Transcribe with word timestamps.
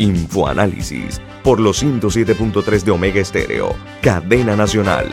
Infoanálisis 0.00 1.20
por 1.44 1.60
los 1.60 1.82
107.3 1.82 2.84
de 2.84 2.90
Omega 2.90 3.20
Estéreo, 3.20 3.76
cadena 4.00 4.56
nacional. 4.56 5.10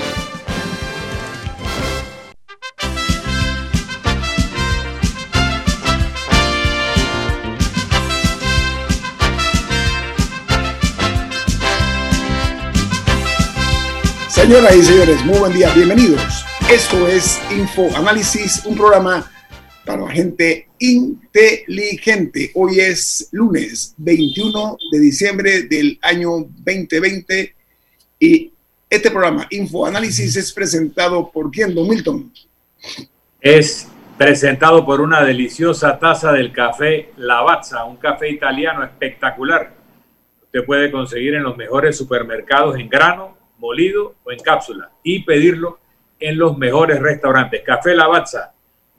Señoras 14.29 14.73
y 14.73 14.83
señores, 14.83 15.25
muy 15.25 15.37
buen 15.37 15.51
día, 15.51 15.69
bienvenidos. 15.73 16.45
Esto 16.71 17.09
es 17.09 17.41
Infoanálisis, 17.51 18.61
un 18.63 18.77
programa 18.77 19.29
para 19.87 20.03
la 20.03 20.11
gente 20.11 20.67
inteligente. 20.79 22.51
Hoy 22.55 22.81
es 22.81 23.29
lunes 23.31 23.95
21 23.97 24.77
de 24.91 24.99
diciembre 24.99 25.63
del 25.63 25.97
año 26.01 26.29
2020 26.39 27.55
y 28.19 28.51
este 28.89 29.09
programa 29.09 29.47
Infoanálisis 29.49 30.35
es 30.35 30.51
presentado 30.51 31.31
por 31.31 31.49
quién, 31.49 31.73
Don 31.73 31.87
Milton. 31.87 32.31
Es 33.39 33.87
presentado 34.17 34.85
por 34.85 34.99
una 34.99 35.23
deliciosa 35.23 35.97
taza 35.97 36.33
del 36.33 36.51
café 36.51 37.11
Lavazza, 37.15 37.85
un 37.85 37.95
café 37.95 38.29
italiano 38.29 38.83
espectacular. 38.83 39.73
Usted 40.43 40.65
puede 40.65 40.91
conseguir 40.91 41.35
en 41.35 41.43
los 41.43 41.55
mejores 41.55 41.97
supermercados 41.97 42.77
en 42.77 42.89
grano, 42.89 43.37
molido 43.57 44.15
o 44.25 44.31
en 44.33 44.39
cápsula 44.39 44.91
y 45.01 45.23
pedirlo 45.23 45.79
en 46.19 46.37
los 46.37 46.57
mejores 46.57 46.99
restaurantes. 46.99 47.61
Café 47.63 47.95
Lavazza 47.95 48.53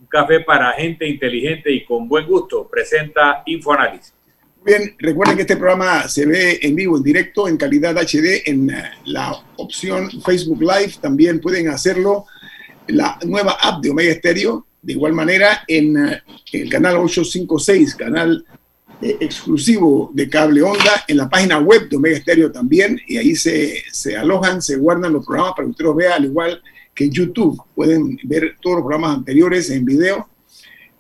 café 0.09 0.41
para 0.41 0.73
gente 0.73 1.06
inteligente 1.06 1.70
y 1.73 1.84
con 1.84 2.09
buen 2.09 2.27
gusto, 2.27 2.69
presenta 2.69 3.42
InfoAnálisis. 3.47 4.14
Bien, 4.64 4.95
recuerden 4.98 5.37
que 5.37 5.42
este 5.42 5.56
programa 5.56 6.09
se 6.09 6.27
ve 6.27 6.59
en 6.61 6.75
vivo, 6.75 6.97
en 6.97 7.03
directo, 7.03 7.48
en 7.48 7.56
calidad 7.56 7.97
HD, 7.97 8.42
en 8.47 8.73
la 9.05 9.33
opción 9.56 10.11
Facebook 10.23 10.61
Live. 10.61 10.95
También 11.01 11.41
pueden 11.41 11.69
hacerlo 11.69 12.27
la 12.89 13.19
nueva 13.25 13.56
app 13.61 13.81
de 13.81 13.91
Omega 13.91 14.12
Stereo. 14.14 14.67
De 14.83 14.92
igual 14.92 15.12
manera, 15.12 15.64
en 15.67 15.97
eh, 15.97 16.23
el 16.53 16.69
canal 16.69 16.97
856, 16.97 17.95
canal 17.95 18.45
eh, 19.01 19.17
exclusivo 19.20 20.11
de 20.12 20.29
cable 20.29 20.62
onda, 20.62 21.05
en 21.06 21.17
la 21.17 21.29
página 21.29 21.59
web 21.59 21.89
de 21.89 21.97
Omega 21.97 22.19
Stereo 22.19 22.51
también. 22.51 23.01
Y 23.06 23.17
ahí 23.17 23.36
se, 23.36 23.84
se 23.92 24.17
alojan, 24.17 24.61
se 24.61 24.77
guardan 24.77 25.12
los 25.12 25.25
programas 25.25 25.55
para 25.55 25.67
que 25.67 25.70
usted 25.70 25.84
los 25.84 25.97
vea 25.97 26.17
al 26.17 26.25
igual 26.25 26.61
que 26.61 26.78
YouTube. 27.07 27.63
Pueden 27.75 28.19
ver 28.25 28.57
todos 28.61 28.77
los 28.77 28.83
programas 28.85 29.19
anteriores 29.19 29.71
en 29.71 29.85
video. 29.85 30.29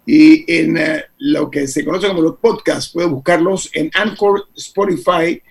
Y 0.06 0.44
en 0.50 0.78
eh, 0.78 1.04
lo 1.18 1.50
que 1.50 1.66
se 1.66 1.84
conoce 1.84 2.08
como 2.08 2.22
los 2.22 2.36
podcasts, 2.36 2.92
pueden 2.92 3.10
buscarlos 3.10 3.68
en 3.74 3.90
Anchor, 3.94 4.46
Spotify 4.56 5.42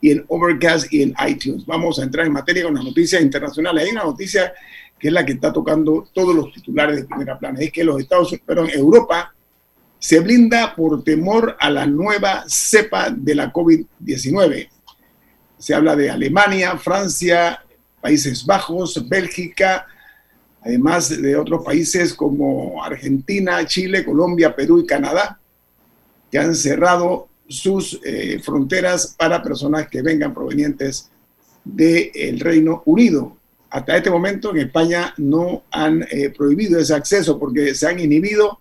y 0.00 0.10
en 0.12 0.24
Overcast 0.28 0.92
y 0.92 1.02
en 1.02 1.14
iTunes. 1.26 1.66
Vamos 1.66 1.98
a 1.98 2.04
entrar 2.04 2.26
en 2.26 2.32
materia 2.32 2.64
con 2.64 2.74
las 2.74 2.84
noticias 2.84 3.20
internacionales. 3.20 3.84
Hay 3.84 3.90
una 3.90 4.04
noticia 4.04 4.54
que 4.98 5.08
es 5.08 5.12
la 5.12 5.26
que 5.26 5.32
está 5.32 5.52
tocando 5.52 6.08
todos 6.14 6.34
los 6.34 6.52
titulares 6.52 6.96
de 6.96 7.04
primera 7.04 7.38
plana. 7.38 7.60
Es 7.60 7.70
que 7.70 7.84
los 7.84 8.00
Estados 8.00 8.28
Unidos, 8.28 8.46
perdón, 8.46 8.70
Europa 8.72 9.34
se 9.98 10.20
blinda 10.20 10.74
por 10.74 11.02
temor 11.04 11.56
a 11.58 11.70
la 11.70 11.86
nueva 11.86 12.44
cepa 12.46 13.10
de 13.10 13.34
la 13.34 13.52
COVID-19. 13.52 14.68
Se 15.58 15.74
habla 15.74 15.96
de 15.96 16.10
Alemania, 16.10 16.76
Francia, 16.78 17.62
Países 18.00 18.46
Bajos, 18.46 19.08
Bélgica, 19.08 19.86
además 20.62 21.20
de 21.20 21.36
otros 21.36 21.64
países 21.64 22.14
como 22.14 22.82
Argentina, 22.82 23.64
Chile, 23.66 24.04
Colombia, 24.04 24.54
Perú 24.54 24.80
y 24.80 24.86
Canadá, 24.86 25.40
que 26.30 26.38
han 26.38 26.54
cerrado 26.54 27.28
sus 27.48 28.00
eh, 28.04 28.40
fronteras 28.42 29.14
para 29.16 29.42
personas 29.42 29.88
que 29.88 30.02
vengan 30.02 30.34
provenientes 30.34 31.10
del 31.64 32.40
Reino 32.40 32.82
Unido. 32.86 33.36
Hasta 33.70 33.96
este 33.96 34.10
momento 34.10 34.50
en 34.50 34.58
España 34.58 35.14
no 35.18 35.64
han 35.70 36.06
eh, 36.10 36.30
prohibido 36.30 36.78
ese 36.78 36.94
acceso 36.94 37.38
porque 37.38 37.74
se 37.74 37.86
han 37.86 38.00
inhibido 38.00 38.60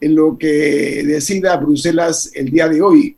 en 0.00 0.14
lo 0.14 0.36
que 0.36 1.02
decida 1.04 1.56
Bruselas 1.56 2.30
el 2.34 2.50
día 2.50 2.68
de 2.68 2.82
hoy, 2.82 3.16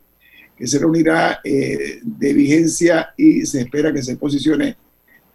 que 0.55 0.67
se 0.67 0.79
reunirá 0.79 1.39
eh, 1.43 1.99
de 2.01 2.33
vigencia 2.33 3.13
y 3.17 3.45
se 3.45 3.61
espera 3.61 3.91
que 3.91 4.01
se 4.01 4.15
posicione 4.15 4.77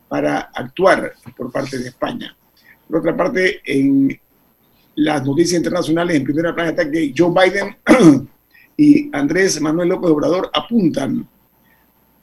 para 0.09 0.51
actuar 0.55 1.13
por 1.37 1.51
parte 1.53 1.79
de 1.79 1.89
España. 1.89 2.37
Por 2.93 3.01
otra 3.01 3.17
parte, 3.17 3.63
en 3.65 4.21
las 4.97 5.25
noticias 5.25 5.57
internacionales, 5.57 6.15
en 6.15 6.25
primera 6.25 6.55
plana 6.55 6.71
está 6.73 6.91
que 6.91 7.15
Joe 7.17 7.33
Biden 7.33 7.75
y 8.77 9.09
Andrés 9.17 9.59
Manuel 9.63 9.89
López 9.89 10.11
Obrador 10.11 10.51
apuntan 10.53 11.27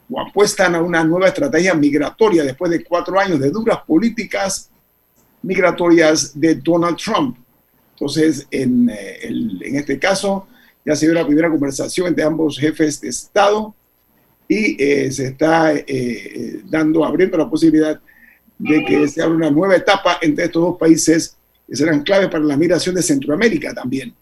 o 0.08 0.20
apuestan 0.20 0.76
a 0.76 0.80
una 0.80 1.02
nueva 1.02 1.26
estrategia 1.26 1.74
migratoria 1.74 2.44
después 2.44 2.70
de 2.70 2.84
cuatro 2.84 3.18
años 3.18 3.40
de 3.40 3.50
duras 3.50 3.80
políticas 3.84 4.70
migratorias 5.42 6.38
de 6.38 6.54
Donald 6.54 6.98
Trump. 6.98 7.36
Entonces, 7.94 8.46
en, 8.52 8.90
eh, 8.90 9.24
en 9.24 9.74
este 9.74 9.98
caso, 9.98 10.46
ya 10.86 10.94
se 10.94 11.06
dio 11.06 11.16
la 11.16 11.26
primera 11.26 11.50
conversación 11.50 12.06
entre 12.06 12.22
ambos 12.22 12.56
jefes 12.56 13.00
de 13.00 13.08
Estado 13.08 13.74
y 14.46 14.80
eh, 14.80 15.10
se 15.10 15.26
está 15.26 15.74
eh, 15.74 16.62
dando, 16.66 17.04
abriendo 17.04 17.36
la 17.36 17.50
posibilidad 17.50 18.00
de 18.60 18.84
que 18.84 19.08
se 19.08 19.20
abra 19.22 19.34
una 19.34 19.50
nueva 19.50 19.74
etapa 19.74 20.18
entre 20.20 20.44
estos 20.44 20.62
dos 20.62 20.76
países 20.76 21.34
que 21.66 21.74
serán 21.74 22.02
claves 22.02 22.28
para 22.28 22.44
la 22.44 22.58
migración 22.58 22.94
de 22.94 23.00
Centroamérica 23.02 23.72
también. 23.72 24.14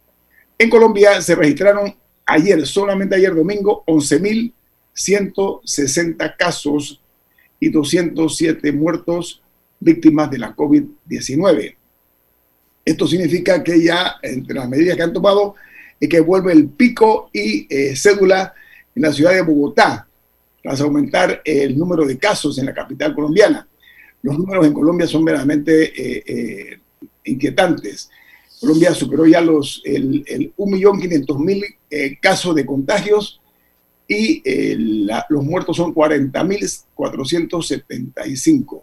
En 0.57 0.71
Colombia 0.71 1.21
se 1.21 1.35
registraron 1.35 1.93
ayer, 2.25 2.65
solamente 2.65 3.17
ayer 3.17 3.35
domingo, 3.35 3.83
11.160 3.87 6.37
casos 6.37 7.03
y 7.59 7.71
207 7.71 8.71
muertos 8.73 9.43
víctimas 9.81 10.31
de 10.31 10.39
la 10.39 10.55
COVID-19. 10.55 11.75
Esto 12.85 13.09
significa 13.09 13.65
que 13.65 13.83
ya 13.83 14.19
entre 14.23 14.55
las 14.55 14.69
medidas 14.69 14.97
que 14.97 15.03
han 15.03 15.13
tomado 15.13 15.57
es 15.99 16.09
que 16.09 16.21
vuelve 16.21 16.53
el 16.53 16.69
pico 16.69 17.29
y 17.33 17.67
eh, 17.69 17.97
cédula 17.97 18.55
en 18.95 19.03
la 19.03 19.13
ciudad 19.13 19.33
de 19.33 19.43
Bogotá, 19.43 20.07
tras 20.63 20.81
aumentar 20.81 21.43
el 21.45 21.77
número 21.77 22.07
de 22.07 22.17
casos 22.19 22.57
en 22.59 22.67
la 22.67 22.75
capital 22.75 23.17
colombiana 23.17 23.67
los 24.23 24.39
números 24.39 24.67
en 24.67 24.73
Colombia 24.73 25.07
son 25.07 25.25
verdaderamente 25.25 25.85
eh, 25.85 26.25
eh, 26.27 26.81
inquietantes. 27.25 28.11
Colombia 28.61 28.93
superó 28.93 29.25
ya 29.27 29.41
los, 29.41 29.81
el, 29.85 30.25
el 30.27 30.53
1.500.000 30.57 31.77
eh, 31.91 32.19
casos 32.21 32.55
de 32.55 32.67
contagios 32.67 33.41
y 34.11 34.43
los 35.29 35.45
muertos 35.45 35.77
son 35.77 35.95
40.475. 35.95 38.83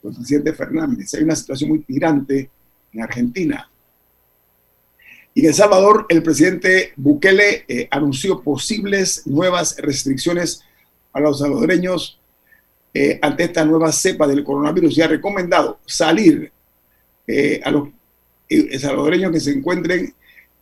con 0.00 0.12
el 0.12 0.16
presidente 0.16 0.52
Fernández. 0.54 1.12
Hay 1.14 1.24
una 1.24 1.36
situación 1.36 1.70
muy 1.70 1.80
tirante 1.80 2.48
en 2.92 3.02
Argentina. 3.02 3.69
Y 5.34 5.40
en 5.42 5.46
El 5.46 5.54
Salvador, 5.54 6.06
el 6.08 6.22
presidente 6.22 6.92
Bukele 6.96 7.64
eh, 7.68 7.88
anunció 7.90 8.42
posibles 8.42 9.26
nuevas 9.26 9.76
restricciones 9.78 10.62
a 11.12 11.20
los 11.20 11.38
salvadoreños 11.38 12.20
eh, 12.92 13.20
ante 13.22 13.44
esta 13.44 13.64
nueva 13.64 13.92
cepa 13.92 14.26
del 14.26 14.42
coronavirus. 14.42 14.98
Y 14.98 15.02
ha 15.02 15.08
recomendado 15.08 15.78
salir 15.86 16.50
eh, 17.26 17.60
a 17.62 17.70
los 17.70 17.88
eh, 18.48 18.78
salvadoreños 18.78 19.30
que 19.30 19.40
se 19.40 19.52
encuentren 19.52 20.12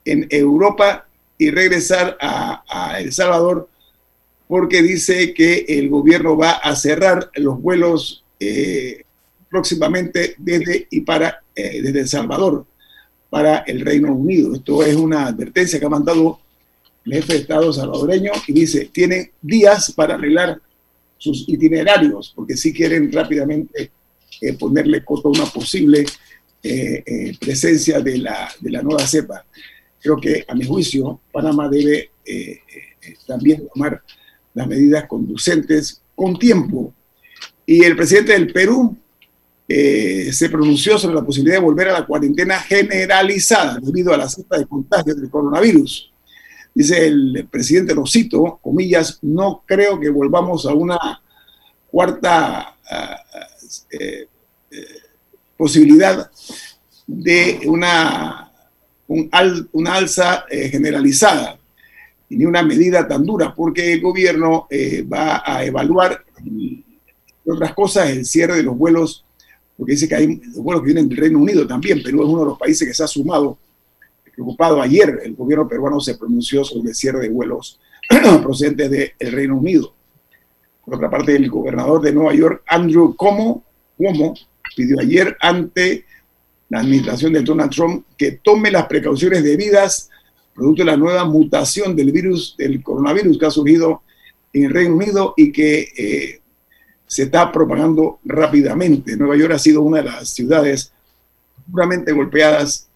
en 0.05 0.27
Europa 0.31 1.07
y 1.39 1.51
regresar 1.51 2.19
a, 2.21 2.97
El 2.99 3.13
Salvador 3.13 3.69
porque 4.47 4.83
dice 4.83 5.33
que 5.35 5.65
el 5.69 5.89
gobierno 5.89 6.37
va 6.37 6.53
a 6.53 6.75
cerrar 6.75 7.31
los 7.35 7.61
vuelos 7.61 8.25
próximamente 9.51 10.35
desde 10.39 10.87
y 10.91 11.03
para 11.03 11.43
desde 11.55 12.01
El 12.01 12.09
Salvador 12.09 12.65
para 13.31 13.59
el 13.59 13.81
Reino 13.81 14.15
Unido. 14.15 14.55
Esto 14.55 14.83
es 14.83 14.97
una 14.97 15.27
advertencia 15.27 15.79
que 15.79 15.87
ha 15.87 15.91
mandado 15.91 16.41
el 17.05 17.13
jefe 17.15 17.35
de 17.35 17.39
Estado 17.41 17.73
salvadoreño 17.73 18.33
y 18.47 18.53
dice, 18.53 18.91
tiene 18.93 19.33
días 19.41 19.93
para 19.93 20.15
arreglar 20.15 20.61
sus 21.17 21.49
itinerarios, 21.49 22.33
porque 22.35 22.57
si 22.57 22.73
quieren 22.73 23.11
rápidamente 23.13 23.91
eh, 24.41 24.53
ponerle 24.55 25.05
coto 25.05 25.29
a 25.29 25.33
una 25.33 25.47
posible 25.47 26.07
eh, 26.63 27.03
eh, 27.05 27.37
presencia 27.41 28.01
de 28.01 28.19
la, 28.19 28.49
de 28.61 28.71
la, 28.71 28.83
nueva 28.83 29.07
cepa. 29.07 29.45
Creo 30.01 30.17
que, 30.17 30.45
a 30.47 30.55
mi 30.55 30.65
juicio, 30.65 31.21
Panamá 31.33 31.69
debe 31.69 32.11
también 33.27 33.67
tomar 33.73 34.03
las 34.55 34.67
medidas 34.67 35.07
conducentes 35.07 36.03
con 36.15 36.39
tiempo. 36.39 36.93
Y 37.67 37.85
el 37.85 37.97
presidente 37.97 38.33
del 38.33 38.53
Perú 38.53 38.97
se 39.69 40.49
pronunció 40.49 40.97
sobre 40.99 41.17
la 41.17 41.25
posibilidad 41.25 41.57
de 41.57 41.65
volver 41.65 41.89
a 41.89 42.01
la 42.01 42.07
cuarentena 42.07 42.59
generalizada 42.59 43.79
debido 43.83 44.15
a 44.15 44.17
la 44.17 44.29
cepa 44.29 44.57
de 44.57 44.67
contagio 44.67 45.15
del 45.15 45.29
coronavirus. 45.29 46.11
Dice 46.75 47.07
el 47.07 47.47
presidente, 47.51 47.95
lo 47.95 48.07
cito, 48.07 48.59
comillas, 48.63 49.19
no 49.21 49.63
creo 49.67 50.01
que 50.01 50.09
volvamos 50.09 50.65
a 50.65 50.73
una 50.73 51.21
cuarta 51.91 52.77
uh, 52.91 53.75
eh, 53.91 54.29
eh, 54.71 54.87
posibilidad 55.57 56.31
de 57.07 57.61
una, 57.67 58.53
una 59.07 59.95
alza 59.95 60.45
eh, 60.49 60.69
generalizada 60.69 61.59
ni 62.31 62.45
una 62.45 62.63
medida 62.63 63.09
tan 63.09 63.25
dura, 63.25 63.55
porque 63.55 63.95
el 63.95 64.01
gobierno 64.03 64.67
eh, 64.71 65.03
va 65.03 65.43
a 65.45 65.65
evaluar, 65.65 66.25
entre 66.39 66.85
otras 67.47 67.73
cosas, 67.73 68.11
el 68.11 68.27
cierre 68.27 68.57
de 68.57 68.63
los 68.63 68.77
vuelos, 68.77 69.25
porque 69.79 69.93
dice 69.93 70.09
que 70.09 70.17
hay 70.17 70.41
vuelos 70.57 70.83
que 70.83 70.87
vienen 70.87 71.09
del 71.09 71.17
Reino 71.17 71.39
Unido 71.39 71.67
también, 71.67 72.03
Perú 72.03 72.25
es 72.25 72.29
uno 72.29 72.41
de 72.41 72.47
los 72.47 72.59
países 72.59 72.87
que 72.87 72.93
se 72.93 73.05
ha 73.05 73.07
sumado 73.07 73.57
preocupado. 74.35 74.83
Ayer 74.83 75.21
el 75.25 75.35
gobierno 75.35 75.69
peruano 75.69 76.01
se 76.01 76.17
pronunció 76.17 76.65
sobre 76.65 76.91
el 76.91 76.95
cierre 76.97 77.21
de 77.21 77.29
vuelos 77.29 77.79
procedentes 78.43 78.91
del 78.91 79.33
Reino 79.33 79.57
Unido. 79.57 79.95
Por 80.85 80.97
otra 80.97 81.09
parte, 81.09 81.37
el 81.37 81.49
gobernador 81.49 82.03
de 82.03 82.13
Nueva 82.13 82.35
York, 82.35 82.63
Andrew 82.67 83.15
Cuomo, 83.15 83.65
pidió 84.77 85.01
ayer 85.01 85.37
ante 85.41 86.05
la 86.69 86.81
administración 86.81 87.33
de 87.33 87.43
Donald 87.43 87.71
Trump 87.71 88.05
que 88.17 88.33
tome 88.33 88.71
las 88.71 88.87
precauciones 88.87 89.45
debidas 89.45 90.11
producto 90.59 90.83
de 90.83 90.91
la 90.91 90.97
nueva 90.97 91.25
mutación 91.25 91.95
del 91.95 92.11
virus, 92.11 92.57
del 92.59 92.83
coronavirus 92.83 93.39
que 93.39 93.47
ha 93.47 93.51
surgido 93.51 94.03
en 94.53 94.65
el 94.65 94.73
Reino 94.73 94.97
Unido 94.97 95.35
y 95.37 95.53
que 95.53 95.89
eh, 95.97 96.41
se 97.09 97.25
está 97.25 97.51
propagando 97.51 98.21
rápidamente. 98.25 99.17
Nueva 99.17 99.37
York 99.37 99.55
ha 99.55 99.59
sido 99.59 99.81
una 99.81 99.99
de 99.99 100.05
las 100.05 100.29
ciudades 100.29 100.93
duramente 101.67 102.13
golpeadas 102.13 102.87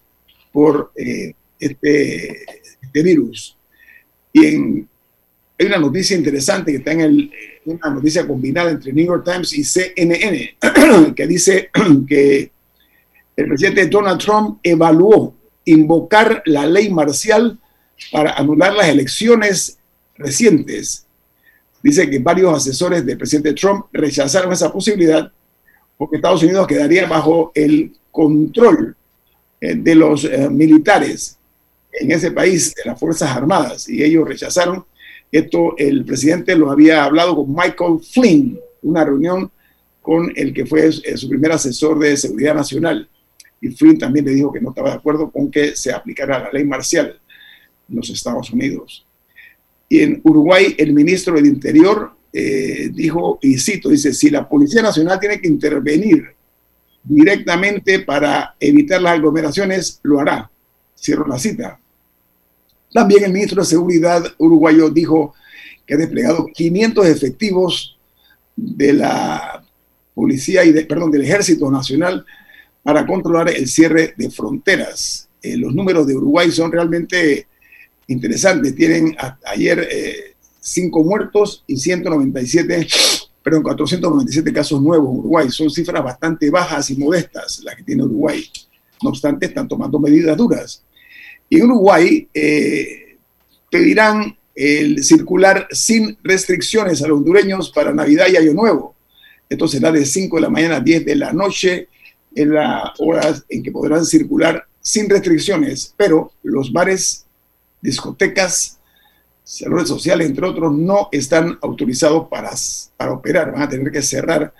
por 0.51 0.91
eh, 0.95 1.33
este, 1.59 2.43
este, 2.81 3.03
virus. 3.03 3.57
Y 4.31 4.45
en, 4.45 4.89
hay 5.59 5.65
una 5.65 5.77
noticia 5.79 6.15
interesante 6.15 6.71
que 6.71 6.77
está 6.77 6.91
en 6.91 7.01
el, 7.01 7.31
una 7.65 7.89
noticia 7.89 8.27
combinada 8.27 8.69
entre 8.69 8.93
New 8.93 9.05
York 9.05 9.25
Times 9.25 9.51
y 9.53 9.63
CNN, 9.63 10.57
que 11.15 11.27
dice 11.27 11.71
que 12.07 12.51
el 13.35 13.47
presidente 13.47 13.87
Donald 13.87 14.21
Trump 14.21 14.59
evaluó 14.61 15.35
invocar 15.65 16.43
la 16.45 16.67
ley 16.67 16.89
marcial 16.91 17.59
para 18.11 18.33
anular 18.33 18.73
las 18.75 18.89
elecciones 18.89 19.79
recientes. 20.17 21.07
Dice 21.83 22.09
que 22.09 22.19
varios 22.19 22.55
asesores 22.55 23.05
del 23.05 23.17
presidente 23.17 23.53
Trump 23.53 23.87
rechazaron 23.91 24.53
esa 24.53 24.71
posibilidad 24.71 25.29
porque 25.97 26.15
Estados 26.15 26.41
Unidos 26.41 26.65
quedaría 26.65 27.05
bajo 27.07 27.51
el 27.53 27.93
control 28.09 28.95
eh, 29.59 29.75
de 29.75 29.95
los 29.95 30.23
eh, 30.23 30.49
militares 30.49 31.37
en 31.91 32.11
ese 32.11 32.31
país, 32.31 32.73
de 32.73 32.89
las 32.89 32.99
Fuerzas 32.99 33.29
Armadas, 33.29 33.87
y 33.87 34.01
ellos 34.01 34.27
rechazaron. 34.27 34.85
Esto 35.31 35.75
el 35.77 36.05
presidente 36.05 36.55
lo 36.55 36.71
había 36.71 37.03
hablado 37.03 37.35
con 37.35 37.53
Michael 37.53 37.99
Flynn, 38.01 38.59
una 38.81 39.03
reunión 39.03 39.51
con 40.01 40.31
el 40.35 40.53
que 40.53 40.65
fue 40.65 40.87
eh, 40.87 41.17
su 41.17 41.27
primer 41.27 41.51
asesor 41.51 41.99
de 41.99 42.15
seguridad 42.15 42.55
nacional. 42.55 43.09
Y 43.61 43.69
Flynn 43.69 43.97
también 43.97 44.25
le 44.25 44.31
dijo 44.31 44.51
que 44.51 44.61
no 44.61 44.69
estaba 44.69 44.89
de 44.89 44.95
acuerdo 44.95 45.31
con 45.31 45.49
que 45.49 45.75
se 45.75 45.91
aplicara 45.91 46.39
la 46.39 46.51
ley 46.51 46.63
marcial 46.63 47.19
en 47.89 47.95
los 47.95 48.09
Estados 48.09 48.51
Unidos. 48.51 49.05
Y 49.93 50.01
en 50.01 50.21
Uruguay, 50.23 50.73
el 50.79 50.91
ministro 50.91 51.35
del 51.35 51.45
Interior 51.45 52.13
eh, 52.33 52.89
dijo, 52.91 53.37
y 53.43 53.59
cito, 53.59 53.89
dice, 53.89 54.11
si 54.11 54.31
la 54.31 54.49
Policía 54.49 54.81
Nacional 54.81 55.19
tiene 55.19 55.39
que 55.39 55.47
intervenir 55.47 56.29
directamente 57.03 57.99
para 57.99 58.55
evitar 58.59 58.99
las 58.99 59.13
aglomeraciones, 59.13 59.99
lo 60.01 60.19
hará. 60.19 60.49
Cierro 60.99 61.27
la 61.27 61.37
cita. 61.37 61.79
También 62.91 63.25
el 63.25 63.33
ministro 63.33 63.61
de 63.61 63.67
Seguridad 63.67 64.23
uruguayo 64.39 64.89
dijo 64.89 65.35
que 65.85 65.93
ha 65.93 65.97
desplegado 65.97 66.47
500 66.51 67.05
efectivos 67.05 67.95
de 68.55 68.93
la 68.93 69.63
policía 70.15 70.65
y 70.65 70.71
de, 70.71 70.87
perdón, 70.87 71.11
del 71.11 71.21
Ejército 71.21 71.69
Nacional 71.69 72.25
para 72.81 73.05
controlar 73.05 73.49
el 73.49 73.67
cierre 73.67 74.15
de 74.17 74.31
fronteras. 74.31 75.29
Eh, 75.39 75.55
los 75.55 75.71
números 75.75 76.07
de 76.07 76.15
Uruguay 76.15 76.49
son 76.49 76.71
realmente 76.71 77.45
interesantes. 78.07 78.75
Tienen 78.75 79.15
ayer 79.45 79.87
eh, 79.91 80.35
cinco 80.59 81.03
muertos 81.03 81.63
y 81.67 81.77
197 81.77 82.87
pero 83.43 83.57
en 83.57 83.63
497 83.63 84.53
casos 84.53 84.81
nuevos 84.81 85.11
en 85.11 85.19
Uruguay. 85.19 85.49
Son 85.49 85.69
cifras 85.69 86.01
bastante 86.01 86.49
bajas 86.49 86.89
y 86.89 86.95
modestas 86.95 87.61
las 87.63 87.75
que 87.75 87.83
tiene 87.83 88.03
Uruguay. 88.03 88.43
No 89.01 89.09
obstante, 89.09 89.47
están 89.47 89.67
tomando 89.67 89.99
medidas 89.99 90.37
duras. 90.37 90.81
Y 91.49 91.57
en 91.57 91.65
Uruguay 91.65 92.27
eh, 92.33 93.17
pedirán 93.69 94.37
el 94.55 95.03
circular 95.03 95.67
sin 95.71 96.17
restricciones 96.23 97.01
a 97.01 97.07
los 97.07 97.17
hondureños 97.17 97.69
para 97.71 97.93
Navidad 97.93 98.27
y 98.31 98.37
Año 98.37 98.53
Nuevo. 98.53 98.95
Esto 99.49 99.67
será 99.67 99.91
de 99.91 100.05
5 100.05 100.37
de 100.37 100.41
la 100.41 100.49
mañana 100.49 100.77
a 100.77 100.79
10 100.79 101.05
de 101.05 101.15
la 101.15 101.33
noche, 101.33 101.89
en 102.35 102.53
las 102.53 102.91
horas 102.99 103.45
en 103.49 103.61
que 103.61 103.71
podrán 103.71 104.05
circular 104.05 104.65
sin 104.81 105.09
restricciones, 105.09 105.93
pero 105.97 106.31
los 106.43 106.71
bares, 106.71 107.25
discotecas, 107.83 108.79
salud 109.43 109.85
sociales, 109.85 110.27
entre 110.27 110.47
otros, 110.47 110.73
no 110.73 111.09
están 111.11 111.59
autorizados 111.61 112.27
para, 112.29 112.49
para 112.95 113.11
operar. 113.11 113.51
Van 113.51 113.63
a 113.63 113.69
tener 113.69 113.91
que 113.91 114.01
cerrar 114.01 114.53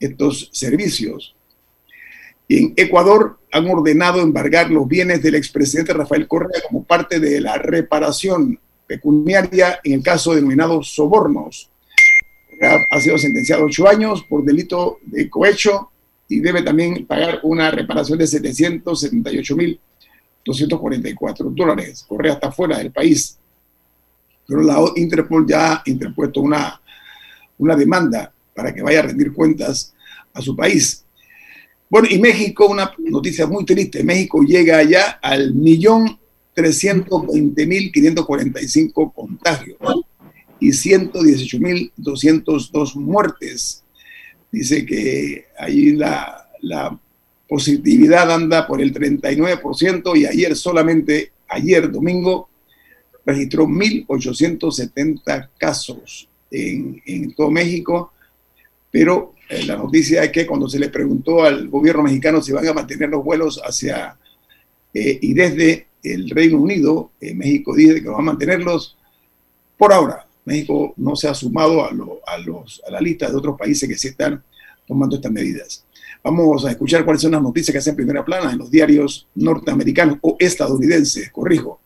estos 0.00 0.48
servicios. 0.52 1.36
En 2.48 2.72
Ecuador 2.76 3.38
han 3.52 3.68
ordenado 3.68 4.20
embargar 4.20 4.70
los 4.70 4.88
bienes 4.88 5.22
del 5.22 5.34
expresidente 5.34 5.92
Rafael 5.92 6.26
Correa 6.26 6.62
como 6.66 6.84
parte 6.84 7.20
de 7.20 7.40
la 7.40 7.56
reparación 7.56 8.58
pecuniaria 8.86 9.80
en 9.84 9.92
el 9.92 10.02
caso 10.02 10.30
de 10.30 10.36
denominados 10.36 10.94
sobornos. 10.94 11.70
Ha 12.90 13.00
sido 13.00 13.18
sentenciado 13.18 13.62
a 13.62 13.66
ocho 13.66 13.88
años 13.88 14.24
por 14.28 14.44
delito 14.44 14.98
de 15.02 15.28
cohecho 15.28 15.90
y 16.28 16.40
debe 16.40 16.62
también 16.62 17.06
pagar 17.06 17.40
una 17.42 17.70
reparación 17.70 18.18
de 18.18 18.26
778.244 20.44 21.54
dólares. 21.54 22.04
Correa 22.06 22.34
está 22.34 22.52
fuera 22.52 22.78
del 22.78 22.92
país. 22.92 23.38
Pero 24.46 24.62
la 24.62 24.78
Interpol 24.96 25.46
ya 25.46 25.72
ha 25.72 25.82
interpuesto 25.86 26.40
una, 26.40 26.80
una 27.58 27.76
demanda 27.76 28.32
para 28.54 28.74
que 28.74 28.82
vaya 28.82 29.00
a 29.00 29.02
rendir 29.02 29.32
cuentas 29.32 29.94
a 30.32 30.40
su 30.40 30.54
país. 30.54 31.04
Bueno, 31.88 32.06
y 32.10 32.18
México, 32.18 32.66
una 32.66 32.92
noticia 32.98 33.46
muy 33.46 33.64
triste, 33.64 34.04
México 34.04 34.42
llega 34.42 34.82
ya 34.82 35.18
al 35.22 35.54
millón 35.54 36.18
320.545 36.54 39.14
contagios 39.14 39.78
y 40.60 40.68
118.202 40.70 42.96
muertes. 42.96 43.82
Dice 44.50 44.84
que 44.86 45.46
ahí 45.58 45.92
la 45.92 46.48
positividad 47.48 48.30
anda 48.30 48.66
por 48.66 48.80
el 48.80 48.92
39% 48.92 50.16
y 50.16 50.26
ayer 50.26 50.56
solamente, 50.56 51.32
ayer 51.48 51.90
domingo, 51.90 52.48
registró 53.24 53.66
1.870 53.66 55.48
casos 55.58 56.28
en, 56.50 57.34
todo 57.34 57.50
México, 57.50 58.12
pero 58.90 59.34
eh, 59.48 59.64
la 59.64 59.76
noticia 59.76 60.22
es 60.24 60.30
que 60.30 60.46
cuando 60.46 60.68
se 60.68 60.78
le 60.78 60.88
preguntó 60.88 61.42
al 61.42 61.68
gobierno 61.68 62.02
mexicano 62.02 62.40
si 62.40 62.52
van 62.52 62.66
a 62.68 62.74
mantener 62.74 63.08
los 63.08 63.24
vuelos 63.24 63.60
hacia 63.64 64.16
eh, 64.92 65.18
y 65.20 65.34
desde 65.34 65.88
el 66.02 66.30
Reino 66.30 66.58
Unido, 66.58 67.10
eh, 67.20 67.34
México 67.34 67.74
dice 67.74 68.02
que 68.02 68.08
va 68.08 68.18
a 68.18 68.22
mantenerlos 68.22 68.96
por 69.76 69.92
ahora. 69.92 70.26
México 70.44 70.92
no 70.98 71.16
se 71.16 71.26
ha 71.26 71.34
sumado 71.34 71.84
a, 71.84 71.92
los, 71.92 72.82
a 72.86 72.90
la 72.90 73.00
lista 73.00 73.30
de 73.30 73.36
otros 73.36 73.58
países 73.58 73.88
que 73.88 73.96
se 73.96 74.08
están 74.08 74.42
tomando 74.86 75.16
estas 75.16 75.32
medidas. 75.32 75.83
Vamos 76.24 76.64
a 76.64 76.70
escuchar 76.70 77.04
cuáles 77.04 77.20
son 77.20 77.32
las 77.32 77.42
noticias 77.42 77.70
que 77.70 77.78
hacen 77.78 77.94
primera 77.94 78.24
plana 78.24 78.50
en 78.50 78.56
los 78.56 78.70
diarios 78.70 79.28
norteamericanos 79.34 80.16
o 80.22 80.36
estadounidenses, 80.38 81.30
corrijo. 81.30 81.78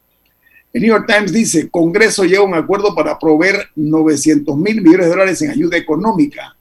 El 0.73 0.83
New 0.83 0.91
York 0.91 1.07
Times 1.09 1.33
dice, 1.33 1.69
Congreso 1.69 2.23
llega 2.23 2.39
a 2.39 2.45
un 2.45 2.55
acuerdo 2.55 2.95
para 2.95 3.19
proveer 3.19 3.67
900 3.75 4.57
mil 4.57 4.81
millones 4.81 5.07
de 5.07 5.11
dólares 5.11 5.43
en 5.43 5.51
ayuda 5.51 5.77
económica. 5.77 6.57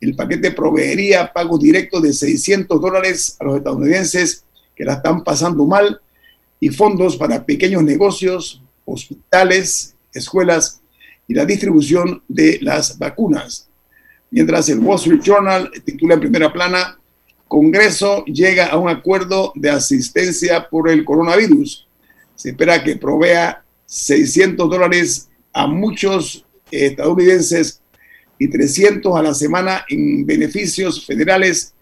El 0.00 0.14
paquete 0.14 0.52
proveería 0.52 1.32
pagos 1.32 1.58
directos 1.58 2.02
de 2.02 2.12
600 2.12 2.80
dólares 2.80 3.36
a 3.40 3.44
los 3.46 3.56
estadounidenses 3.56 4.44
que 4.76 4.84
la 4.84 4.94
están 4.94 5.24
pasando 5.24 5.64
mal 5.64 6.00
y 6.60 6.68
fondos 6.68 7.16
para 7.16 7.44
pequeños 7.44 7.82
negocios, 7.82 8.62
hospitales, 8.84 9.96
escuelas 10.14 10.80
y 11.26 11.34
la 11.34 11.44
distribución 11.44 12.22
de 12.28 12.60
las 12.62 12.96
vacunas. 12.96 13.65
Mientras 14.36 14.68
el 14.68 14.80
Wall 14.80 14.98
Street 14.98 15.22
Journal 15.22 15.70
titula 15.82 16.12
en 16.12 16.20
primera 16.20 16.52
plana, 16.52 17.00
Congreso 17.48 18.22
llega 18.26 18.66
a 18.66 18.76
un 18.76 18.90
acuerdo 18.90 19.50
de 19.54 19.70
asistencia 19.70 20.68
por 20.68 20.90
el 20.90 21.06
coronavirus. 21.06 21.88
Se 22.34 22.50
espera 22.50 22.84
que 22.84 22.96
provea 22.96 23.64
600 23.86 24.68
dólares 24.68 25.30
a 25.54 25.66
muchos 25.66 26.44
estadounidenses 26.70 27.80
y 28.38 28.48
300 28.48 29.16
a 29.16 29.22
la 29.22 29.32
semana 29.32 29.86
en 29.88 30.26
beneficios 30.26 31.06
federales 31.06 31.72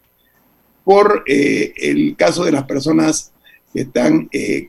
por 0.85 1.25
eh, 1.27 1.75
el 1.77 2.15
caso 2.15 2.45
de 2.45 2.53
las 2.53 2.63
personas 2.67 3.33
que 3.73 3.81
están 3.81 4.29
eh, 4.31 4.69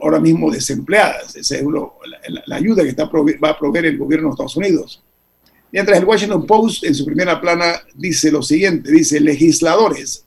ahora 0.00 0.20
mismo 0.20 0.50
desempleadas. 0.50 1.36
Esa 1.36 1.56
es 1.56 1.64
la, 2.46 2.56
ayuda 2.56 2.82
que 2.82 2.88
está, 2.88 3.04
va 3.04 3.50
a 3.50 3.58
proveer 3.58 3.84
el 3.84 3.98
gobierno 3.98 4.28
de 4.28 4.32
Estados 4.32 4.56
Unidos. 4.56 5.02
Mientras 5.72 5.98
el 5.98 6.04
Washington 6.04 6.46
Post 6.46 6.84
en 6.84 6.94
su 6.94 7.04
primera 7.04 7.40
plana 7.40 7.82
dice 7.94 8.30
lo 8.30 8.42
siguiente, 8.42 8.90
dice, 8.90 9.20
legisladores 9.20 10.24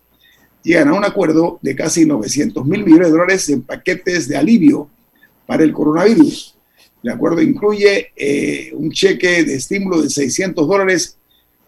llegan 0.63 0.89
a 0.89 0.93
un 0.93 1.05
acuerdo 1.05 1.59
de 1.61 1.75
casi 1.75 2.05
900 2.05 2.65
mil 2.65 2.83
millones 2.83 3.07
de 3.07 3.11
dólares 3.11 3.49
en 3.49 3.61
paquetes 3.61 4.27
de 4.27 4.37
alivio 4.37 4.89
para 5.45 5.63
el 5.63 5.71
coronavirus. 5.71 6.55
El 7.01 7.11
acuerdo 7.11 7.41
incluye 7.41 8.11
eh, 8.15 8.71
un 8.73 8.91
cheque 8.91 9.43
de 9.43 9.55
estímulo 9.55 10.01
de 10.01 10.09
600 10.09 10.67
dólares 10.67 11.17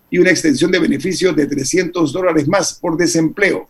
y 0.09 0.17
una 0.17 0.29
extensión 0.29 0.71
de 0.71 0.79
beneficios 0.79 1.35
de 1.35 1.47
300 1.47 2.11
dólares 2.11 2.47
más 2.47 2.73
por 2.73 2.97
desempleo 2.97 3.69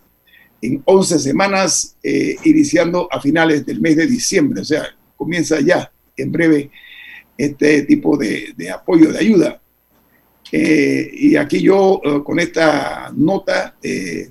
en 0.62 0.81
11 0.86 1.20
semanas, 1.20 1.96
eh, 2.03 2.36
iniciando 2.43 3.08
a 3.12 3.22
finales 3.22 3.65
del 3.65 3.79
mes 3.79 3.96
de 3.96 4.08
diciembre. 4.08 4.62
O 4.62 4.65
sea, 4.65 4.86
comienza 5.15 5.60
ya 5.60 5.91
en 6.17 6.31
breve 6.31 6.72
este 7.38 7.84
tipo 7.84 8.17
de, 8.17 8.53
apoyo, 8.74 9.12
de 9.12 9.20
ayuda. 9.20 9.61
Eh, 10.51 11.10
y 11.13 11.36
aquí 11.38 11.62
yo 11.62 12.01
eh, 12.03 12.22
con 12.24 12.39
esta 12.39 13.12
nota 13.15 13.75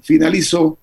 finalizo 0.03 0.77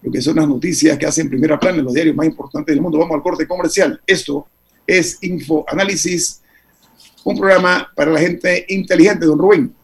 lo 0.00 0.12
que 0.12 0.22
son 0.22 0.36
las 0.36 0.48
noticias 0.48 0.96
que 0.96 1.06
hacen 1.06 1.28
primera 1.28 1.58
plana 1.58 1.78
en 1.78 1.84
los 1.84 1.92
diarios 1.92 2.16
más 2.16 2.26
importantes 2.26 2.74
del 2.74 2.80
mundo. 2.80 2.98
Vamos 2.98 3.16
al 3.16 3.22
corte 3.22 3.46
comercial. 3.46 4.00
Esto 4.06 4.46
es 4.86 5.18
Info 5.22 5.64
Análisis, 5.68 6.42
un 7.24 7.38
programa 7.38 7.90
para 7.94 8.12
la 8.12 8.20
gente 8.20 8.64
inteligente, 8.68 9.26
don 9.26 9.38
Rubén. 9.38 9.74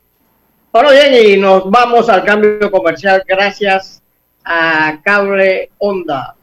Bueno, 0.72 0.90
bien, 0.90 1.14
y 1.14 1.36
nos 1.36 1.70
vamos 1.70 2.08
al 2.08 2.24
cambio 2.24 2.70
comercial. 2.70 3.22
Gracias 3.26 4.02
a 4.44 5.00
Cable 5.04 5.70
Onda. 5.78 6.34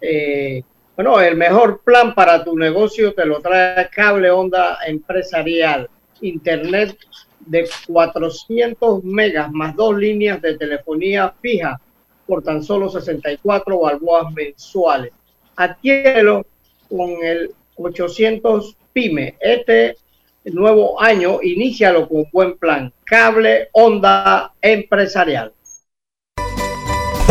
Eh, 0.00 0.62
bueno, 0.96 1.20
el 1.20 1.36
mejor 1.36 1.80
plan 1.82 2.14
para 2.14 2.44
tu 2.44 2.56
negocio 2.58 3.14
te 3.14 3.24
lo 3.24 3.40
trae 3.40 3.88
Cable 3.90 4.30
Onda 4.30 4.78
Empresarial. 4.86 5.88
Internet 6.20 6.98
de 7.46 7.68
400 7.86 9.04
megas 9.04 9.50
más 9.52 9.74
dos 9.76 9.96
líneas 9.96 10.40
de 10.40 10.56
telefonía 10.56 11.34
fija 11.40 11.80
por 12.26 12.42
tan 12.42 12.62
solo 12.62 12.88
64 12.88 13.80
balboas 13.80 14.32
mensuales. 14.32 15.12
Adquiérelo 15.56 16.46
con 16.88 17.10
el 17.22 17.52
800 17.76 18.76
PYME. 18.92 19.36
Este 19.40 19.96
nuevo 20.44 21.00
año, 21.00 21.40
inícialo 21.42 22.08
con 22.08 22.24
buen 22.32 22.56
plan. 22.58 22.92
Cable 23.04 23.68
Onda 23.72 24.52
Empresarial. 24.60 25.52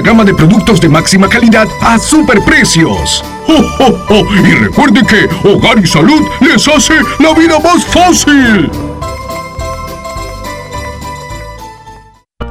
gama 0.00 0.24
de 0.24 0.34
productos 0.34 0.80
de 0.80 0.88
máxima 0.88 1.28
calidad 1.28 1.66
a 1.80 1.98
superprecios. 1.98 3.24
¡Oh, 3.48 4.24
Y 4.44 4.54
recuerde 4.54 5.02
que 5.06 5.28
Hogar 5.48 5.78
y 5.78 5.86
Salud 5.86 6.22
les 6.40 6.66
hace 6.68 6.94
la 7.18 7.32
vida 7.34 7.58
más 7.58 7.84
fácil. 7.86 8.70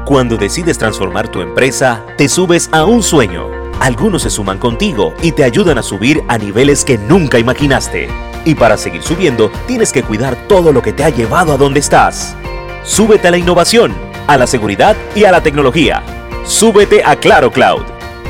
Cuando 0.05 0.37
decides 0.37 0.77
transformar 0.77 1.27
tu 1.29 1.41
empresa, 1.41 2.05
te 2.17 2.29
subes 2.29 2.69
a 2.71 2.85
un 2.85 3.03
sueño. 3.03 3.47
Algunos 3.79 4.23
se 4.23 4.29
suman 4.29 4.57
contigo 4.57 5.13
y 5.21 5.33
te 5.33 5.43
ayudan 5.43 5.77
a 5.77 5.83
subir 5.83 6.23
a 6.29 6.37
niveles 6.37 6.85
que 6.85 6.97
nunca 6.97 7.37
imaginaste. 7.39 8.09
Y 8.45 8.55
para 8.55 8.77
seguir 8.77 9.03
subiendo, 9.03 9.51
tienes 9.67 9.91
que 9.91 10.03
cuidar 10.03 10.35
todo 10.47 10.71
lo 10.71 10.81
que 10.81 10.93
te 10.93 11.03
ha 11.03 11.09
llevado 11.09 11.51
a 11.51 11.57
donde 11.57 11.81
estás. 11.81 12.35
Súbete 12.83 13.27
a 13.27 13.31
la 13.31 13.37
innovación, 13.37 13.93
a 14.27 14.37
la 14.37 14.47
seguridad 14.47 14.95
y 15.13 15.25
a 15.25 15.31
la 15.31 15.43
tecnología 15.43 16.01
Súbete 16.47 17.03
a 17.03 17.17
Claro 17.17 17.51
Cloud, 17.51 17.83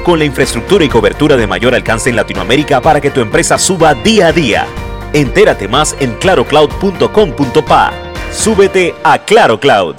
con 0.04 0.18
la 0.18 0.26
infraestructura 0.26 0.84
y 0.84 0.90
cobertura 0.90 1.38
de 1.38 1.46
mayor 1.46 1.76
alcance 1.76 2.10
en 2.10 2.16
Latinoamérica 2.16 2.82
para 2.82 3.00
que 3.00 3.12
tu 3.12 3.22
empresa 3.22 3.60
suba 3.60 3.94
día 3.94 4.30
a 4.30 4.32
día. 4.34 4.66
Entérate 5.14 5.68
más 5.68 5.96
en 6.00 6.16
clarocloud.com.pa. 6.16 7.94
Súbete 8.32 8.96
a 9.04 9.20
Claro 9.20 9.60
Cloud. 9.60 9.98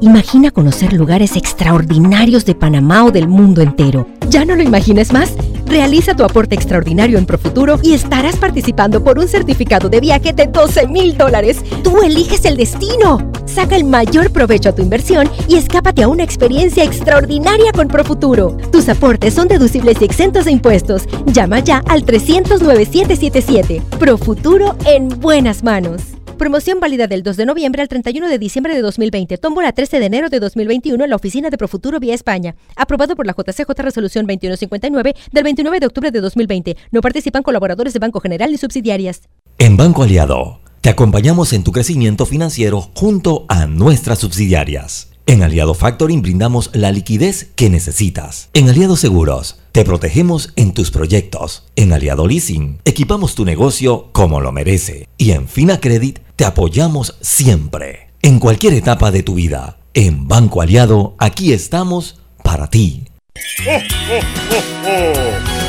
Imagina 0.00 0.50
conocer 0.50 0.92
lugares 0.92 1.36
extraordinarios 1.36 2.44
de 2.44 2.56
Panamá 2.56 3.04
o 3.04 3.12
del 3.12 3.28
mundo 3.28 3.62
entero. 3.62 4.08
¿Ya 4.28 4.44
no 4.44 4.56
lo 4.56 4.62
imagines 4.64 5.12
más? 5.12 5.34
Realiza 5.74 6.14
tu 6.14 6.22
aporte 6.22 6.54
extraordinario 6.54 7.18
en 7.18 7.26
Profuturo 7.26 7.80
y 7.82 7.94
estarás 7.94 8.36
participando 8.36 9.02
por 9.02 9.18
un 9.18 9.26
certificado 9.26 9.88
de 9.88 9.98
viaje 9.98 10.32
de 10.32 10.46
12 10.46 10.86
mil 10.86 11.18
dólares. 11.18 11.64
Tú 11.82 12.00
eliges 12.00 12.44
el 12.44 12.56
destino. 12.56 13.32
Saca 13.44 13.74
el 13.74 13.82
mayor 13.82 14.30
provecho 14.30 14.68
a 14.68 14.74
tu 14.76 14.82
inversión 14.82 15.28
y 15.48 15.56
escápate 15.56 16.04
a 16.04 16.08
una 16.08 16.22
experiencia 16.22 16.84
extraordinaria 16.84 17.72
con 17.72 17.88
Profuturo. 17.88 18.56
Tus 18.70 18.88
aportes 18.88 19.34
son 19.34 19.48
deducibles 19.48 20.00
y 20.00 20.04
exentos 20.04 20.44
de 20.44 20.52
impuestos. 20.52 21.08
Llama 21.26 21.58
ya 21.58 21.82
al 21.88 22.04
300 22.04 22.62
9777. 22.62 23.82
Profuturo 23.98 24.76
en 24.86 25.08
buenas 25.08 25.64
manos. 25.64 26.02
Promoción 26.38 26.80
válida 26.80 27.06
del 27.06 27.22
2 27.22 27.36
de 27.36 27.46
noviembre 27.46 27.80
al 27.80 27.88
31 27.88 28.28
de 28.28 28.38
diciembre 28.38 28.74
de 28.74 28.82
2020. 28.82 29.38
Tómbola 29.38 29.72
13 29.72 30.00
de 30.00 30.06
enero 30.06 30.28
de 30.28 30.40
2021 30.40 31.04
en 31.04 31.10
la 31.10 31.16
oficina 31.16 31.48
de 31.48 31.56
Profuturo 31.56 32.00
vía 32.00 32.12
España. 32.12 32.56
Aprobado 32.74 33.14
por 33.14 33.24
la 33.24 33.34
JCJ 33.34 33.70
Resolución 33.78 34.26
2159 34.26 35.14
del 35.30 35.44
29 35.44 35.80
de 35.80 35.86
octubre 35.86 36.10
de 36.10 36.20
2020. 36.20 36.76
No 36.90 37.00
participan 37.02 37.44
colaboradores 37.44 37.92
de 37.92 38.00
Banco 38.00 38.18
General 38.18 38.50
ni 38.50 38.58
subsidiarias. 38.58 39.22
En 39.58 39.76
Banco 39.76 40.02
Aliado, 40.02 40.60
te 40.80 40.90
acompañamos 40.90 41.52
en 41.52 41.62
tu 41.62 41.70
crecimiento 41.70 42.26
financiero 42.26 42.90
junto 42.94 43.46
a 43.48 43.66
nuestras 43.66 44.18
subsidiarias. 44.18 45.13
En 45.26 45.42
Aliado 45.42 45.72
Factoring 45.72 46.20
brindamos 46.20 46.68
la 46.74 46.92
liquidez 46.92 47.48
que 47.56 47.70
necesitas. 47.70 48.50
En 48.52 48.68
Aliado 48.68 48.94
Seguros, 48.94 49.58
te 49.72 49.82
protegemos 49.82 50.52
en 50.54 50.74
tus 50.74 50.90
proyectos. 50.90 51.64
En 51.76 51.94
Aliado 51.94 52.26
Leasing, 52.26 52.80
equipamos 52.84 53.34
tu 53.34 53.46
negocio 53.46 54.10
como 54.12 54.40
lo 54.40 54.52
merece. 54.52 55.08
Y 55.16 55.30
en 55.30 55.48
Fina 55.48 55.80
Credit, 55.80 56.18
te 56.36 56.44
apoyamos 56.44 57.16
siempre. 57.22 58.10
En 58.20 58.38
cualquier 58.38 58.74
etapa 58.74 59.10
de 59.10 59.22
tu 59.22 59.34
vida. 59.34 59.78
En 59.94 60.28
Banco 60.28 60.60
Aliado, 60.60 61.14
aquí 61.18 61.54
estamos 61.54 62.20
para 62.42 62.68
ti. 62.68 63.04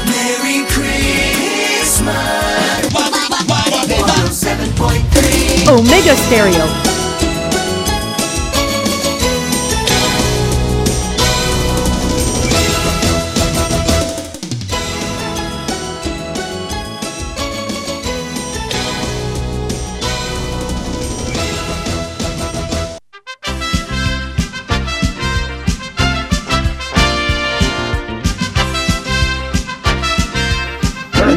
Merry 0.06 0.66
Christmas. 0.68 2.36
Omega 5.68 6.16
Stereo. 6.16 7.05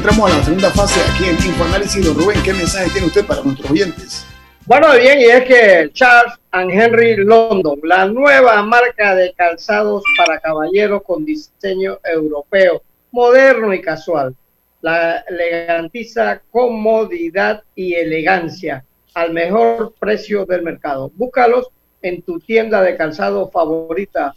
Entramos 0.09 0.33
a 0.33 0.39
la 0.39 0.45
segunda 0.45 0.71
fase 0.71 1.01
aquí 1.11 1.25
en 1.25 1.35
Infoanálisis. 1.35 2.03
Don 2.03 2.17
Rubén, 2.17 2.43
¿qué 2.43 2.55
mensaje 2.55 2.89
tiene 2.93 3.09
usted 3.09 3.27
para 3.27 3.43
nuestros 3.43 3.71
oyentes? 3.71 4.25
Bueno, 4.65 4.87
bien, 4.95 5.21
y 5.21 5.25
es 5.25 5.45
que 5.45 5.91
Charles 5.93 6.33
and 6.51 6.71
Henry 6.71 7.17
London, 7.17 7.79
la 7.83 8.07
nueva 8.07 8.63
marca 8.63 9.15
de 9.15 9.35
calzados 9.35 10.03
para 10.17 10.41
caballeros 10.41 11.03
con 11.03 11.27
diseño 11.27 11.99
europeo, 12.03 12.83
moderno 13.11 13.75
y 13.75 13.83
casual. 13.83 14.35
La 14.81 15.23
le 15.29 15.67
garantiza 15.67 16.41
comodidad 16.51 17.63
y 17.75 17.93
elegancia 17.93 18.85
al 19.13 19.35
mejor 19.35 19.93
precio 19.99 20.47
del 20.47 20.63
mercado. 20.63 21.13
Búscalos 21.17 21.69
en 22.01 22.23
tu 22.23 22.41
tienda 22.41 22.81
de 22.81 22.97
calzado 22.97 23.51
favorita, 23.51 24.35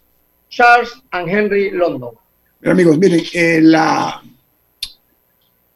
Charles 0.49 0.91
and 1.11 1.29
Henry 1.29 1.71
London. 1.71 2.11
Pero 2.59 2.73
amigos, 2.73 2.97
miren, 2.97 3.21
eh, 3.33 3.59
la, 3.61 4.21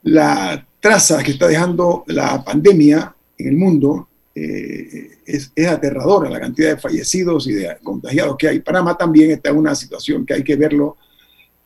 la 0.06 0.64
traza 0.78 1.20
que 1.22 1.32
está 1.32 1.48
dejando 1.48 2.04
la 2.06 2.42
pandemia 2.44 3.14
en 3.36 3.48
el 3.48 3.56
mundo 3.56 4.08
eh, 4.34 5.18
es, 5.26 5.52
aterradora, 5.66 6.30
la 6.30 6.38
cantidad 6.38 6.70
de 6.70 6.76
fallecidos 6.76 7.48
y 7.48 7.54
de 7.54 7.76
contagiados 7.82 8.36
que 8.36 8.48
hay. 8.48 8.60
Panamá 8.60 8.96
también 8.96 9.32
está 9.32 9.50
en 9.50 9.56
una 9.56 9.74
situación 9.74 10.24
que 10.24 10.34
hay 10.34 10.44
que 10.44 10.54
verlo 10.54 10.96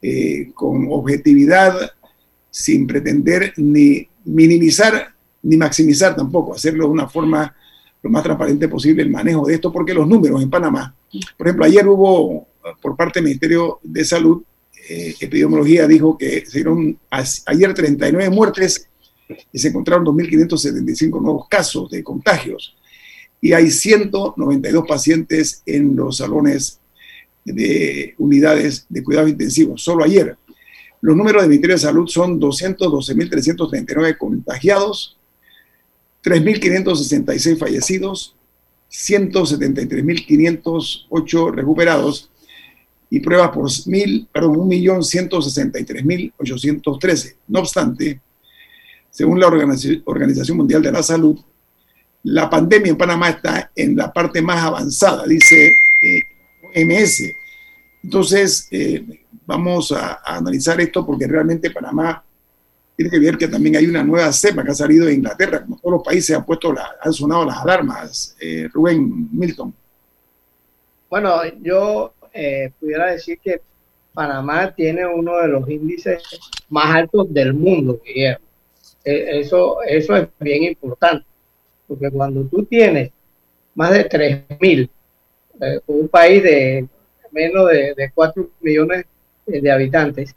eh, 0.01 0.53
con 0.55 0.87
objetividad, 0.91 1.91
sin 2.51 2.87
pretender 2.87 3.53
ni 3.59 4.09
minimizar 4.25 5.15
ni 5.43 5.57
maximizar 5.57 6.17
tampoco, 6.17 6.55
hacerlo 6.55 6.85
de 6.85 6.91
una 6.91 7.09
forma 7.09 7.55
lo 8.03 8.11
más 8.11 8.23
transparente 8.23 8.69
posible 8.69 9.03
el 9.03 9.11
manejo 9.11 9.47
de 9.47 9.55
esto, 9.55 9.71
porque 9.71 9.95
los 9.95 10.07
números 10.07 10.43
en 10.43 10.51
Panamá, 10.51 10.95
por 11.37 11.47
ejemplo, 11.47 11.67
ayer 11.67 11.87
hubo 11.87 12.47
por 12.81 12.97
parte 12.97 13.21
del 13.21 13.25
Ministerio 13.25 13.81
de 13.83 14.05
Salud, 14.05 14.43
eh, 14.93 15.15
Epidemiología 15.21 15.87
dijo 15.87 16.19
que 16.19 16.45
se 16.45 16.59
dieron 16.59 16.99
ayer 17.47 17.73
39 17.73 18.29
muertes 18.29 18.89
y 19.53 19.59
se 19.61 19.69
encontraron 19.69 20.05
2.575 20.05 21.23
nuevos 21.23 21.47
casos 21.49 21.89
de 21.91 22.03
contagios. 22.03 22.75
Y 23.41 23.53
hay 23.53 23.71
192 23.71 24.85
pacientes 24.89 25.63
en 25.65 25.95
los 25.95 26.17
salones 26.17 26.81
de 27.45 28.17
unidades 28.19 28.87
de 28.89 29.05
cuidados 29.05 29.31
intensivos, 29.31 29.81
solo 29.81 30.03
ayer. 30.03 30.37
Los 31.01 31.17
números 31.17 31.43
del 31.43 31.51
Ministerio 31.51 31.77
de 31.77 31.83
Salud 31.83 32.09
son 32.09 32.41
212.339 32.41 34.19
contagiados, 34.19 35.17
3.566 36.25 37.59
fallecidos, 37.59 38.35
173.508 38.91 41.55
recuperados 41.55 42.30
y 43.11 43.21
pruebas 43.21 43.51
por 43.51 43.69
mil, 43.87 44.27
perdón, 44.33 44.71
1.163.813. 44.71 47.37
No 47.49 47.59
obstante, 47.59 48.21
según 49.11 49.41
la 49.41 49.49
Organización 49.49 50.57
Mundial 50.57 50.81
de 50.81 50.93
la 50.93 51.03
Salud, 51.03 51.37
la 52.23 52.49
pandemia 52.49 52.91
en 52.91 52.97
Panamá 52.97 53.31
está 53.31 53.73
en 53.75 53.97
la 53.97 54.13
parte 54.13 54.41
más 54.41 54.63
avanzada, 54.63 55.27
dice 55.27 55.73
eh, 56.03 56.21
MS. 56.87 57.33
Entonces, 58.05 58.69
eh, 58.71 59.05
vamos 59.45 59.91
a, 59.93 60.21
analizar 60.25 60.81
esto 60.81 61.05
porque 61.05 61.27
realmente 61.27 61.71
Panamá 61.71 62.23
tiene 62.97 63.11
que 63.11 63.19
ver 63.19 63.37
que 63.37 63.49
también 63.49 63.75
hay 63.77 63.87
una 63.87 64.05
nueva 64.05 64.33
cepa 64.33 64.63
que 64.63 64.71
ha 64.71 64.75
salido 64.75 65.07
de 65.07 65.15
Inglaterra, 65.15 65.63
como 65.63 65.79
todos 65.79 65.95
los 65.95 66.05
países 66.05 66.37
han 66.37 66.45
puesto 66.45 66.73
han 67.03 67.13
sonado 67.13 67.45
las 67.47 67.59
alarmas. 67.59 68.37
Eh, 68.39 68.69
Rubén 68.73 69.29
Milton. 69.33 69.75
Bueno, 71.09 71.43
yo 71.61 72.15
eh, 72.33 72.71
pudiera 72.79 73.13
decir 73.13 73.39
que 73.43 73.61
Panamá 74.13 74.75
tiene 74.75 75.07
uno 75.07 75.39
de 75.39 75.49
los 75.49 75.69
índices 75.69 76.23
más 76.69 76.95
altos 76.95 77.33
del 77.33 77.55
mundo, 77.55 78.01
Guillermo. 78.05 78.45
Eh, 79.05 79.41
eso, 79.41 79.83
eso 79.83 80.17
es 80.17 80.29
bien 80.39 80.65
importante, 80.65 81.27
porque 81.87 82.11
cuando 82.11 82.45
tú 82.45 82.65
tienes 82.65 83.11
más 83.75 83.93
de 83.93 84.09
3.000, 84.09 84.91
eh, 85.61 85.81
un 85.87 86.09
país 86.09 86.43
de 86.43 86.87
menos 87.31 87.69
de, 87.69 87.95
de 87.95 88.11
4 88.13 88.51
millones 88.61 89.05
de 89.47 89.71
habitantes, 89.71 90.35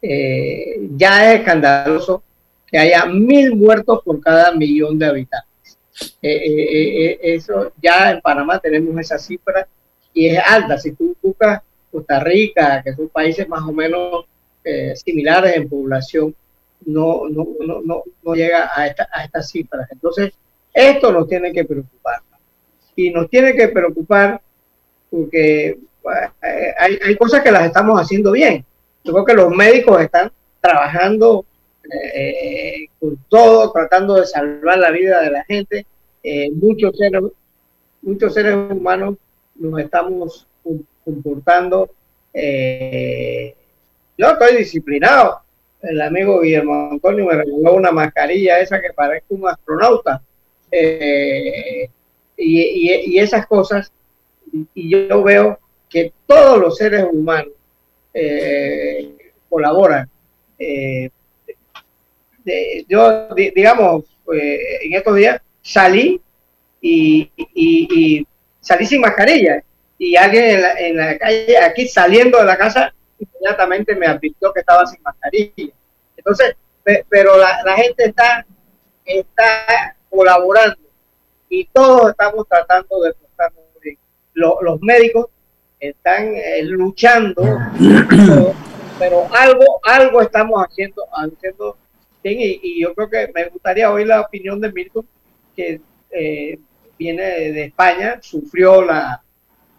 eh, 0.00 0.88
ya 0.96 1.32
es 1.32 1.40
escandaloso 1.40 2.22
que 2.66 2.78
haya 2.78 3.06
mil 3.06 3.54
muertos 3.54 4.02
por 4.04 4.20
cada 4.20 4.52
millón 4.52 4.98
de 4.98 5.06
habitantes. 5.06 5.78
Eh, 6.20 6.30
eh, 6.30 7.04
eh, 7.04 7.18
eso 7.22 7.72
ya 7.80 8.10
en 8.10 8.20
Panamá 8.20 8.58
tenemos 8.58 8.98
esa 9.00 9.18
cifra 9.18 9.66
y 10.16 10.28
es 10.28 10.42
alta. 10.44 10.78
Si 10.78 10.92
tú 10.92 11.14
buscas 11.22 11.60
Costa 11.92 12.18
Rica, 12.20 12.82
que 12.82 12.94
son 12.94 13.08
países 13.10 13.46
más 13.46 13.62
o 13.62 13.72
menos 13.72 14.24
eh, 14.64 14.94
similares 14.96 15.54
en 15.54 15.68
población, 15.68 16.34
no, 16.86 17.28
no, 17.28 17.46
no, 17.60 17.82
no, 17.82 18.02
no 18.24 18.34
llega 18.34 18.70
a, 18.74 18.86
esta, 18.86 19.08
a 19.12 19.24
estas 19.24 19.50
cifras. 19.50 19.86
Entonces, 19.92 20.32
esto 20.72 21.12
nos 21.12 21.28
tiene 21.28 21.52
que 21.52 21.64
preocupar. 21.64 22.20
Y 22.96 23.10
nos 23.10 23.28
tiene 23.28 23.54
que 23.54 23.68
preocupar 23.68 24.40
porque 25.10 25.68
eh, 25.68 26.74
hay, 26.78 26.98
hay 27.04 27.16
cosas 27.16 27.42
que 27.42 27.52
las 27.52 27.66
estamos 27.66 28.00
haciendo 28.00 28.32
bien. 28.32 28.64
Yo 29.04 29.12
creo 29.12 29.24
que 29.26 29.34
los 29.34 29.50
médicos 29.50 30.00
están 30.00 30.32
trabajando 30.62 31.44
eh, 32.14 32.86
con 32.98 33.18
todo, 33.28 33.70
tratando 33.70 34.14
de 34.14 34.26
salvar 34.26 34.78
la 34.78 34.90
vida 34.90 35.20
de 35.20 35.30
la 35.30 35.44
gente. 35.44 35.86
Eh, 36.22 36.50
muchos 36.52 36.96
seres, 36.96 37.22
muchos 38.00 38.32
seres 38.32 38.54
humanos 38.54 39.16
nos 39.58 39.80
estamos 39.80 40.46
com- 40.62 40.82
comportando. 41.04 41.90
eh, 42.32 43.54
yo 44.18 44.26
estoy 44.28 44.56
disciplinado. 44.58 45.40
El 45.82 46.00
amigo 46.00 46.40
Guillermo 46.40 46.88
Antonio 46.92 47.24
me 47.26 47.34
regaló 47.34 47.74
una 47.74 47.92
mascarilla 47.92 48.60
esa 48.60 48.80
que 48.80 48.92
parece 48.92 49.24
un 49.30 49.46
astronauta. 49.48 50.22
Eh, 50.70 51.88
y, 52.36 52.60
y- 52.60 53.14
y 53.14 53.18
esas 53.18 53.46
cosas. 53.46 53.92
Y, 54.74 54.90
yo 54.90 55.22
veo 55.22 55.58
que 55.88 56.12
todos 56.26 56.58
los 56.58 56.76
seres 56.76 57.04
humanos 57.10 57.52
eh, 58.14 59.14
colaboran. 59.48 60.08
Yo, 62.88 63.28
di- 63.34 63.50
digamos, 63.54 64.04
en 64.28 64.92
estos 64.92 65.16
días 65.16 65.40
salí 65.62 66.20
y- 66.80 67.30
y 67.54 68.26
salí 68.66 68.84
sin 68.84 69.00
mascarilla 69.00 69.62
y 69.96 70.16
alguien 70.16 70.44
en 70.44 70.62
la, 70.62 70.72
en 70.80 70.96
la 70.96 71.18
calle, 71.18 71.58
aquí 71.58 71.86
saliendo 71.86 72.38
de 72.38 72.44
la 72.44 72.58
casa, 72.58 72.92
inmediatamente 73.18 73.94
me 73.94 74.06
advirtió 74.06 74.52
que 74.52 74.60
estaba 74.60 74.84
sin 74.86 75.00
mascarilla. 75.02 75.72
Entonces, 76.16 76.56
pe- 76.82 77.04
pero 77.08 77.36
la, 77.38 77.76
gente 77.76 78.06
está, 78.06 78.44
está 79.04 79.96
colaborando 80.10 80.76
y 81.48 81.64
todos 81.66 82.10
estamos 82.10 82.46
tratando 82.48 83.00
de 83.02 83.12
portarnos 83.14 83.64
bien. 83.80 83.96
Lo- 84.34 84.60
los 84.62 84.80
médicos 84.82 85.26
están 85.78 86.34
eh, 86.34 86.62
luchando, 86.64 87.42
pero, 88.98 89.28
algo, 89.32 89.64
algo 89.84 90.22
estamos 90.22 90.64
haciendo, 90.66 91.04
haciendo 91.12 91.76
y, 92.24 92.60
y 92.62 92.82
yo 92.82 92.92
creo 92.94 93.08
que 93.08 93.30
me 93.32 93.44
gustaría 93.48 93.92
oír 93.92 94.08
la 94.08 94.22
opinión 94.22 94.60
de 94.60 94.72
Milton, 94.72 95.06
que 95.54 95.80
eh, 96.10 96.58
viene 96.98 97.22
de 97.22 97.64
España, 97.64 98.18
sufrió 98.20 98.82
la, 98.82 99.22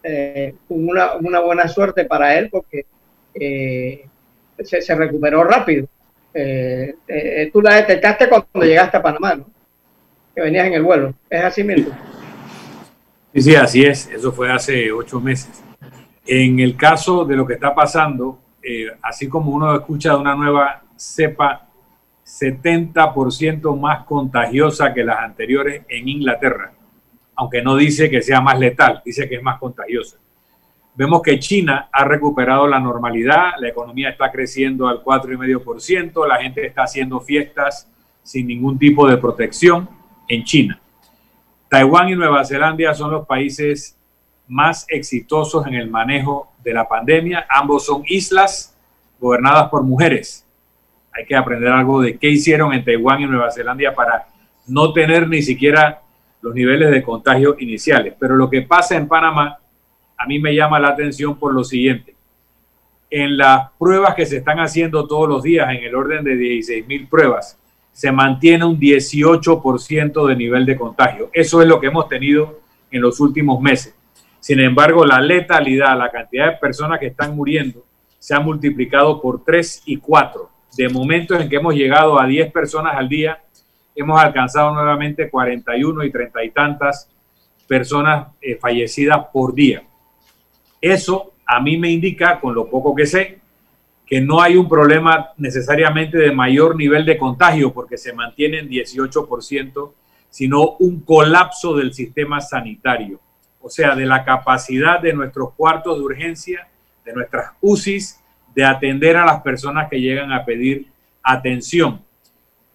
eh, 0.04 0.56
una, 0.70 1.16
una, 1.16 1.40
buena 1.40 1.68
suerte 1.68 2.06
para 2.06 2.38
él 2.38 2.50
porque 2.50 2.86
eh, 3.34 4.06
se, 4.64 4.96
recuperó 4.96 5.44
rápido. 5.44 5.88
tú 7.52 7.62
la 7.62 7.76
detectaste 7.76 8.30
cuando 8.30 8.66
llegaste 8.66 8.98
a 8.98 9.02
Panamá, 9.02 9.36
¿no? 9.36 9.46
Que 10.36 10.42
venías 10.42 10.68
en 10.68 10.74
el 10.74 10.84
vuelo. 10.84 11.14
¿Es 11.30 11.44
así 11.44 11.64
mismo? 11.64 11.96
Sí, 13.34 13.42
sí, 13.42 13.56
así 13.56 13.86
es. 13.86 14.08
Eso 14.08 14.32
fue 14.32 14.52
hace 14.52 14.92
ocho 14.92 15.20
meses. 15.20 15.64
En 16.26 16.60
el 16.60 16.76
caso 16.76 17.26
de 17.26 17.36
lo 17.36 17.48
que 17.48 17.54
está 17.54 17.74
pasando, 17.74 18.40
así 19.02 19.28
como 19.28 19.52
uno 19.52 19.76
escucha 19.76 20.12
de 20.12 20.18
una 20.18 20.36
nueva 20.36 20.84
cepa 20.96 21.68
70% 22.28 23.80
más 23.80 24.06
contagiosa 24.06 24.94
que 24.94 25.04
las 25.04 25.20
anteriores 25.20 25.84
en 25.88 26.10
Inglaterra, 26.10 26.74
aunque 27.38 27.62
no 27.62 27.76
dice 27.76 28.10
que 28.10 28.22
sea 28.22 28.42
más 28.42 28.60
letal, 28.60 29.02
dice 29.06 29.30
que 29.30 29.36
es 29.36 29.44
más 29.44 29.60
contagiosa. 29.60 30.18
Vemos 30.96 31.22
que 31.22 31.40
China 31.40 31.88
ha 31.92 32.04
recuperado 32.04 32.68
la 32.68 32.80
normalidad, 32.80 33.52
la 33.60 33.70
economía 33.70 34.10
está 34.10 34.32
creciendo 34.32 34.88
al 34.88 35.04
4,5%, 35.04 36.28
la 36.28 36.38
gente 36.38 36.66
está 36.66 36.84
haciendo 36.84 37.22
fiestas 37.22 37.90
sin 38.24 38.48
ningún 38.48 38.78
tipo 38.78 39.08
de 39.08 39.18
protección 39.18 39.88
en 40.28 40.44
China. 40.44 40.80
Taiwán 41.70 42.10
y 42.10 42.16
Nueva 42.16 42.44
Zelanda 42.44 42.94
son 42.94 43.12
los 43.12 43.26
países 43.26 43.98
más 44.48 44.86
exitosos 44.90 45.66
en 45.68 45.76
el 45.76 45.90
manejo 45.90 46.52
de 46.64 46.74
la 46.74 46.88
pandemia. 46.88 47.46
Ambos 47.50 47.86
son 47.86 48.04
islas 48.08 48.76
gobernadas 49.20 49.70
por 49.70 49.84
mujeres 49.84 50.48
hay 51.18 51.26
que 51.26 51.36
aprender 51.36 51.70
algo 51.70 52.02
de 52.02 52.18
qué 52.18 52.30
hicieron 52.30 52.74
en 52.74 52.84
Taiwán 52.84 53.22
y 53.22 53.26
Nueva 53.26 53.52
Zelanda 53.52 53.94
para 53.94 54.28
no 54.68 54.94
tener 54.94 55.28
ni 55.28 55.42
siquiera 55.42 56.02
los 56.42 56.54
niveles 56.54 56.92
de 56.92 57.04
contagio 57.04 57.56
iniciales. 57.60 58.14
Pero 58.20 58.36
lo 58.36 58.50
que 58.50 58.62
pasa 58.62 58.96
en 58.96 59.08
Panamá 59.08 59.60
a 60.18 60.26
mí 60.26 60.40
me 60.40 60.56
llama 60.56 60.80
la 60.80 60.90
atención 60.90 61.38
por 61.38 61.54
lo 61.54 61.64
siguiente. 61.64 62.16
En 63.10 63.38
las 63.38 63.70
pruebas 63.78 64.16
que 64.16 64.26
se 64.26 64.38
están 64.38 64.60
haciendo 64.60 65.08
todos 65.08 65.30
los 65.30 65.44
días, 65.44 65.70
en 65.70 65.84
el 65.84 65.96
orden 65.96 66.24
de 66.24 66.36
16 66.36 66.88
mil 66.88 67.08
pruebas, 67.08 67.58
se 67.92 68.12
mantiene 68.12 68.66
un 68.66 68.80
18% 68.80 70.28
de 70.28 70.36
nivel 70.36 70.66
de 70.66 70.76
contagio. 70.76 71.30
Eso 71.34 71.62
es 71.62 71.68
lo 71.68 71.80
que 71.80 71.88
hemos 71.88 72.08
tenido 72.10 72.60
en 72.92 73.02
los 73.02 73.20
últimos 73.20 73.62
meses. 73.62 73.96
Sin 74.40 74.60
embargo, 74.60 75.06
la 75.06 75.20
letalidad, 75.20 75.98
la 75.98 76.12
cantidad 76.12 76.52
de 76.52 76.58
personas 76.58 77.00
que 77.00 77.08
están 77.08 77.36
muriendo, 77.36 77.84
se 78.20 78.36
ha 78.36 78.40
multiplicado 78.40 79.22
por 79.22 79.44
3 79.44 79.84
y 79.86 79.98
4 79.98 80.50
de 80.76 80.90
momentos 80.90 81.42
en 81.42 81.50
que 81.50 81.56
hemos 81.56 81.74
llegado 81.74 82.20
a 82.20 82.28
10 82.28 82.52
personas 82.52 82.96
al 82.96 83.10
día, 83.10 83.42
hemos 83.98 84.22
alcanzado 84.22 84.74
nuevamente 84.74 85.30
41 85.30 86.04
y 86.04 86.12
30 86.12 86.44
y 86.44 86.52
tantas 86.52 87.10
personas 87.68 88.28
eh, 88.40 88.56
fallecidas 88.56 89.26
por 89.34 89.54
día. 89.54 89.84
Eso 90.80 91.34
a 91.46 91.60
mí 91.60 91.78
me 91.78 91.90
indica, 91.90 92.40
con 92.40 92.54
lo 92.54 92.70
poco 92.70 92.94
que 92.94 93.08
sé, 93.08 93.40
que 94.06 94.22
no 94.22 94.42
hay 94.42 94.56
un 94.56 94.70
problema 94.70 95.32
necesariamente 95.38 96.18
de 96.18 96.32
mayor 96.32 96.76
nivel 96.76 97.06
de 97.06 97.18
contagio, 97.18 97.74
porque 97.74 97.98
se 97.98 98.14
mantiene 98.14 98.60
en 98.60 98.70
18%, 98.70 99.92
sino 100.30 100.76
un 100.80 101.02
colapso 101.02 101.76
del 101.76 101.94
sistema 101.94 102.40
sanitario, 102.40 103.20
o 103.60 103.70
sea, 103.70 103.96
de 103.96 104.06
la 104.06 104.24
capacidad 104.24 105.00
de 105.00 105.14
nuestros 105.14 105.54
cuartos 105.56 105.98
de 105.98 106.04
urgencia, 106.04 106.68
de 107.04 107.14
nuestras 107.14 107.54
UCIs, 107.60 108.22
de 108.54 108.64
atender 108.64 109.18
a 109.18 109.26
las 109.26 109.42
personas 109.42 109.90
que 109.90 110.00
llegan 110.00 110.32
a 110.32 110.46
pedir 110.46 110.88
atención. 111.24 112.02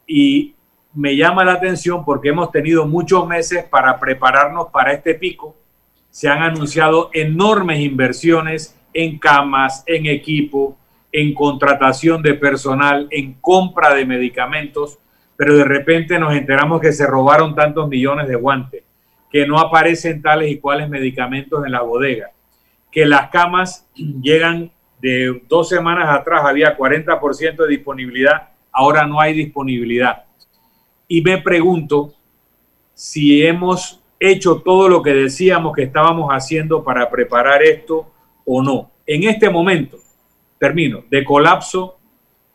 Y 0.06 0.54
me 0.94 1.16
llama 1.16 1.44
la 1.44 1.54
atención 1.54 2.04
porque 2.04 2.28
hemos 2.28 2.50
tenido 2.50 2.86
muchos 2.86 3.26
meses 3.26 3.64
para 3.64 3.98
prepararnos 3.98 4.68
para 4.70 4.92
este 4.92 5.14
pico. 5.14 5.56
Se 6.10 6.28
han 6.28 6.42
anunciado 6.42 7.10
enormes 7.14 7.80
inversiones 7.80 8.78
en 8.92 9.18
camas, 9.18 9.82
en 9.86 10.06
equipo, 10.06 10.76
en 11.10 11.34
contratación 11.34 12.22
de 12.22 12.34
personal, 12.34 13.06
en 13.10 13.34
compra 13.34 13.94
de 13.94 14.04
medicamentos, 14.04 14.98
pero 15.36 15.56
de 15.56 15.64
repente 15.64 16.18
nos 16.18 16.34
enteramos 16.34 16.80
que 16.80 16.92
se 16.92 17.06
robaron 17.06 17.54
tantos 17.54 17.88
millones 17.88 18.28
de 18.28 18.36
guantes, 18.36 18.82
que 19.30 19.46
no 19.46 19.58
aparecen 19.58 20.20
tales 20.20 20.50
y 20.50 20.58
cuales 20.58 20.88
medicamentos 20.88 21.64
en 21.64 21.72
la 21.72 21.82
bodega, 21.82 22.30
que 22.90 23.06
las 23.06 23.30
camas 23.30 23.88
llegan 23.94 24.70
de 25.00 25.42
dos 25.48 25.68
semanas 25.68 26.08
atrás 26.08 26.42
había 26.44 26.76
40% 26.76 27.56
de 27.56 27.68
disponibilidad, 27.68 28.50
ahora 28.70 29.06
no 29.06 29.20
hay 29.20 29.32
disponibilidad. 29.34 30.24
Y 31.14 31.20
me 31.20 31.36
pregunto 31.36 32.14
si 32.94 33.44
hemos 33.44 34.00
hecho 34.18 34.62
todo 34.62 34.88
lo 34.88 35.02
que 35.02 35.12
decíamos 35.12 35.76
que 35.76 35.82
estábamos 35.82 36.30
haciendo 36.30 36.82
para 36.82 37.10
preparar 37.10 37.62
esto 37.62 38.10
o 38.46 38.62
no. 38.62 38.90
En 39.06 39.24
este 39.24 39.50
momento, 39.50 39.98
termino, 40.58 41.04
de 41.10 41.22
colapso 41.22 41.98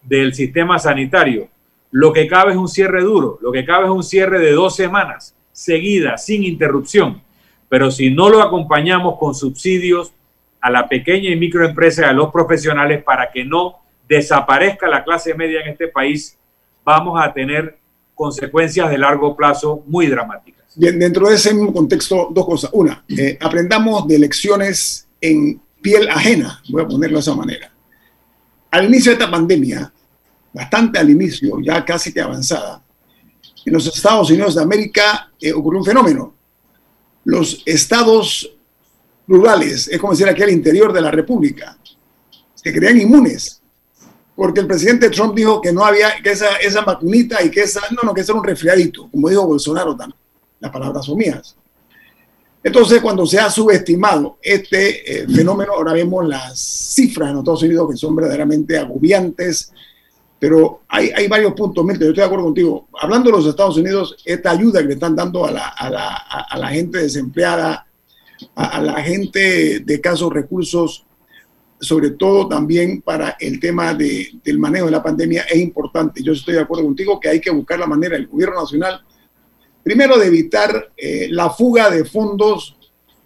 del 0.01 0.33
sistema 0.33 0.79
sanitario, 0.79 1.49
lo 1.91 2.11
que 2.11 2.25
cabe 2.25 2.53
es 2.53 2.57
un 2.57 2.67
cierre 2.67 3.03
duro, 3.03 3.37
lo 3.43 3.51
que 3.51 3.63
cabe 3.63 3.85
es 3.85 3.91
un 3.91 4.03
cierre 4.03 4.39
de 4.39 4.53
dos 4.53 4.75
semanas 4.75 5.35
seguidas, 5.51 6.25
sin 6.25 6.43
interrupción. 6.43 7.21
Pero 7.69 7.91
si 7.91 8.09
no 8.09 8.27
lo 8.27 8.41
acompañamos 8.41 9.19
con 9.19 9.35
subsidios, 9.35 10.13
a 10.59 10.71
la 10.71 10.89
pequeña 10.89 11.29
y 11.29 11.35
microempresa, 11.35 12.09
a 12.09 12.13
los 12.13 12.31
profesionales, 12.31 13.03
para 13.03 13.29
que 13.29 13.45
no 13.45 13.81
desaparezca 14.09 14.87
la 14.87 15.03
clase 15.03 15.35
media 15.35 15.61
en 15.61 15.73
este 15.73 15.89
país, 15.89 16.39
vamos 16.83 17.21
a 17.23 17.31
tener 17.31 17.77
consecuencias 18.17 18.89
de 18.89 18.97
largo 18.97 19.35
plazo 19.37 19.83
muy 19.85 20.07
dramáticas. 20.07 20.65
Bien, 20.75 20.97
dentro 20.99 21.29
de 21.29 21.35
ese 21.35 21.53
mismo 21.53 21.71
contexto, 21.71 22.29
dos 22.31 22.45
cosas. 22.45 22.71
Una, 22.73 23.05
eh, 23.07 23.37
aprendamos 23.39 24.07
de 24.07 24.19
lecciones 24.19 25.07
en 25.21 25.61
piel 25.81 26.09
ajena, 26.09 26.61
voy 26.69 26.83
a 26.83 26.87
ponerlo 26.87 27.17
de 27.17 27.21
esa 27.21 27.35
manera. 27.35 27.71
Al 28.71 28.85
inicio 28.85 29.11
de 29.11 29.13
esta 29.13 29.31
pandemia, 29.31 29.93
bastante 30.51 30.99
al 30.99 31.09
inicio, 31.09 31.59
ya 31.61 31.85
casi 31.85 32.11
que 32.11 32.19
avanzada, 32.19 32.83
en 33.65 33.73
los 33.73 33.85
Estados 33.85 34.29
Unidos 34.31 34.55
de 34.55 34.61
América 34.63 35.31
eh, 35.39 35.53
ocurrió 35.53 35.79
un 35.79 35.85
fenómeno. 35.85 36.33
Los 37.23 37.61
estados 37.65 38.51
rurales, 39.27 39.87
es 39.87 39.99
como 39.99 40.13
decir 40.13 40.27
aquí 40.27 40.41
al 40.41 40.51
interior 40.51 40.91
de 40.91 41.01
la 41.01 41.11
República, 41.11 41.77
se 42.55 42.73
creían 42.73 42.99
inmunes, 42.99 43.56
porque 44.37 44.59
el 44.59 44.67
presidente 44.67 45.09
Trump 45.09 45.33
dijo 45.35 45.59
que 45.59 45.73
no 45.73 45.83
había, 45.83 46.21
que 46.21 46.29
esa, 46.29 46.57
esa 46.57 46.81
vacunita 46.81 47.43
y 47.43 47.49
que 47.49 47.61
esa, 47.61 47.81
no, 47.89 48.03
no, 48.03 48.13
que 48.13 48.21
ese 48.21 48.31
era 48.31 48.39
un 48.39 48.45
resfriadito, 48.45 49.09
como 49.09 49.29
dijo 49.29 49.47
Bolsonaro 49.47 49.97
también, 49.97 50.19
las 50.59 50.71
palabras 50.71 51.05
son 51.07 51.17
mías. 51.17 51.57
Entonces, 52.63 53.01
cuando 53.01 53.25
se 53.25 53.39
ha 53.39 53.49
subestimado 53.49 54.37
este 54.39 55.21
eh, 55.23 55.27
fenómeno, 55.27 55.73
ahora 55.73 55.93
vemos 55.93 56.27
las 56.27 56.59
cifras 56.59 57.31
en 57.31 57.39
Estados 57.39 57.63
Unidos 57.63 57.89
que 57.89 57.97
son 57.97 58.15
verdaderamente 58.15 58.77
agobiantes, 58.77 59.73
pero 60.37 60.81
hay, 60.87 61.09
hay 61.15 61.27
varios 61.27 61.53
puntos, 61.53 61.83
Milton, 61.83 62.03
yo 62.03 62.09
estoy 62.09 62.21
de 62.21 62.25
acuerdo 62.25 62.45
contigo. 62.45 62.87
Hablando 63.01 63.31
de 63.31 63.37
los 63.37 63.47
Estados 63.47 63.75
Unidos, 63.77 64.17
esta 64.23 64.51
ayuda 64.51 64.81
que 64.81 64.87
le 64.89 64.93
están 64.93 65.15
dando 65.15 65.47
a 65.47 65.51
la, 65.51 65.69
a 65.69 65.89
la, 65.89 66.13
a 66.15 66.57
la 66.59 66.67
gente 66.67 66.99
desempleada, 66.99 67.87
a, 68.53 68.81
la 68.81 69.01
gente 69.01 69.79
de 69.79 69.99
casos 69.99 70.31
recursos, 70.31 71.06
sobre 71.79 72.11
todo 72.11 72.47
también 72.47 73.01
para 73.01 73.37
el 73.39 73.59
tema 73.59 73.93
de, 73.93 74.29
del 74.43 74.59
manejo 74.59 74.85
de 74.85 74.91
la 74.91 75.03
pandemia, 75.03 75.43
es 75.43 75.57
importante. 75.57 76.23
Yo 76.23 76.33
estoy 76.33 76.55
de 76.55 76.61
acuerdo 76.61 76.85
contigo 76.85 77.19
que 77.19 77.29
hay 77.29 77.39
que 77.39 77.51
buscar 77.51 77.79
la 77.79 77.87
manera, 77.87 78.15
el 78.15 78.27
gobierno 78.27 78.61
nacional, 78.61 79.01
primero 79.83 80.17
de 80.17 80.27
evitar 80.27 80.91
eh, 80.97 81.27
la 81.29 81.49
fuga 81.49 81.89
de 81.89 82.03
fondos 82.05 82.77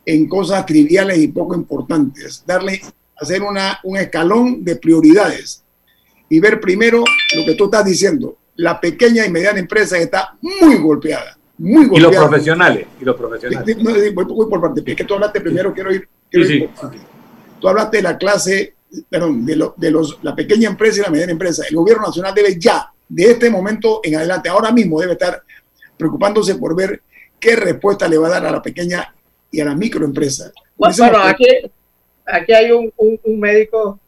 en 0.06 0.28
cosas 0.28 0.66
triviales 0.66 1.18
y 1.20 1.28
poco 1.28 1.56
importantes, 1.56 2.44
darle, 2.46 2.82
hacer 3.18 3.42
una, 3.42 3.80
un 3.84 3.98
escalón 3.98 4.64
de 4.64 4.76
prioridades 4.76 5.64
y 6.30 6.40
ver 6.40 6.60
primero 6.60 7.00
lo 7.36 7.46
que 7.46 7.56
tú 7.56 7.66
estás 7.66 7.86
diciendo, 7.86 8.38
la 8.56 8.80
pequeña 8.80 9.26
y 9.26 9.32
mediana 9.32 9.60
empresa 9.60 9.98
está 9.98 10.38
muy 10.42 10.76
golpeada 10.78 11.38
muy 11.62 11.88
Y 11.96 12.00
los 12.00 12.16
profesionales, 12.16 12.88
y 13.00 13.06
los 13.06 13.16
profesionales. 13.16 13.78
voy, 13.84 14.50
por 14.50 14.62
parte, 14.62 14.84
es 14.84 14.96
que 14.96 15.04
tú 15.04 15.14
hablaste 15.14 15.42
primero, 15.42 15.74
quiero 15.74 15.94
ir. 15.94 16.08
Tú 17.62 17.69
hablaste 17.69 17.97
de 17.97 18.04
la 18.04 18.17
clase, 18.17 18.74
perdón, 19.10 19.45
de, 19.45 19.56
lo, 19.56 19.74
de 19.78 19.91
los, 19.91 20.19
la 20.24 20.36
pequeña 20.36 20.69
empresa 20.69 21.00
y 21.00 21.04
la 21.04 21.12
mediana 21.12 21.32
empresa. 21.32 21.63
El 21.69 21.76
gobierno 21.78 22.08
nacional 22.08 22.34
debe 22.34 22.60
ya, 22.60 22.91
de 23.08 23.32
este 23.32 23.50
momento 23.50 24.02
en 24.04 24.15
adelante, 24.15 24.50
ahora 24.50 24.71
mismo 24.71 25.00
debe 25.00 25.13
estar 25.13 25.43
preocupándose 25.95 26.56
por 26.56 26.76
ver 26.76 27.02
qué 27.39 27.56
respuesta 27.56 28.08
le 28.08 28.17
va 28.17 28.28
a 28.28 28.32
dar 28.32 28.45
a 28.47 28.52
la 28.52 28.62
pequeña 28.62 29.13
y 29.52 29.62
a 29.62 29.65
la 29.65 29.76
microempresa. 29.76 30.52
Bueno, 30.76 31.17
aquí, 31.24 31.45
aquí 32.26 32.54
hay 32.54 32.71
un, 32.71 32.91
un, 32.97 33.39
médico 33.39 34.00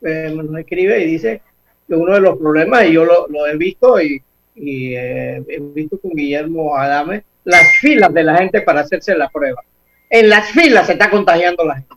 que 0.00 0.30
nos 0.30 0.58
escribe 0.60 1.02
y 1.02 1.06
dice 1.06 1.42
que 1.88 1.94
uno 1.94 2.14
de 2.14 2.20
los 2.20 2.36
problemas, 2.36 2.84
y 2.84 2.92
yo 2.92 3.04
lo, 3.04 3.26
lo 3.28 3.46
he 3.46 3.56
visto 3.56 4.00
y 4.00 4.22
y 4.60 4.94
eh, 4.94 5.36
he 5.48 5.60
visto 5.60 5.98
con 6.00 6.12
Guillermo 6.12 6.76
Adame 6.76 7.24
las 7.44 7.76
filas 7.80 8.12
de 8.12 8.24
la 8.24 8.36
gente 8.36 8.60
para 8.60 8.80
hacerse 8.80 9.16
la 9.16 9.28
prueba. 9.28 9.62
En 10.10 10.28
las 10.28 10.50
filas 10.50 10.86
se 10.86 10.92
está 10.92 11.08
contagiando 11.10 11.64
la 11.64 11.76
gente. 11.76 11.94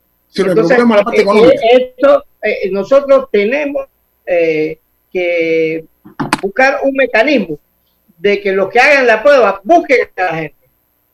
Entonces, 0.61 0.77
eh, 1.53 1.59
esto, 1.97 2.23
eh, 2.43 2.69
nosotros 2.71 3.27
tenemos 3.31 3.85
que 5.11 5.83
buscar 6.41 6.79
un 6.83 6.93
mecanismo 6.95 7.59
de 8.17 8.39
que 8.39 8.51
los 8.53 8.69
que 8.69 8.79
hagan 8.79 9.07
la 9.07 9.21
prueba 9.21 9.59
busquen 9.63 10.07
a 10.15 10.21
la 10.23 10.33
gente. 10.35 10.55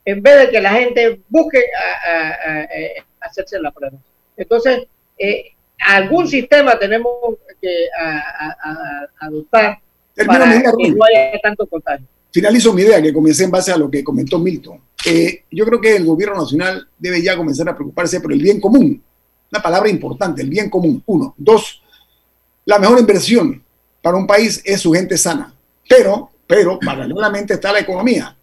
en 0.05 0.21
vez 0.23 0.39
de 0.39 0.49
que 0.51 0.61
la 0.61 0.69
gente 0.71 1.19
busque 1.27 1.57
a- 1.57 2.11
a- 2.13 2.29
a- 2.29 2.61
a- 2.61 3.27
hacerse 3.27 3.59
la 3.59 3.71
prueba. 3.71 3.97
Entonces, 4.37 4.85
eh, 5.17 5.51
algún 5.79 6.27
sistema 6.29 6.79
tenemos 6.79 7.11
que 7.61 7.87
adoptar 9.19 9.79
Termino 10.13 10.39
para 10.39 10.61
que 10.61 10.91
no 10.91 11.03
haya 11.05 11.39
tanto 11.41 11.65
contagio. 11.67 12.05
Finalizo 12.31 12.73
mi 12.73 12.81
idea 12.81 13.01
que 13.01 13.13
comencé 13.13 13.45
en 13.45 13.51
base 13.51 13.71
a 13.71 13.77
lo 13.77 13.89
que 13.89 14.03
comentó 14.03 14.39
Milton. 14.39 14.79
Eh, 15.05 15.43
yo 15.51 15.65
creo 15.65 15.79
que 15.79 15.95
el 15.95 16.05
gobierno 16.05 16.41
nacional 16.41 16.87
debe 16.97 17.21
ya 17.21 17.37
comenzar 17.37 17.69
a 17.69 17.75
preocuparse 17.75 18.19
por 18.19 18.33
el 18.33 18.41
bien 18.41 18.59
común. 18.59 19.01
Una 19.51 19.61
palabra 19.61 19.89
importante, 19.89 20.41
el 20.41 20.49
bien 20.49 20.69
común. 20.69 21.01
Uno. 21.05 21.33
Dos, 21.37 21.81
la 22.65 22.79
mejor 22.79 22.99
inversión 22.99 23.63
para 24.01 24.17
un 24.17 24.27
país 24.27 24.61
es 24.65 24.81
su 24.81 24.91
gente 24.91 25.17
sana. 25.17 25.53
Pero, 25.87 26.31
pero, 26.45 26.79
paralelamente 26.79 27.53
está 27.53 27.71
la 27.71 27.79
economía. 27.79 28.35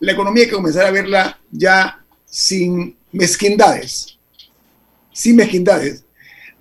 La 0.00 0.12
economía 0.12 0.44
hay 0.44 0.50
que 0.50 0.56
comenzar 0.56 0.84
a 0.84 0.90
verla 0.90 1.38
ya 1.50 2.04
sin 2.26 2.96
mezquindades. 3.12 4.18
Sin 5.12 5.36
mezquindades. 5.36 6.01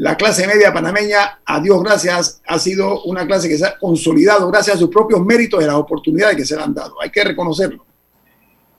La 0.01 0.17
clase 0.17 0.47
media 0.47 0.73
panameña, 0.73 1.41
a 1.45 1.59
Dios 1.59 1.83
gracias, 1.83 2.41
ha 2.47 2.57
sido 2.57 3.03
una 3.03 3.27
clase 3.27 3.47
que 3.47 3.55
se 3.55 3.67
ha 3.67 3.77
consolidado 3.77 4.47
gracias 4.49 4.75
a 4.75 4.79
sus 4.79 4.89
propios 4.89 5.23
méritos 5.23 5.61
y 5.61 5.67
las 5.67 5.75
oportunidades 5.75 6.35
que 6.37 6.43
se 6.43 6.55
le 6.55 6.63
han 6.63 6.73
dado. 6.73 6.99
Hay 6.99 7.11
que 7.11 7.23
reconocerlo. 7.23 7.85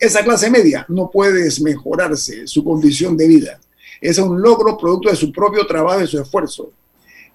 Esa 0.01 0.25
clase 0.25 0.51
media 0.51 0.85
no 0.89 1.13
puede 1.13 1.45
desmejorarse 1.45 2.49
su 2.49 2.65
condición 2.65 3.17
de 3.17 3.29
vida. 3.29 3.61
Es 4.01 4.19
un 4.19 4.43
logro 4.43 4.77
producto 4.77 5.11
de 5.11 5.15
su 5.15 5.31
propio 5.31 5.65
trabajo 5.65 6.03
y 6.03 6.09
su 6.09 6.21
esfuerzo. 6.21 6.73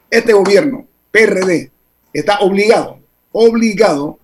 Este 0.09 0.33
gobierno, 0.33 0.85
PRD, 1.09 1.71
está 2.11 2.39
obligado, 2.39 2.99
obligado 3.31 4.19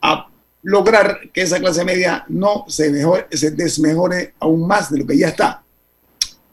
a 0.00 0.28
lograr 0.62 1.28
que 1.32 1.42
esa 1.42 1.58
clase 1.58 1.84
media 1.84 2.24
no 2.28 2.66
se, 2.68 2.88
mejore, 2.88 3.26
se 3.32 3.50
desmejore 3.50 4.34
aún 4.38 4.64
más 4.64 4.92
de 4.92 4.98
lo 5.00 5.06
que 5.08 5.18
ya 5.18 5.30
está. 5.30 5.63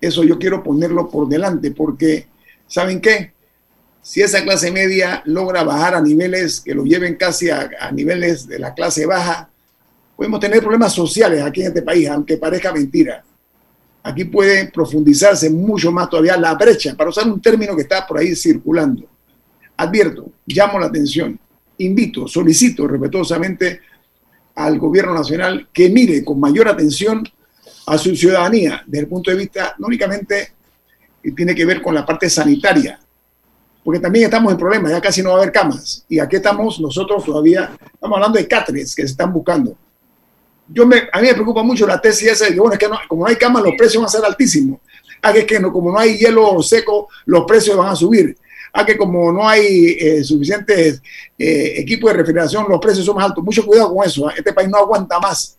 Eso 0.02 0.24
yo 0.24 0.40
quiero 0.40 0.64
ponerlo 0.64 1.08
por 1.10 1.30
delante 1.30 1.70
porque, 1.72 2.26
¿saben 2.68 3.00
qué? 3.00 3.34
Si 4.02 4.20
esa 4.20 4.44
clase 4.44 4.72
media 4.72 5.22
logra 5.26 5.64
bajar 5.64 5.94
a 5.94 6.02
niveles 6.02 6.60
que 6.60 6.74
lo 6.74 6.84
lleven 6.84 7.16
casi 7.16 7.52
a, 7.52 7.70
niveles 7.94 8.48
de 8.48 8.58
la 8.58 8.74
clase 8.74 9.06
baja, 9.06 9.48
podemos 10.16 10.40
tener 10.40 10.60
problemas 10.60 10.92
sociales 10.92 11.44
aquí 11.44 11.62
en 11.62 11.68
este 11.68 11.84
país, 11.84 12.10
aunque 12.10 12.38
parezca 12.38 12.74
mentira. 12.74 13.24
Aquí 14.02 14.24
puede 14.26 14.72
profundizarse 14.72 15.52
mucho 15.52 15.92
más 15.92 16.10
todavía 16.10 16.36
la 16.36 16.56
brecha, 16.56 16.96
para 16.96 17.12
usar 17.12 17.28
un 17.28 17.40
término 17.40 17.76
que 17.76 17.84
está 17.84 18.08
por 18.08 18.18
ahí 18.18 18.36
circulando. 18.36 19.08
Advierto, 19.78 20.32
llamo 20.48 20.80
la 20.80 20.88
atención, 20.88 21.40
invito, 21.78 22.28
solicito 22.28 22.88
respetuosamente 22.88 23.82
al 24.56 24.80
gobierno 24.80 25.14
nacional 25.14 25.70
que 25.72 25.90
mire 25.90 26.24
con 26.24 26.40
mayor 26.40 26.68
atención 26.68 27.24
a 27.88 27.98
su 27.98 28.16
ciudadanía 28.16 28.84
desde 28.86 29.04
el 29.04 29.08
punto 29.10 29.32
de 29.32 29.38
vista 29.38 29.76
no 29.80 29.88
únicamente 29.88 30.54
que 31.22 31.32
tiene 31.32 31.54
que 31.56 31.66
ver 31.66 31.82
con 31.82 31.94
la 31.94 32.06
parte 32.06 32.30
sanitaria, 32.30 33.00
porque 33.84 34.00
también 34.00 34.26
estamos 34.26 34.52
en 34.52 34.58
problemas, 34.58 34.92
ya 34.92 35.02
casi 35.02 35.22
no 35.22 35.30
va 35.30 35.36
a 35.36 35.38
haber 35.42 35.52
camas. 35.52 36.06
Y 36.10 36.20
aquí 36.20 36.36
estamos 36.36 36.80
nosotros 36.80 37.24
todavía, 37.24 37.72
estamos 37.94 38.16
hablando 38.18 38.38
de 38.38 38.48
cáteres 38.48 38.96
que 38.96 39.04
se 39.04 39.10
están 39.12 39.32
buscando. 39.34 39.76
Yo 40.68 40.86
me, 40.86 41.10
a 41.12 41.20
mí 41.20 41.28
me 41.28 41.34
preocupa 41.34 41.64
mucho 41.64 41.86
la 41.86 42.00
tesis 42.00 42.28
esa 42.30 42.46
de 42.46 42.54
que, 42.54 42.60
bueno, 42.60 42.74
es 42.74 42.80
que 42.80 42.88
no- 42.88 43.00
como 43.08 43.24
no 43.24 43.28
hay 43.30 43.36
camas, 43.36 43.64
los 43.64 43.74
precios 43.78 44.02
van 44.02 44.08
a 44.08 44.12
ser 44.12 44.24
altísimos. 44.26 44.80
Ah, 45.22 45.34
que 45.34 45.40
es 45.40 45.46
que 45.46 45.60
no, 45.60 45.72
como 45.72 45.92
no 45.92 46.00
hay 46.00 46.18
hielo 46.18 46.62
seco, 46.64 47.08
los 47.26 47.44
precios 47.46 47.76
van 47.78 47.90
a 47.90 47.96
subir. 47.96 48.36
Ah, 48.74 48.86
que 48.86 48.98
como 48.98 49.32
no 49.32 49.48
hay 49.48 49.98
eh, 50.00 50.24
suficientes 50.24 51.02
eh, 51.38 51.74
equipos 51.78 52.10
de 52.12 52.18
refrigeración, 52.18 52.66
los 52.70 52.80
precios 52.80 53.06
son 53.06 53.16
más 53.16 53.26
altos. 53.26 53.44
Mucho 53.44 53.66
cuidado 53.66 53.94
con 53.94 54.06
eso. 54.06 54.28
¿ah? 54.30 54.34
Este 54.38 54.54
país 54.54 54.70
no 54.70 54.78
aguanta 54.78 55.20
más 55.20 55.58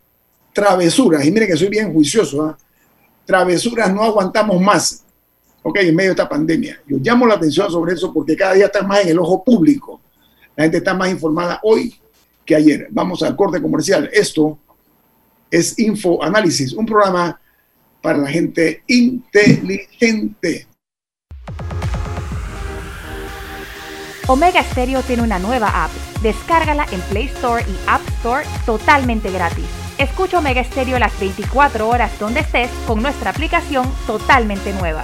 travesuras. 0.53 1.25
Y 1.25 1.31
miren 1.31 1.49
que 1.49 1.57
soy 1.57 1.69
bien 1.69 1.91
juicioso. 1.91 2.43
¿ah? 2.43 2.57
Travesuras 3.25 3.93
no 3.93 4.03
aguantamos 4.03 4.61
más. 4.61 5.03
Ok, 5.63 5.77
en 5.79 5.95
medio 5.95 6.09
de 6.09 6.13
esta 6.13 6.29
pandemia. 6.29 6.81
Yo 6.85 6.97
llamo 7.01 7.25
la 7.25 7.35
atención 7.35 7.71
sobre 7.71 7.93
eso 7.93 8.13
porque 8.13 8.35
cada 8.35 8.53
día 8.53 8.65
está 8.65 8.83
más 8.83 9.01
en 9.01 9.09
el 9.09 9.19
ojo 9.19 9.43
público. 9.43 10.01
La 10.55 10.65
gente 10.65 10.77
está 10.77 10.93
más 10.93 11.09
informada 11.09 11.59
hoy 11.63 11.95
que 12.45 12.55
ayer. 12.55 12.87
Vamos 12.91 13.23
al 13.23 13.35
corte 13.35 13.61
comercial. 13.61 14.09
Esto 14.13 14.59
es 15.49 15.77
Info 15.79 16.21
Análisis, 16.21 16.73
un 16.73 16.85
programa 16.85 17.39
para 18.01 18.17
la 18.17 18.29
gente 18.29 18.83
inteligente. 18.87 20.67
Omega 24.27 24.63
Stereo 24.63 25.01
tiene 25.01 25.21
una 25.21 25.39
nueva 25.39 25.85
app. 25.85 25.91
Descárgala 26.21 26.85
en 26.91 27.01
Play 27.01 27.25
Store 27.25 27.63
y 27.63 27.75
App 27.87 28.01
Store 28.19 28.45
totalmente 28.65 29.31
gratis. 29.31 29.82
Escucha 29.97 30.39
Omega 30.39 30.63
Stereo 30.63 30.97
las 30.97 31.17
24 31.19 31.87
horas 31.87 32.17
donde 32.19 32.39
estés 32.39 32.69
con 32.87 33.01
nuestra 33.01 33.29
aplicación 33.29 33.91
totalmente 34.07 34.73
nueva. 34.73 35.03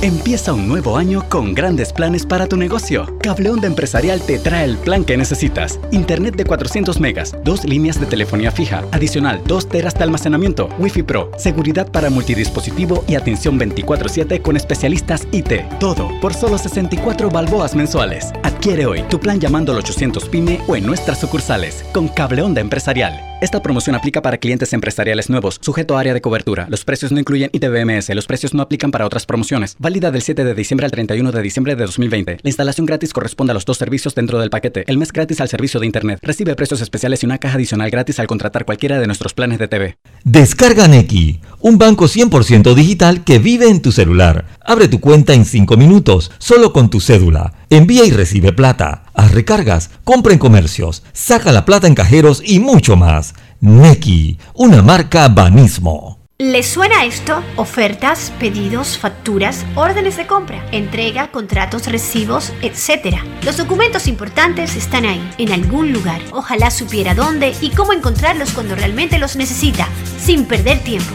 Empieza 0.00 0.52
un 0.52 0.68
nuevo 0.68 0.96
año 0.96 1.28
con 1.28 1.54
grandes 1.54 1.92
planes 1.92 2.24
para 2.24 2.46
tu 2.46 2.56
negocio. 2.56 3.18
Cable 3.20 3.50
Onda 3.50 3.66
Empresarial 3.66 4.20
te 4.20 4.38
trae 4.38 4.64
el 4.64 4.76
plan 4.76 5.04
que 5.04 5.16
necesitas. 5.16 5.78
Internet 5.90 6.36
de 6.36 6.44
400 6.44 7.00
megas, 7.00 7.34
dos 7.44 7.64
líneas 7.64 8.00
de 8.00 8.06
telefonía 8.06 8.50
fija, 8.52 8.84
adicional 8.92 9.40
2 9.46 9.68
teras 9.68 9.94
de 9.94 10.04
almacenamiento, 10.04 10.68
Wi-Fi 10.78 11.02
Pro, 11.02 11.30
seguridad 11.36 11.90
para 11.90 12.10
multidispositivo 12.10 13.04
y 13.08 13.16
atención 13.16 13.58
24/7 13.58 14.40
con 14.40 14.56
especialistas 14.56 15.26
IT. 15.32 15.78
Todo 15.78 16.10
por 16.20 16.34
solo 16.34 16.58
64 16.58 17.30
balboas 17.30 17.74
mensuales. 17.74 18.32
Adquiere 18.62 18.86
hoy 18.86 19.02
tu 19.10 19.18
plan 19.18 19.40
llamando 19.40 19.72
al 19.72 19.78
800 19.78 20.28
PYME 20.28 20.60
o 20.68 20.76
en 20.76 20.86
nuestras 20.86 21.18
sucursales 21.18 21.84
con 21.92 22.06
Cable 22.06 22.42
Onda 22.42 22.60
Empresarial. 22.60 23.32
Esta 23.42 23.60
promoción 23.60 23.96
aplica 23.96 24.22
para 24.22 24.38
clientes 24.38 24.72
empresariales 24.72 25.28
nuevos, 25.28 25.58
sujeto 25.60 25.96
a 25.96 26.00
área 26.00 26.14
de 26.14 26.20
cobertura. 26.20 26.68
Los 26.70 26.84
precios 26.84 27.10
no 27.10 27.18
incluyen 27.18 27.50
ITBMS. 27.52 28.14
Los 28.14 28.28
precios 28.28 28.54
no 28.54 28.62
aplican 28.62 28.92
para 28.92 29.04
otras 29.04 29.26
promociones. 29.26 29.74
Válida 29.80 30.12
del 30.12 30.22
7 30.22 30.44
de 30.44 30.54
diciembre 30.54 30.84
al 30.84 30.92
31 30.92 31.32
de 31.32 31.42
diciembre 31.42 31.74
de 31.74 31.84
2020. 31.86 32.38
La 32.40 32.48
instalación 32.48 32.86
gratis 32.86 33.12
corresponde 33.12 33.50
a 33.50 33.54
los 33.54 33.64
dos 33.64 33.78
servicios 33.78 34.14
dentro 34.14 34.38
del 34.38 34.48
paquete. 34.48 34.84
El 34.86 34.96
mes 34.96 35.12
gratis 35.12 35.40
al 35.40 35.48
servicio 35.48 35.80
de 35.80 35.86
Internet. 35.86 36.20
Recibe 36.22 36.54
precios 36.54 36.80
especiales 36.80 37.24
y 37.24 37.26
una 37.26 37.38
caja 37.38 37.56
adicional 37.56 37.90
gratis 37.90 38.20
al 38.20 38.28
contratar 38.28 38.64
cualquiera 38.64 39.00
de 39.00 39.08
nuestros 39.08 39.34
planes 39.34 39.58
de 39.58 39.66
TV. 39.66 39.96
Descarga 40.22 40.86
Nequi, 40.86 41.40
un 41.58 41.78
banco 41.78 42.04
100% 42.04 42.74
digital 42.74 43.24
que 43.24 43.40
vive 43.40 43.68
en 43.68 43.82
tu 43.82 43.90
celular. 43.90 44.44
Abre 44.64 44.86
tu 44.86 45.00
cuenta 45.00 45.34
en 45.34 45.46
5 45.46 45.76
minutos, 45.76 46.30
solo 46.38 46.72
con 46.72 46.90
tu 46.90 47.00
cédula. 47.00 47.54
Envía 47.72 48.04
y 48.04 48.10
recibe 48.10 48.52
plata. 48.52 49.04
Haz 49.14 49.32
recargas, 49.32 49.88
compra 50.04 50.34
en 50.34 50.38
comercios, 50.38 51.02
saca 51.14 51.52
la 51.52 51.64
plata 51.64 51.86
en 51.86 51.94
cajeros 51.94 52.42
y 52.44 52.58
mucho 52.58 52.96
más. 52.96 53.34
Nequi, 53.62 54.38
una 54.52 54.82
marca 54.82 55.26
Banismo. 55.28 56.18
¿Les 56.36 56.66
suena 56.66 57.06
esto? 57.06 57.42
Ofertas, 57.56 58.30
pedidos, 58.38 58.98
facturas, 58.98 59.64
órdenes 59.74 60.18
de 60.18 60.26
compra, 60.26 60.62
entrega, 60.70 61.28
contratos, 61.28 61.86
recibos, 61.86 62.52
etc. 62.60 63.16
Los 63.42 63.56
documentos 63.56 64.06
importantes 64.06 64.76
están 64.76 65.06
ahí, 65.06 65.26
en 65.38 65.50
algún 65.52 65.94
lugar. 65.94 66.20
Ojalá 66.32 66.70
supiera 66.70 67.14
dónde 67.14 67.54
y 67.62 67.70
cómo 67.70 67.94
encontrarlos 67.94 68.52
cuando 68.52 68.74
realmente 68.74 69.18
los 69.18 69.34
necesita, 69.34 69.88
sin 70.18 70.44
perder 70.44 70.80
tiempo. 70.80 71.14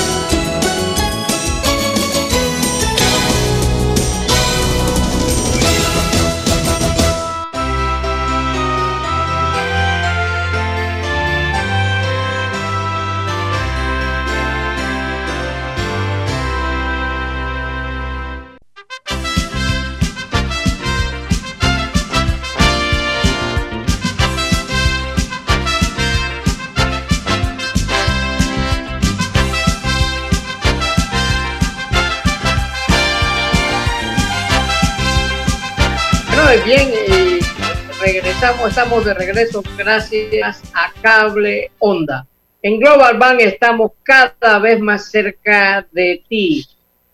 Estamos 38.71 39.03
de 39.03 39.13
regreso 39.13 39.61
gracias 39.77 40.63
a 40.73 40.93
Cable 41.01 41.71
Onda. 41.79 42.25
En 42.61 42.79
Global 42.79 43.17
Bank 43.17 43.41
estamos 43.41 43.91
cada 44.01 44.59
vez 44.59 44.79
más 44.79 45.11
cerca 45.11 45.85
de 45.91 46.23
ti. 46.29 46.65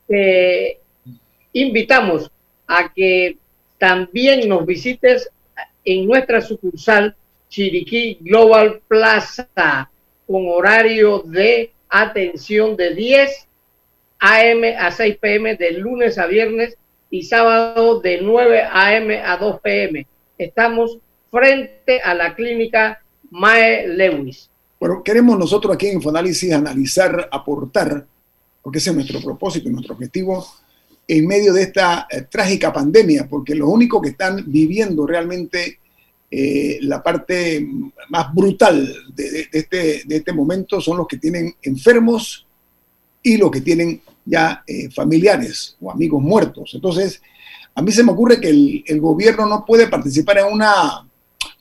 Te 0.08 0.78
invitamos 1.54 2.30
a 2.68 2.94
que 2.94 3.38
también 3.80 4.48
nos 4.48 4.68
visites 4.68 5.32
en 5.84 6.06
nuestra 6.06 6.42
sucursal 6.42 7.16
Chiriquí 7.50 8.20
Global 8.22 8.80
Plaza 8.88 9.90
con 10.28 10.48
horario 10.50 11.24
de 11.26 11.72
atención 11.90 12.78
de 12.78 12.94
10 12.94 13.48
a.m. 14.20 14.78
a 14.78 14.92
6 14.92 15.18
p.m. 15.18 15.56
de 15.56 15.72
lunes 15.72 16.20
a 16.20 16.28
viernes 16.28 16.78
y 17.10 17.24
sábado 17.24 18.00
de 18.00 18.22
9 18.22 18.62
a.m. 18.62 19.20
a 19.24 19.38
2 19.38 19.60
p.m. 19.62 20.06
Estamos 20.38 21.00
frente 21.30 22.02
a 22.02 22.14
la 22.14 22.36
clínica 22.36 23.02
Mae 23.32 23.88
Lewis. 23.88 24.50
Bueno, 24.80 25.02
queremos 25.04 25.38
nosotros 25.38 25.74
aquí 25.74 25.88
en 25.88 25.96
Infoanálisis 25.96 26.54
analizar, 26.54 27.28
aportar, 27.32 28.06
porque 28.62 28.78
ese 28.78 28.92
es 28.92 28.96
nuestro 28.96 29.22
propósito 29.22 29.70
y 29.70 29.72
nuestro 29.72 29.96
objetivo 29.96 30.46
en 31.08 31.26
medio 31.26 31.54
de 31.54 31.64
esta 31.64 32.06
eh, 32.10 32.24
trágica 32.30 32.72
pandemia, 32.74 33.28
porque 33.30 33.56
los 33.56 33.70
únicos 33.70 34.02
que 34.02 34.10
están 34.10 34.44
viviendo 34.46 35.08
realmente 35.08 35.80
eh, 36.30 36.80
la 36.82 37.02
parte 37.02 37.66
más 38.10 38.34
brutal 38.34 38.94
de, 39.16 39.48
este, 39.52 40.04
de 40.06 40.18
este 40.18 40.34
momento 40.34 40.82
son 40.82 40.98
los 40.98 41.08
que 41.08 41.18
tienen 41.18 41.56
enfermos 41.62 42.46
y 43.24 43.38
los 43.38 43.50
que 43.50 43.62
tienen 43.62 44.02
ya 44.26 44.64
eh, 44.68 44.90
familiares 44.92 45.78
o 45.80 45.90
amigos 45.90 46.22
muertos. 46.22 46.72
Entonces, 46.74 47.22
a 47.74 47.82
mí 47.82 47.92
se 47.92 48.04
me 48.04 48.12
ocurre 48.12 48.42
que 48.42 48.84
el 48.86 49.00
gobierno 49.00 49.46
no 49.46 49.66
puede 49.66 49.88
participar 49.88 50.40
en 50.40 50.52
una 50.52 51.07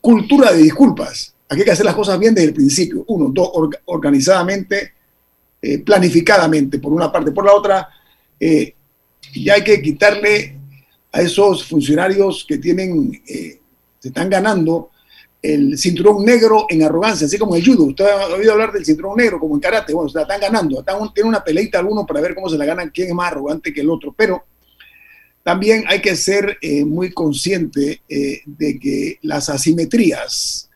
cultura 0.00 0.52
de 0.52 0.62
disculpas. 0.62 1.34
Aquí 1.48 1.60
hay 1.60 1.64
que 1.64 1.70
hacer 1.72 1.86
las 1.86 1.94
cosas 1.94 2.18
bien 2.18 2.34
desde 2.34 2.48
el 2.48 2.54
principio. 2.54 3.04
Uno, 3.08 3.30
dos, 3.32 3.48
orga- 3.52 3.80
organizadamente, 3.86 4.92
eh, 5.62 5.78
planificadamente, 5.78 6.78
por 6.78 6.92
una 6.92 7.10
parte. 7.10 7.30
Por 7.30 7.44
la 7.44 7.54
otra, 7.54 7.88
eh, 8.38 8.74
ya 9.34 9.54
hay 9.54 9.64
que 9.64 9.80
quitarle 9.80 10.56
a 11.12 11.22
esos 11.22 11.66
funcionarios 11.66 12.44
que 12.46 12.58
tienen, 12.58 13.22
eh, 13.26 13.60
se 13.98 14.08
están 14.08 14.28
ganando 14.28 14.90
el 15.40 15.78
cinturón 15.78 16.24
negro 16.24 16.66
en 16.68 16.82
arrogancia, 16.82 17.26
así 17.26 17.38
como 17.38 17.54
el 17.54 17.64
judo. 17.64 17.84
Usted 17.84 18.04
ha 18.04 18.34
oído 18.34 18.52
hablar 18.52 18.72
del 18.72 18.84
cinturón 18.84 19.16
negro 19.16 19.38
como 19.38 19.54
en 19.54 19.60
karate. 19.60 19.94
Bueno, 19.94 20.08
se 20.08 20.16
la 20.18 20.22
están 20.22 20.40
ganando. 20.40 20.80
Están, 20.80 20.98
tienen 21.14 21.28
una 21.28 21.44
peleita 21.44 21.78
algunos 21.78 22.04
para 22.06 22.20
ver 22.20 22.34
cómo 22.34 22.48
se 22.48 22.58
la 22.58 22.64
ganan, 22.64 22.90
quién 22.90 23.08
es 23.08 23.14
más 23.14 23.30
arrogante 23.30 23.72
que 23.72 23.80
el 23.80 23.90
otro. 23.90 24.12
Pero 24.16 24.44
también 25.46 25.84
hay 25.86 26.02
que 26.02 26.16
ser 26.16 26.58
eh, 26.60 26.84
muy 26.84 27.12
consciente 27.12 28.02
eh, 28.08 28.40
de 28.44 28.80
que 28.80 29.20
las 29.22 29.48
asimetrías 29.48 30.68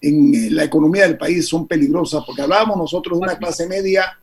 en 0.00 0.34
eh, 0.34 0.50
la 0.50 0.64
economía 0.64 1.02
del 1.02 1.18
país 1.18 1.46
son 1.46 1.68
peligrosas, 1.68 2.24
porque 2.24 2.40
hablábamos 2.40 2.78
nosotros 2.78 3.18
de 3.18 3.24
una 3.24 3.36
clase 3.36 3.66
media 3.66 4.18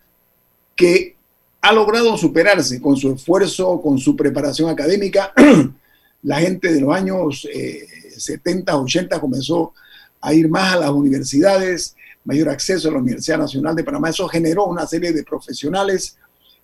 que 0.75 1.15
ha 1.61 1.71
logrado 1.73 2.17
superarse 2.17 2.81
con 2.81 2.97
su 2.97 3.13
esfuerzo, 3.13 3.79
con 3.79 3.99
su 3.99 4.15
preparación 4.15 4.67
académica. 4.67 5.31
la 6.23 6.39
gente 6.39 6.73
de 6.73 6.81
los 6.81 6.95
años 6.95 7.47
eh, 7.53 7.85
70, 8.17 8.75
80 8.75 9.21
comenzó 9.21 9.73
a 10.19 10.33
ir 10.33 10.49
más 10.49 10.73
a 10.73 10.79
las 10.79 10.89
universidades, 10.89 11.95
mayor 12.23 12.49
acceso 12.49 12.89
a 12.89 12.93
la 12.93 12.97
Universidad 12.97 13.37
Nacional 13.37 13.75
de 13.75 13.83
Panamá. 13.83 14.09
Eso 14.09 14.27
generó 14.27 14.65
una 14.65 14.87
serie 14.87 15.13
de 15.13 15.23
profesionales 15.23 16.17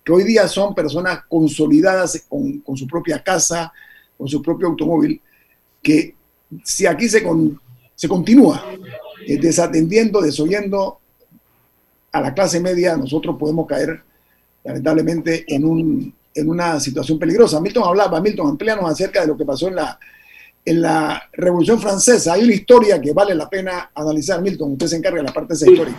que 0.04 0.12
hoy 0.12 0.24
día 0.24 0.46
son 0.46 0.74
personas 0.74 1.20
consolidadas 1.28 2.26
con, 2.28 2.60
con 2.60 2.76
su 2.76 2.86
propia 2.86 3.22
casa, 3.22 3.72
con 4.18 4.28
su 4.28 4.42
propio 4.42 4.68
automóvil, 4.68 5.20
que 5.82 6.14
si 6.62 6.86
aquí 6.86 7.08
se, 7.08 7.22
con- 7.22 7.58
se 7.94 8.06
continúa 8.06 8.62
eh, 9.26 9.38
desatendiendo, 9.38 10.20
desoyendo 10.20 10.98
a 12.12 12.20
la 12.20 12.34
clase 12.34 12.60
media, 12.60 12.96
nosotros 12.96 13.36
podemos 13.38 13.66
caer 13.66 14.02
lamentablemente 14.62 15.44
en, 15.48 15.64
un, 15.64 16.14
en 16.34 16.48
una 16.48 16.78
situación 16.78 17.18
peligrosa. 17.18 17.60
Milton 17.60 17.84
hablaba, 17.84 18.20
Milton, 18.20 18.50
amplíanos 18.50 18.88
acerca 18.90 19.22
de 19.22 19.26
lo 19.26 19.36
que 19.36 19.44
pasó 19.44 19.68
en 19.68 19.76
la, 19.76 19.98
en 20.64 20.82
la 20.82 21.22
Revolución 21.32 21.80
Francesa. 21.80 22.34
Hay 22.34 22.44
una 22.44 22.54
historia 22.54 23.00
que 23.00 23.12
vale 23.12 23.34
la 23.34 23.48
pena 23.48 23.90
analizar, 23.94 24.40
Milton. 24.40 24.72
Usted 24.72 24.86
se 24.86 24.96
encarga 24.96 25.18
de 25.18 25.24
la 25.24 25.32
parte 25.32 25.54
de 25.54 25.56
esa 25.56 25.70
historia. 25.70 25.94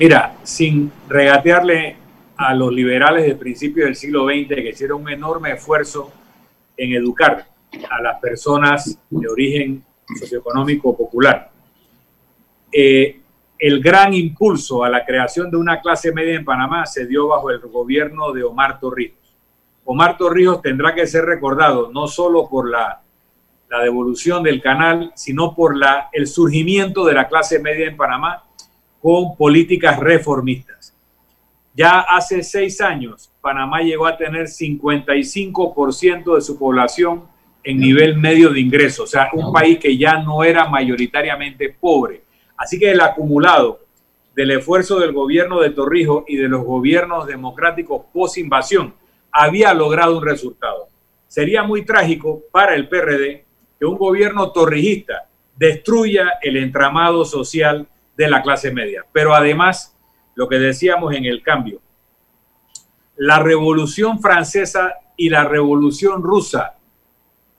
Mira, 0.00 0.36
sin 0.42 0.90
regatearle 1.08 1.96
a 2.36 2.54
los 2.54 2.72
liberales 2.72 3.24
del 3.24 3.36
principio 3.36 3.84
del 3.84 3.96
siglo 3.96 4.26
XX 4.26 4.48
que 4.48 4.70
hicieron 4.70 5.02
un 5.02 5.10
enorme 5.10 5.52
esfuerzo 5.52 6.12
en 6.76 6.92
educar 6.92 7.46
a 7.90 8.02
las 8.02 8.20
personas 8.20 8.98
de 9.10 9.28
origen 9.28 9.84
socioeconómico 10.18 10.96
popular. 10.96 11.50
Eh, 12.72 13.20
el 13.58 13.80
gran 13.80 14.12
impulso 14.14 14.84
a 14.84 14.88
la 14.88 15.04
creación 15.04 15.50
de 15.50 15.56
una 15.56 15.80
clase 15.80 16.12
media 16.12 16.34
en 16.34 16.44
Panamá 16.44 16.86
se 16.86 17.06
dio 17.06 17.28
bajo 17.28 17.50
el 17.50 17.60
gobierno 17.60 18.32
de 18.32 18.42
Omar 18.42 18.80
Torrijos. 18.80 19.36
Omar 19.84 20.16
Torrijos 20.16 20.60
tendrá 20.60 20.94
que 20.94 21.06
ser 21.06 21.24
recordado 21.24 21.90
no 21.92 22.08
solo 22.08 22.48
por 22.48 22.68
la, 22.68 23.02
la 23.70 23.80
devolución 23.80 24.42
del 24.42 24.60
canal, 24.60 25.12
sino 25.14 25.54
por 25.54 25.76
la, 25.76 26.08
el 26.12 26.26
surgimiento 26.26 27.04
de 27.04 27.14
la 27.14 27.28
clase 27.28 27.58
media 27.58 27.86
en 27.86 27.96
Panamá 27.96 28.42
con 29.00 29.36
políticas 29.36 29.98
reformistas. 29.98 30.93
Ya 31.74 32.00
hace 32.00 32.42
seis 32.44 32.80
años, 32.80 33.32
Panamá 33.40 33.80
llegó 33.80 34.06
a 34.06 34.16
tener 34.16 34.46
55% 34.46 36.36
de 36.36 36.40
su 36.40 36.56
población 36.56 37.24
en 37.64 37.78
nivel 37.78 38.16
medio 38.16 38.50
de 38.50 38.60
ingreso, 38.60 39.04
o 39.04 39.06
sea, 39.06 39.30
un 39.32 39.52
país 39.52 39.78
que 39.78 39.96
ya 39.96 40.18
no 40.18 40.44
era 40.44 40.68
mayoritariamente 40.68 41.70
pobre. 41.70 42.22
Así 42.56 42.78
que 42.78 42.92
el 42.92 43.00
acumulado 43.00 43.80
del 44.36 44.52
esfuerzo 44.52 45.00
del 45.00 45.12
gobierno 45.12 45.60
de 45.60 45.70
Torrijos 45.70 46.24
y 46.28 46.36
de 46.36 46.48
los 46.48 46.64
gobiernos 46.64 47.26
democráticos 47.26 48.02
post-invasión 48.12 48.94
había 49.32 49.74
logrado 49.74 50.18
un 50.18 50.24
resultado. 50.24 50.88
Sería 51.26 51.62
muy 51.64 51.84
trágico 51.84 52.42
para 52.52 52.74
el 52.74 52.88
PRD 52.88 53.44
que 53.78 53.86
un 53.86 53.98
gobierno 53.98 54.52
torrijista 54.52 55.28
destruya 55.56 56.34
el 56.42 56.56
entramado 56.56 57.24
social 57.24 57.88
de 58.16 58.28
la 58.28 58.42
clase 58.42 58.72
media. 58.72 59.04
Pero 59.12 59.34
además, 59.34 59.93
lo 60.34 60.48
que 60.48 60.58
decíamos 60.58 61.14
en 61.14 61.24
el 61.24 61.42
cambio, 61.42 61.80
la 63.16 63.38
revolución 63.38 64.20
francesa 64.20 64.94
y 65.16 65.28
la 65.28 65.44
revolución 65.44 66.22
rusa, 66.22 66.76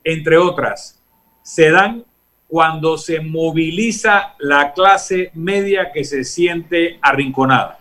entre 0.03 0.37
otras, 0.37 1.01
se 1.41 1.71
dan 1.71 2.05
cuando 2.47 2.97
se 2.97 3.19
moviliza 3.19 4.35
la 4.39 4.73
clase 4.73 5.31
media 5.33 5.91
que 5.91 6.03
se 6.03 6.23
siente 6.23 6.99
arrinconada. 7.01 7.79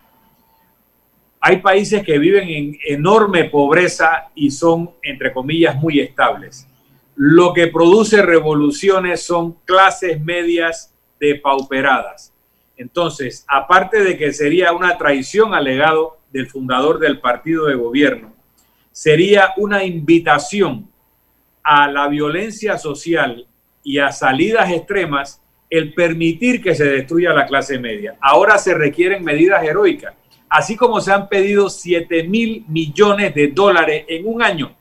Hay 1.41 1.59
países 1.59 2.03
que 2.03 2.19
viven 2.19 2.49
en 2.49 2.79
enorme 2.87 3.45
pobreza 3.45 4.31
y 4.35 4.51
son, 4.51 4.91
entre 5.03 5.33
comillas, 5.33 5.77
muy 5.77 6.01
estables. 6.01 6.67
Lo 7.17 7.53
que 7.53 7.69
produce 7.69 8.23
revoluciones 8.23 9.23
son 9.23 9.53
clases 9.65 10.21
medias 10.21 10.95
depauperadas. 11.21 12.34
Entonces, 12.77 13.45
aparte 13.49 14.03
de 14.03 14.17
que 14.17 14.33
sería 14.33 14.73
una 14.73 14.99
traición 14.99 15.55
al 15.55 15.65
legado 15.65 16.19
del 16.33 16.49
fundador 16.49 16.99
del 16.99 17.21
partido 17.21 17.67
de 17.67 17.75
gobierno, 17.77 18.35
sería 18.91 19.53
una 19.57 19.85
invitación 19.85 20.89
a 21.63 21.89
la 21.89 22.09
violencia 22.09 22.79
social 22.79 23.47
y 23.83 23.99
a 23.99 24.13
salidas 24.13 24.71
extremas 24.71 25.43
el 25.71 25.95
permitir 25.95 26.63
que 26.63 26.75
se 26.75 26.85
destruya 26.85 27.33
la 27.33 27.47
clase 27.47 27.79
media. 27.79 28.17
Ahora 28.21 28.59
se 28.59 28.75
requieren 28.75 29.25
medidas 29.25 29.65
heroicas, 29.65 30.15
así 30.49 30.77
como 30.77 31.01
se 31.01 31.13
han 31.13 31.29
pedido 31.29 31.69
7 31.69 32.25
mil 32.25 32.65
millones 32.69 33.35
de 33.35 33.49
dólares 33.49 34.05
en 34.09 34.27
un 34.27 34.43
año 34.43 34.77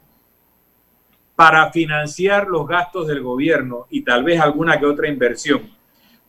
para 1.35 1.71
financiar 1.71 2.47
los 2.47 2.67
gastos 2.67 3.07
del 3.07 3.21
gobierno 3.21 3.87
y 3.89 4.03
tal 4.03 4.23
vez 4.23 4.39
alguna 4.39 4.79
que 4.79 4.85
otra 4.85 5.07
inversión. 5.07 5.71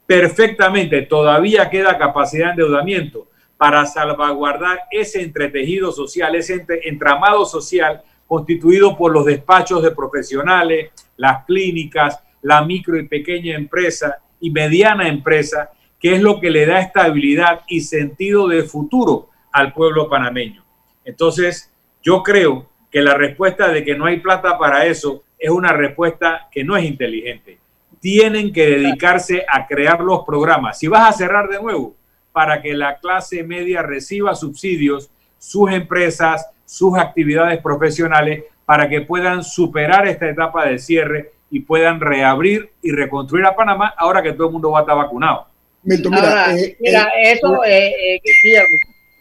Perfectamente, 0.07 1.02
todavía 1.02 1.70
queda 1.70 1.96
capacidad 1.96 2.46
de 2.46 2.50
endeudamiento 2.62 3.26
para 3.57 3.86
salvaguardar 3.86 4.80
ese 4.90 5.22
entretejido 5.22 5.92
social, 5.92 6.34
ese 6.34 6.66
entramado 6.82 7.46
social 7.46 8.02
constituido 8.26 8.96
por 8.96 9.12
los 9.12 9.24
despachos 9.24 9.82
de 9.82 9.92
profesionales, 9.92 10.90
las 11.16 11.44
clínicas, 11.46 12.22
la 12.42 12.64
micro 12.64 12.98
y 12.98 13.09
pequeña 13.09 13.55
empresa 13.55 14.18
y 14.40 14.50
mediana 14.50 15.09
empresa, 15.09 15.70
que 15.98 16.14
es 16.14 16.20
lo 16.20 16.40
que 16.40 16.50
le 16.50 16.66
da 16.66 16.80
estabilidad 16.80 17.62
y 17.68 17.80
sentido 17.80 18.48
de 18.48 18.64
futuro 18.64 19.30
al 19.52 19.72
pueblo 19.72 20.11
panameño. 20.11 20.62
Entonces, 21.05 21.72
yo 22.02 22.22
creo 22.22 22.68
que 22.90 23.00
la 23.00 23.14
respuesta 23.14 23.68
de 23.68 23.84
que 23.84 23.94
no 23.94 24.05
hay 24.05 24.20
plata 24.20 24.59
para 24.59 24.84
eso 24.84 25.24
es 25.38 25.50
una 25.50 25.72
respuesta 25.72 26.48
que 26.50 26.64
no 26.64 26.76
es 26.76 26.84
inteligente. 26.84 27.59
Tienen 28.05 28.52
que 28.52 28.66
dedicarse 28.66 29.46
a 29.50 29.66
crear 29.66 30.02
los 30.02 30.26
programas. 30.26 30.78
Si 30.78 30.88
vas 30.88 31.09
a 31.09 31.12
cerrar 31.16 31.48
de 31.48 31.59
nuevo, 31.59 31.96
para 32.32 32.61
que 32.61 32.74
la 32.74 32.98
clase 32.98 33.42
media 33.44 33.80
reciba 33.80 34.34
subsidios, 34.34 35.11
sus 35.38 35.72
empresas, 35.72 36.46
sus 36.66 36.98
actividades 36.98 37.62
profesionales, 37.62 38.44
para 38.66 38.90
que 38.90 39.00
puedan 39.00 39.42
superar 39.42 40.07
esta 40.07 40.28
etapa 40.28 40.66
de 40.66 40.78
cierre 40.78 41.32
y 41.50 41.61
puedan 41.61 41.98
reabrir 41.98 42.72
y 42.82 42.92
reconstruir 42.92 43.46
a 43.46 43.57
Panamá 43.57 43.94
ahora 43.96 44.22
que 44.22 44.34
todo 44.34 44.48
el 44.48 44.52
mundo 44.52 44.70
va 44.70 44.80
a 44.80 44.82
estar 44.82 44.96
vacunado. 44.98 45.46
Milton, 45.82 46.12
mira, 46.12 46.28
Ahora, 46.28 46.59
eh, 46.59 46.76
mira, 46.80 47.05
eh, 47.05 47.32
eso, 47.32 47.64
eh, 47.64 47.88
eh, 47.88 48.20
Guillermo, 48.22 48.76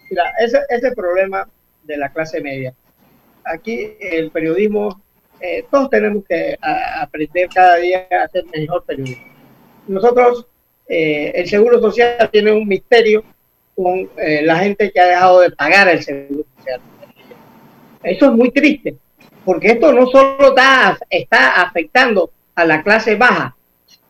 mira, 0.10 0.24
ese, 0.44 0.60
ese 0.68 0.92
problema 0.92 1.48
de 1.84 1.96
la 1.96 2.10
clase 2.10 2.42
media. 2.42 2.74
Aquí 3.46 3.96
el 4.02 4.30
periodismo, 4.30 5.02
eh, 5.46 5.66
todos 5.70 5.90
tenemos 5.90 6.24
que 6.28 6.58
a- 6.62 7.02
aprender 7.02 7.50
cada 7.54 7.76
día 7.76 8.08
a 8.10 8.24
hacer 8.24 8.46
mejor 8.46 8.84
periodismo. 8.86 9.26
Nosotros, 9.88 10.46
eh, 10.88 11.32
el 11.36 11.48
Seguro 11.50 11.82
Social 11.82 12.30
tiene 12.32 12.52
un 12.54 12.66
misterio 12.68 13.24
con 13.76 14.10
eh, 14.18 14.42
la 14.44 14.56
gente 14.58 14.90
que 14.92 15.00
ha 15.02 15.08
dejado 15.08 15.42
de 15.42 15.52
pagar 15.52 15.90
el 15.90 16.02
Seguro 16.02 16.46
Social. 16.58 16.80
Eso 18.04 18.26
es 18.28 18.32
muy 18.32 18.52
triste, 18.52 18.96
porque 19.46 19.68
esto 19.68 19.92
no 19.92 20.08
solo 20.08 20.50
está, 20.50 20.98
está 21.10 21.62
afectando 21.62 22.32
a 22.56 22.66
la 22.66 22.82
clase 22.84 23.16
baja, 23.16 23.56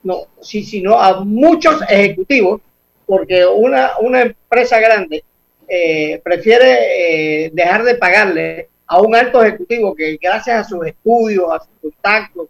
no, 0.03 0.27
sí, 0.41 0.63
sino 0.63 0.99
a 0.99 1.23
muchos 1.23 1.81
ejecutivos, 1.89 2.61
porque 3.05 3.45
una, 3.45 3.91
una 4.01 4.21
empresa 4.21 4.79
grande 4.79 5.23
eh, 5.67 6.19
prefiere 6.23 7.45
eh, 7.45 7.49
dejar 7.53 7.83
de 7.83 7.95
pagarle 7.95 8.67
a 8.87 9.01
un 9.01 9.15
alto 9.15 9.43
ejecutivo 9.43 9.95
que 9.95 10.17
gracias 10.21 10.65
a 10.65 10.69
sus 10.69 10.85
estudios, 10.85 11.51
a 11.51 11.59
sus 11.59 11.69
contactos 11.81 12.47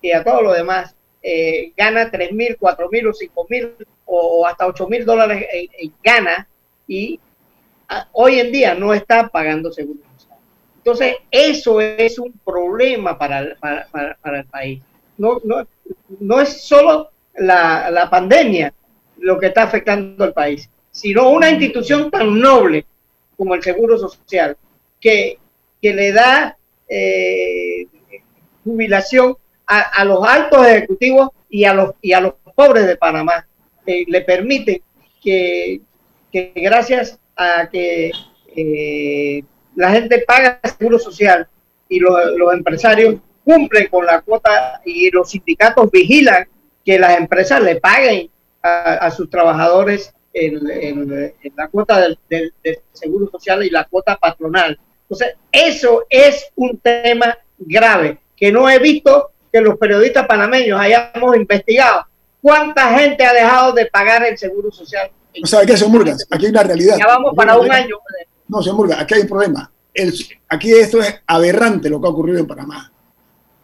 y 0.00 0.12
a 0.12 0.22
todo 0.24 0.42
lo 0.42 0.52
demás, 0.52 0.94
eh, 1.22 1.72
gana 1.76 2.10
3 2.10 2.32
mil, 2.32 2.56
4 2.58 2.88
mil 2.90 3.08
o 3.08 3.12
5 3.12 3.46
mil 3.48 3.74
o 4.04 4.46
hasta 4.46 4.66
8 4.66 4.86
mil 4.88 5.04
dólares 5.04 5.46
en, 5.52 5.92
gana 6.02 6.46
y 6.86 7.18
hoy 8.12 8.40
en 8.40 8.52
día 8.52 8.74
no 8.74 8.92
está 8.94 9.28
pagando 9.28 9.72
seguro 9.72 9.98
social. 10.16 10.38
Entonces, 10.78 11.16
eso 11.30 11.80
es 11.80 12.18
un 12.18 12.32
problema 12.44 13.18
para 13.18 13.40
el, 13.40 13.56
para, 13.56 13.86
para- 13.88 14.14
para 14.16 14.38
el 14.40 14.44
país. 14.46 14.82
No, 15.18 15.40
no, 15.44 15.66
no 16.20 16.40
es 16.40 16.62
solo 16.62 17.10
la, 17.34 17.90
la 17.90 18.08
pandemia 18.10 18.72
lo 19.18 19.38
que 19.38 19.46
está 19.46 19.62
afectando 19.64 20.22
al 20.24 20.32
país, 20.32 20.68
sino 20.90 21.30
una 21.30 21.50
institución 21.50 22.10
tan 22.10 22.38
noble 22.38 22.84
como 23.36 23.54
el 23.54 23.62
Seguro 23.62 23.98
Social, 23.98 24.56
que, 25.00 25.38
le 25.92 26.12
da 26.12 26.56
eh, 26.88 27.86
jubilación 28.64 29.36
a, 29.66 30.04
los 30.04 30.26
altos 30.26 30.66
ejecutivos 30.66 31.30
y 31.48 31.64
a 31.64 31.74
los, 31.74 31.92
y 32.00 32.12
a 32.12 32.20
los 32.20 32.34
pobres 32.54 32.86
de 32.86 32.96
Panamá. 32.96 33.46
Eh, 33.86 34.04
le 34.08 34.20
permite 34.22 34.82
que, 35.22 35.80
gracias 36.54 37.18
a 37.36 37.68
que 37.70 38.10
eh, 38.56 39.42
la 39.74 39.90
gente 39.90 40.24
paga 40.26 40.60
seguro 40.78 40.98
social 40.98 41.48
y 41.88 42.00
los, 42.00 42.18
empresarios 42.52 43.16
cumplen 43.44 43.88
con 43.88 44.06
la 44.06 44.20
cuota 44.20 44.80
y 44.84 45.10
los 45.10 45.30
sindicatos 45.30 45.90
vigilan 45.90 46.48
que 46.84 46.98
las 46.98 47.18
empresas 47.18 47.62
le 47.62 47.76
paguen 47.76 48.30
a, 48.62 49.08
sus 49.12 49.30
trabajadores 49.30 50.12
en, 50.32 51.32
la 51.56 51.68
cuota 51.68 52.00
del- 52.00 52.18
del 52.28 52.52
seguro 52.92 53.30
social 53.30 53.62
y 53.64 53.70
la 53.70 53.84
cuota 53.84 54.16
patronal. 54.16 54.78
Entonces, 55.08 55.36
eso 55.52 56.04
es 56.10 56.46
un 56.56 56.78
tema 56.78 57.36
grave 57.58 58.18
que 58.36 58.50
no 58.50 58.68
he 58.68 58.78
visto 58.78 59.30
que 59.52 59.60
los 59.60 59.78
periodistas 59.78 60.26
panameños 60.26 60.78
hayamos 60.80 61.36
investigado. 61.36 62.04
¿Cuánta 62.42 62.98
gente 62.98 63.24
ha 63.24 63.32
dejado 63.32 63.72
de 63.72 63.86
pagar 63.86 64.24
el 64.24 64.36
seguro 64.36 64.70
social? 64.70 65.10
o 65.42 65.46
sea, 65.46 65.64
¿qué, 65.66 65.76
señor 65.76 65.92
Murgas? 65.92 66.26
Aquí 66.30 66.46
hay 66.46 66.50
una 66.50 66.62
realidad. 66.62 66.96
Ya 66.98 67.06
vamos 67.06 67.34
para 67.34 67.56
un 67.58 67.70
año. 67.70 67.96
No, 68.48 68.62
señor 68.62 68.76
Murgas, 68.76 69.00
aquí 69.00 69.14
hay 69.14 69.20
un 69.22 69.28
problema. 69.28 69.70
El- 69.94 70.14
aquí 70.48 70.72
esto 70.72 71.00
es 71.00 71.14
aberrante 71.26 71.88
lo 71.88 72.00
que 72.00 72.06
ha 72.06 72.10
ocurrido 72.10 72.38
en 72.38 72.46
Panamá. 72.46 72.92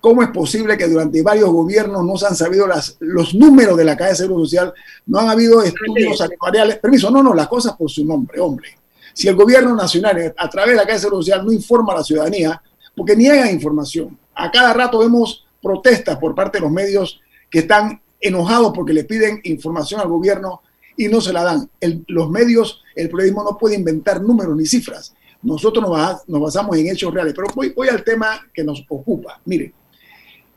¿Cómo 0.01 0.22
es 0.22 0.30
posible 0.30 0.76
que 0.76 0.88
durante 0.88 1.22
varios 1.22 1.49
gobiernos 1.51 2.05
no 2.05 2.16
se 2.16 2.26
han 2.26 2.34
sabido 2.34 2.66
las, 2.66 2.97
los 3.01 3.34
números 3.34 3.76
de 3.76 3.84
la 3.84 3.97
caja 3.97 4.11
de 4.11 4.16
seguro 4.16 4.45
social? 4.45 4.72
No 5.07 5.20
han 5.20 5.28
habido 5.28 5.62
estudios 5.62 6.20
actuariales. 6.20 6.78
Permiso, 6.78 7.11
no, 7.11 7.22
no, 7.22 7.34
las 7.34 7.47
cosas 7.49 7.74
por 7.76 7.88
su 7.88 8.05
nombre, 8.05 8.40
hombre. 8.40 8.76
Si 9.12 9.28
el 9.28 9.36
gobierno 9.36 9.74
nacional, 9.74 10.34
a 10.36 10.48
través 10.48 10.76
de 10.78 10.84
la 10.84 10.98
seguro 10.98 11.18
social, 11.18 11.44
no 11.44 11.52
informa 11.52 11.92
a 11.92 11.96
la 11.96 12.04
ciudadanía, 12.04 12.62
porque 12.96 13.16
niega 13.16 13.50
información. 13.50 14.18
A 14.34 14.50
cada 14.50 14.72
rato 14.72 14.98
vemos 14.98 15.46
protestas 15.62 16.18
por 16.18 16.34
parte 16.34 16.58
de 16.58 16.62
los 16.62 16.70
medios 16.72 17.20
que 17.50 17.60
están 17.60 18.00
enojados 18.20 18.72
porque 18.74 18.92
le 18.92 19.04
piden 19.04 19.40
información 19.44 20.00
al 20.00 20.08
gobierno 20.08 20.62
y 20.96 21.08
no 21.08 21.20
se 21.20 21.32
la 21.32 21.42
dan. 21.42 21.70
Los 22.08 22.30
medios, 22.30 22.82
el 22.94 23.08
periodismo 23.10 23.44
no 23.44 23.56
puede 23.58 23.74
inventar 23.76 24.22
números 24.22 24.56
ni 24.56 24.66
cifras. 24.66 25.14
Nosotros 25.42 25.82
nos, 25.82 25.90
basa- 25.90 26.22
nos 26.26 26.40
basamos 26.40 26.76
en 26.76 26.88
hechos 26.88 27.12
reales. 27.12 27.34
Pero 27.34 27.48
voy, 27.74 27.88
al 27.88 28.04
tema 28.04 28.40
que 28.54 28.62
nos 28.62 28.84
ocupa. 28.88 29.40
Mire, 29.44 29.72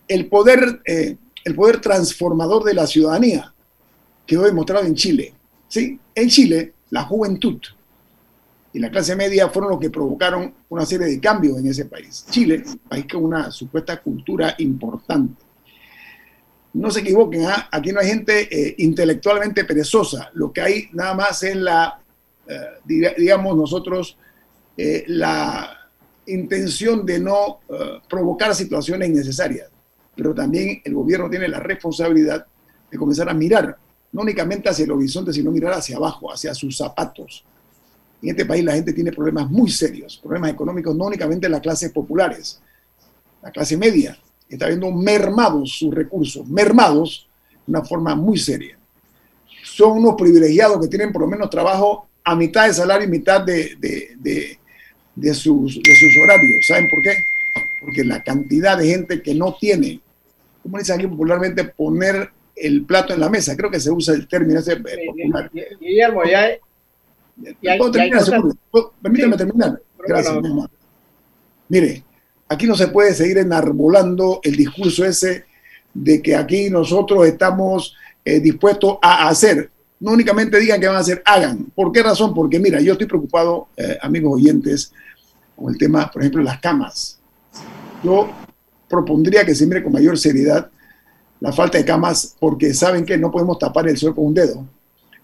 el 0.07 0.27
poder, 0.27 0.81
eh, 0.85 1.17
el 1.43 1.55
poder 1.55 1.81
transformador 1.81 2.63
de 2.63 2.73
la 2.73 2.85
ciudadanía 2.87 3.53
quedó 4.25 4.43
demostrado 4.43 4.85
en 4.85 4.95
Chile. 4.95 5.33
¿sí? 5.67 5.99
En 6.13 6.29
Chile, 6.29 6.73
la 6.91 7.03
juventud 7.03 7.59
y 8.75 8.79
la 8.79 8.91
clase 8.91 9.15
media 9.15 9.47
fueron 9.47 9.71
los 9.71 9.79
que 9.79 9.89
provocaron 9.89 10.53
una 10.67 10.85
serie 10.85 11.07
de 11.07 11.17
cambios 11.21 11.57
en 11.57 11.65
ese 11.67 11.85
país. 11.85 12.25
Chile, 12.29 12.61
país 12.89 13.05
con 13.09 13.23
una 13.23 13.49
supuesta 13.49 14.01
cultura 14.01 14.53
importante. 14.57 15.41
No 16.73 16.91
se 16.91 16.99
equivoquen, 16.99 17.45
¿ah? 17.45 17.69
aquí 17.71 17.93
no 17.93 18.01
hay 18.01 18.07
gente 18.07 18.49
eh, 18.51 18.75
intelectualmente 18.79 19.63
perezosa. 19.63 20.29
Lo 20.33 20.51
que 20.51 20.59
hay 20.59 20.89
nada 20.91 21.13
más 21.13 21.41
es 21.43 21.55
la, 21.55 22.01
eh, 22.45 22.53
diga- 22.85 23.15
digamos 23.15 23.55
nosotros, 23.55 24.17
eh, 24.75 25.05
la 25.07 25.89
intención 26.27 27.05
de 27.05 27.19
no 27.21 27.61
eh, 27.69 27.99
provocar 28.09 28.53
situaciones 28.53 29.07
innecesarias. 29.07 29.69
Pero 30.17 30.35
también 30.35 30.81
el 30.83 30.93
gobierno 30.93 31.29
tiene 31.29 31.47
la 31.47 31.61
responsabilidad 31.61 32.45
de 32.91 32.97
comenzar 32.97 33.29
a 33.29 33.33
mirar, 33.33 33.77
no 34.11 34.21
únicamente 34.21 34.67
hacia 34.67 34.83
el 34.83 34.91
horizonte, 34.91 35.31
sino 35.31 35.49
mirar 35.49 35.71
hacia 35.75 35.95
abajo, 35.95 36.29
hacia 36.29 36.53
sus 36.53 36.75
zapatos. 36.75 37.45
En 38.21 38.29
este 38.29 38.45
país 38.45 38.63
la 38.63 38.73
gente 38.73 38.93
tiene 38.93 39.11
problemas 39.11 39.49
muy 39.49 39.69
serios, 39.69 40.17
problemas 40.17 40.51
económicos, 40.51 40.95
no 40.95 41.05
únicamente 41.05 41.47
las 41.49 41.61
clases 41.61 41.91
populares, 41.91 42.59
la 43.43 43.51
clase 43.51 43.77
media 43.77 44.17
está 44.49 44.67
viendo 44.67 44.91
mermados 44.91 45.77
sus 45.77 45.93
recursos, 45.93 46.47
mermados 46.47 47.27
de 47.65 47.71
una 47.71 47.83
forma 47.83 48.15
muy 48.15 48.37
seria. 48.37 48.77
Son 49.63 49.97
unos 49.97 50.15
privilegiados 50.15 50.79
que 50.81 50.87
tienen 50.87 51.11
por 51.11 51.21
lo 51.23 51.27
menos 51.27 51.49
trabajo 51.49 52.07
a 52.23 52.35
mitad 52.35 52.67
de 52.67 52.73
salario 52.73 53.07
y 53.07 53.11
mitad 53.11 53.41
de, 53.41 53.75
de- 53.79 54.09
de- 54.17 54.59
de 55.15 55.33
sus, 55.33 55.75
de 55.81 55.95
sus 55.95 56.17
horarios. 56.23 56.65
¿Saben 56.67 56.89
por 56.89 57.01
qué? 57.01 57.13
Porque 57.79 58.03
la 58.03 58.23
cantidad 58.23 58.77
de 58.77 58.87
gente 58.87 59.21
que 59.21 59.33
no 59.33 59.55
tiene, 59.59 60.01
como 60.61 60.77
dicen 60.77 60.95
aquí 60.99 61.07
popularmente, 61.07 61.63
poner 61.63 62.31
el 62.55 62.83
plato 62.85 63.13
en 63.13 63.19
la 63.19 63.29
mesa, 63.29 63.55
creo 63.55 63.69
que 63.71 63.79
se 63.79 63.91
usa 63.91 64.13
el 64.15 64.27
término 64.27 64.59
ese 64.59 64.73
eh, 64.73 64.83
popular. 65.07 65.51
Guillermo, 65.79 66.23
ya, 66.25 66.49
ya- 67.37 67.77
¿Puedo 67.77 67.91
ya 67.91 68.01
hay 68.03 68.09
terminar, 68.09 68.19
cosas- 68.19 68.33
seguro? 68.35 68.55
¿Puedo- 68.71 68.93
Permítame 69.01 69.37
terminar. 69.37 69.81
Gracias. 70.07 70.35
no. 70.41 70.69
Mire, 71.69 72.03
aquí 72.47 72.67
no 72.67 72.75
se 72.75 72.87
puede 72.89 73.13
seguir 73.13 73.37
enarbolando 73.39 74.39
el 74.43 74.55
discurso 74.55 75.03
ese 75.05 75.45
de 75.93 76.21
que 76.21 76.35
aquí 76.35 76.69
nosotros 76.69 77.25
estamos 77.25 77.95
eh, 78.23 78.39
dispuestos 78.39 78.97
a 79.01 79.27
hacer. 79.29 79.69
No 79.99 80.11
únicamente 80.11 80.59
digan 80.59 80.79
que 80.79 80.87
van 80.87 80.95
a 80.97 80.99
hacer, 80.99 81.21
hagan. 81.25 81.65
¿Por 81.75 81.91
qué 81.91 82.03
razón? 82.03 82.33
Porque 82.33 82.59
mira, 82.59 82.81
yo 82.81 82.93
estoy 82.93 83.07
preocupado, 83.07 83.67
eh, 83.77 83.97
amigos 84.01 84.33
oyentes, 84.33 84.91
con 85.55 85.71
el 85.71 85.77
tema, 85.77 86.09
por 86.11 86.21
ejemplo, 86.21 86.39
de 86.41 86.45
las 86.45 86.59
camas. 86.59 87.19
Yo 88.03 88.29
propondría 88.89 89.45
que 89.45 89.55
se 89.55 89.65
mire 89.65 89.81
con 89.83 89.93
mayor 89.93 90.17
seriedad 90.17 90.69
la 91.39 91.51
falta 91.51 91.77
de 91.77 91.85
camas 91.85 92.35
porque 92.39 92.73
saben 92.73 93.05
que 93.05 93.17
no 93.17 93.31
podemos 93.31 93.57
tapar 93.59 93.87
el 93.87 93.97
sol 93.97 94.13
con 94.13 94.25
un 94.25 94.33
dedo. 94.33 94.65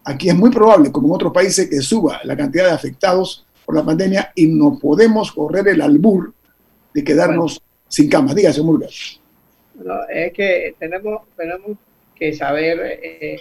Aquí 0.04 0.30
es 0.30 0.36
muy 0.36 0.50
probable, 0.50 0.92
como 0.92 1.08
en 1.10 1.14
otros 1.14 1.32
países, 1.34 1.70
que 1.70 1.78
suba 1.82 2.20
la 2.24 2.36
cantidad 2.36 2.66
de 2.66 2.72
afectados 2.72 3.46
por 3.66 3.76
la 3.76 3.84
pandemia 3.84 4.32
y 4.36 4.48
no 4.48 4.78
podemos 4.80 5.32
correr 5.32 5.68
el 5.68 5.82
albur 5.82 6.34
de 6.94 7.04
quedarnos 7.04 7.62
sin 7.88 8.10
camas. 8.10 8.36
Dígase, 8.36 8.62
Murgas. 8.62 9.20
No, 9.76 9.94
es 10.10 10.34
que 10.34 10.76
tenemos, 10.80 11.22
tenemos 11.38 11.78
que 12.16 12.34
saber 12.34 12.80
eh, 13.04 13.40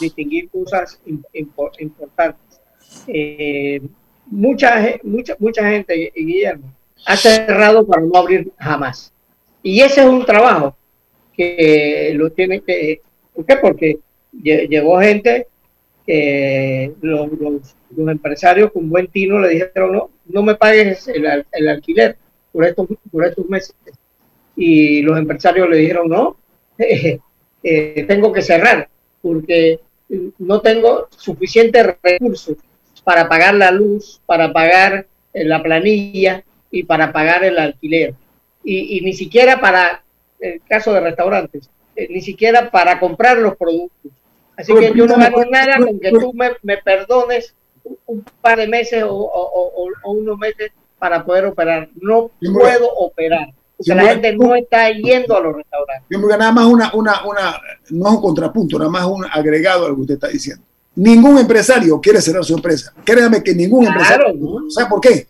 distinguir 0.00 0.48
cosas 0.50 0.98
im- 1.06 1.22
impo- 1.34 1.70
importantes. 1.78 2.60
Eh, 3.06 3.80
mucha, 4.26 4.94
mucha, 5.02 5.36
mucha 5.38 5.68
gente, 5.70 6.12
y 6.14 6.24
Guillermo, 6.24 6.72
ha 7.06 7.16
cerrado 7.16 7.86
para 7.86 8.02
no 8.02 8.16
abrir 8.16 8.50
jamás. 8.58 9.12
Y 9.62 9.80
ese 9.80 10.00
es 10.00 10.06
un 10.06 10.24
trabajo 10.24 10.74
que 11.36 12.12
lo 12.14 12.30
tienen 12.30 12.62
que... 12.66 13.00
¿Por 13.34 13.44
qué? 13.46 13.56
Porque 13.56 13.98
lle- 14.32 14.68
llegó 14.68 14.98
gente 15.00 15.46
que 16.08 16.94
los, 17.02 17.32
los- 17.40 17.76
los 17.96 18.08
empresarios 18.10 18.72
con 18.72 18.90
buen 18.90 19.08
tino 19.08 19.38
le 19.40 19.50
dijeron, 19.50 19.92
no, 19.92 20.10
no 20.26 20.42
me 20.44 20.56
pagues 20.56 21.08
el, 21.08 21.26
el 21.52 21.68
alquiler 21.68 22.16
por 22.52 22.66
estos, 22.66 22.88
por 23.12 23.26
estos 23.26 23.48
meses 23.48 23.74
y 24.56 25.02
los 25.02 25.18
empresarios 25.18 25.68
le 25.68 25.76
dijeron 25.78 26.08
no, 26.08 26.36
eh, 26.78 27.18
eh, 27.62 28.04
tengo 28.08 28.32
que 28.32 28.42
cerrar 28.42 28.88
porque 29.22 29.80
no 30.38 30.60
tengo 30.60 31.08
suficientes 31.16 31.86
recursos 32.02 32.56
para 33.04 33.28
pagar 33.28 33.54
la 33.54 33.70
luz, 33.70 34.20
para 34.26 34.52
pagar 34.52 35.06
eh, 35.32 35.44
la 35.44 35.62
planilla 35.62 36.44
y 36.70 36.84
para 36.84 37.12
pagar 37.12 37.44
el 37.44 37.58
alquiler. 37.58 38.14
Y, 38.64 38.98
y 38.98 39.00
ni 39.02 39.12
siquiera 39.14 39.60
para 39.60 40.04
el 40.40 40.60
caso 40.68 40.92
de 40.92 41.00
restaurantes, 41.00 41.70
eh, 41.96 42.08
ni 42.10 42.20
siquiera 42.20 42.70
para 42.70 43.00
comprar 43.00 43.38
los 43.38 43.56
productos. 43.56 44.12
Así 44.58 44.74
que 44.74 44.92
yo 44.94 45.06
no 45.06 45.16
gano 45.16 45.36
nada 45.50 45.78
con 45.78 45.98
que 46.00 46.10
tú 46.10 46.32
me, 46.34 46.50
me 46.62 46.76
perdones 46.78 47.54
un 48.06 48.22
par 48.42 48.58
de 48.58 48.66
meses 48.68 49.02
o, 49.04 49.14
o- 49.14 49.72
o- 49.84 49.88
o 50.04 50.12
unos 50.12 50.36
meses 50.36 50.72
para 50.98 51.24
poder 51.24 51.46
operar. 51.46 51.88
No 52.00 52.30
puedo 52.52 52.92
operar. 52.96 53.48
Porque 53.76 53.94
la 53.94 54.08
gente 54.08 54.32
no 54.36 54.56
está 54.56 54.90
yendo 54.90 55.36
a 55.36 55.40
los 55.40 55.54
restaurantes. 55.54 56.04
Yo 56.10 56.18
nada 56.18 56.50
más 56.50 56.66
una, 56.66 56.90
una, 56.92 57.24
una, 57.24 57.60
no 57.90 58.08
es 58.08 58.14
un 58.16 58.20
contrapunto, 58.20 58.76
nada 58.78 58.90
más 58.90 59.06
un 59.06 59.24
agregado 59.24 59.86
a 59.86 59.88
lo 59.90 59.94
que 59.94 60.00
usted 60.00 60.14
está 60.14 60.28
diciendo. 60.28 60.64
Ningún 60.96 61.38
empresario 61.38 62.00
quiere 62.00 62.20
cerrar 62.20 62.44
su 62.44 62.54
empresa. 62.56 62.92
Créame 63.04 63.40
que 63.44 63.54
ningún 63.54 63.84
Claro. 63.86 64.00
empresario. 64.30 64.62
¿Sabe 64.70 64.90
por 64.90 65.00
qué? 65.00 65.28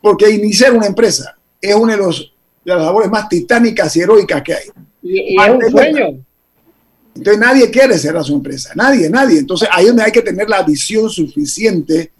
Porque 0.00 0.30
iniciar 0.30 0.72
una 0.72 0.86
empresa 0.86 1.36
es 1.60 1.74
una 1.74 1.92
de, 1.92 1.98
los, 1.98 2.32
de 2.64 2.72
las 2.74 2.80
labores 2.82 3.10
más 3.10 3.28
titánicas 3.28 3.94
y 3.96 4.00
heroicas 4.00 4.40
que 4.42 4.54
hay. 4.54 4.64
Y, 5.02 5.34
y 5.34 5.36
es 5.38 5.50
un 5.50 5.70
sueño. 5.70 6.24
Entonces 7.14 7.40
nadie 7.40 7.70
quiere 7.70 7.98
cerrar 7.98 8.24
su 8.24 8.34
empresa, 8.34 8.72
nadie, 8.74 9.10
nadie. 9.10 9.38
Entonces 9.38 9.68
ahí 9.70 9.84
es 9.84 9.88
donde 9.88 10.04
hay 10.04 10.12
que 10.12 10.22
tener 10.22 10.48
la 10.48 10.62
visión 10.62 11.10
suficiente 11.10 12.12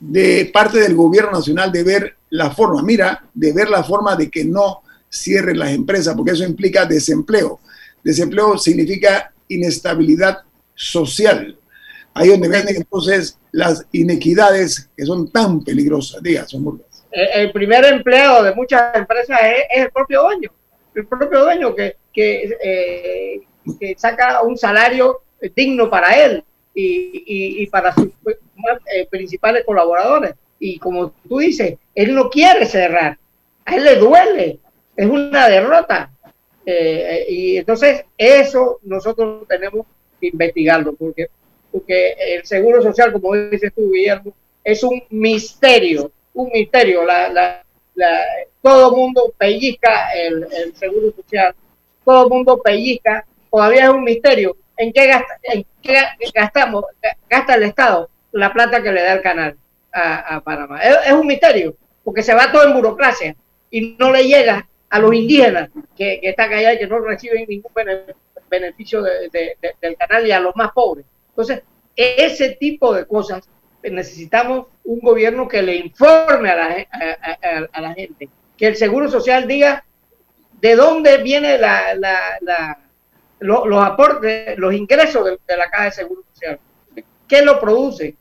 de 0.00 0.50
parte 0.52 0.80
del 0.80 0.94
gobierno 0.94 1.32
nacional 1.32 1.70
de 1.70 1.82
ver 1.82 2.16
la 2.30 2.50
forma, 2.50 2.82
mira, 2.82 3.24
de 3.32 3.52
ver 3.52 3.68
la 3.68 3.84
forma 3.84 4.16
de 4.16 4.30
que 4.30 4.44
no 4.44 4.82
cierren 5.10 5.58
las 5.58 5.70
empresas, 5.70 6.14
porque 6.16 6.32
eso 6.32 6.44
implica 6.44 6.84
desempleo. 6.84 7.60
Desempleo 8.02 8.58
significa 8.58 9.32
inestabilidad 9.48 10.38
social. 10.74 11.56
Ahí 12.12 12.28
donde 12.28 12.48
vienen 12.48 12.76
entonces 12.76 13.38
las 13.52 13.86
inequidades 13.92 14.90
que 14.96 15.04
son 15.04 15.30
tan 15.30 15.62
peligrosas. 15.62 16.22
Diga, 16.22 16.46
son. 16.46 16.82
El 17.10 17.52
primer 17.52 17.84
empleado 17.84 18.42
de 18.42 18.54
muchas 18.54 18.94
empresas 18.96 19.38
es, 19.42 19.64
es 19.70 19.84
el 19.84 19.90
propio 19.90 20.22
dueño. 20.22 20.50
El 20.94 21.06
propio 21.06 21.40
dueño 21.44 21.74
que, 21.74 21.96
que, 22.12 22.56
eh, 22.62 23.40
que 23.78 23.94
saca 23.98 24.42
un 24.42 24.56
salario 24.56 25.20
digno 25.54 25.90
para 25.90 26.10
él 26.24 26.42
y, 26.74 26.86
y- 27.26 27.62
y 27.62 27.66
para 27.66 27.92
sus 27.94 28.08
más, 28.56 28.78
eh, 28.94 29.06
principales 29.10 29.64
colaboradores. 29.64 30.34
Y 30.58 30.78
como 30.78 31.12
tú 31.28 31.38
dices, 31.38 31.76
él 31.94 32.14
no 32.14 32.30
quiere 32.30 32.64
cerrar. 32.66 33.18
A 33.64 33.76
él 33.76 33.84
le 33.84 33.96
duele. 33.96 34.58
Es 34.96 35.06
una 35.06 35.48
derrota. 35.48 36.10
Eh, 36.66 37.24
eh, 37.28 37.32
y 37.32 37.56
entonces 37.58 38.04
eso 38.16 38.78
nosotros 38.84 39.46
tenemos 39.48 39.86
que 40.20 40.28
investigarlo 40.28 40.94
porque, 40.94 41.26
porque 41.70 42.12
el 42.36 42.46
seguro 42.46 42.80
social, 42.82 43.12
como 43.12 43.34
dices 43.34 43.72
tú, 43.74 43.90
Guillermo, 43.92 44.32
es 44.62 44.82
un 44.82 45.02
misterio, 45.10 46.10
un 46.32 46.48
misterio. 46.52 47.04
La, 47.04 47.28
la, 47.28 47.62
la- 47.94 48.24
todo 48.62 48.90
el 48.90 48.96
mundo 48.96 49.34
pellizca 49.36 50.10
el, 50.14 50.46
el 50.50 50.74
seguro 50.74 51.12
social, 51.14 51.54
todo 52.04 52.24
el 52.24 52.30
mundo 52.30 52.62
pellizca, 52.62 53.26
todavía 53.54 53.84
es 53.84 53.90
un 53.90 54.02
misterio. 54.02 54.56
¿En 54.76 54.92
qué, 54.92 55.06
gasta, 55.06 55.38
en 55.44 55.64
qué 55.80 56.02
gastamos, 56.34 56.84
gasta 57.30 57.54
el 57.54 57.62
Estado 57.62 58.10
la 58.32 58.52
plata 58.52 58.82
que 58.82 58.90
le 58.90 59.00
da 59.00 59.12
el 59.12 59.22
canal 59.22 59.56
a, 59.92 60.40
Panamá? 60.40 60.80
Es, 60.80 61.12
un 61.12 61.24
misterio, 61.28 61.76
porque 62.02 62.24
se 62.24 62.34
va 62.34 62.50
todo 62.50 62.64
en 62.64 62.74
burocracia 62.74 63.36
y 63.70 63.94
no 63.96 64.10
le 64.10 64.24
llega 64.24 64.66
a 64.90 64.98
los 64.98 65.14
indígenas 65.14 65.70
que, 65.96 66.18
están 66.24 66.52
allá 66.52 66.72
y 66.74 66.78
que 66.78 66.88
no 66.88 66.98
reciben 66.98 67.46
ningún 67.48 67.70
bene- 67.72 68.00
beneficio 68.50 69.00
de- 69.02 69.28
de- 69.30 69.56
de- 69.62 69.74
del 69.80 69.96
canal 69.96 70.26
y 70.26 70.32
a 70.32 70.40
los 70.40 70.56
más 70.56 70.72
pobres. 70.72 71.06
Entonces, 71.28 71.62
ese 71.94 72.50
tipo 72.56 72.92
de 72.92 73.06
cosas 73.06 73.48
eh, 73.84 73.90
necesitamos 73.90 74.66
un 74.82 74.98
gobierno 74.98 75.46
que 75.46 75.62
le 75.62 75.76
informe 75.76 76.50
a 76.50 76.56
la, 76.56 76.86
a 77.72 77.80
la 77.80 77.94
gente, 77.94 78.28
que 78.56 78.66
el 78.66 78.74
Seguro 78.74 79.08
Social 79.08 79.46
diga 79.46 79.84
de 80.60 80.74
dónde 80.74 81.18
viene 81.18 81.56
la, 81.58 81.94
la- 81.94 82.38
la- 82.40 82.78
lo- 83.44 83.66
los 83.66 83.84
aportes, 83.84 84.56
los 84.58 84.72
ingresos 84.74 85.24
de, 85.24 85.38
de 85.46 85.56
la 85.56 85.68
Caja 85.70 85.84
de 85.84 85.90
Seguro 85.92 86.22
Social, 86.32 86.58
qué 87.28 87.42
lo 87.42 87.60
produce, 87.60 88.16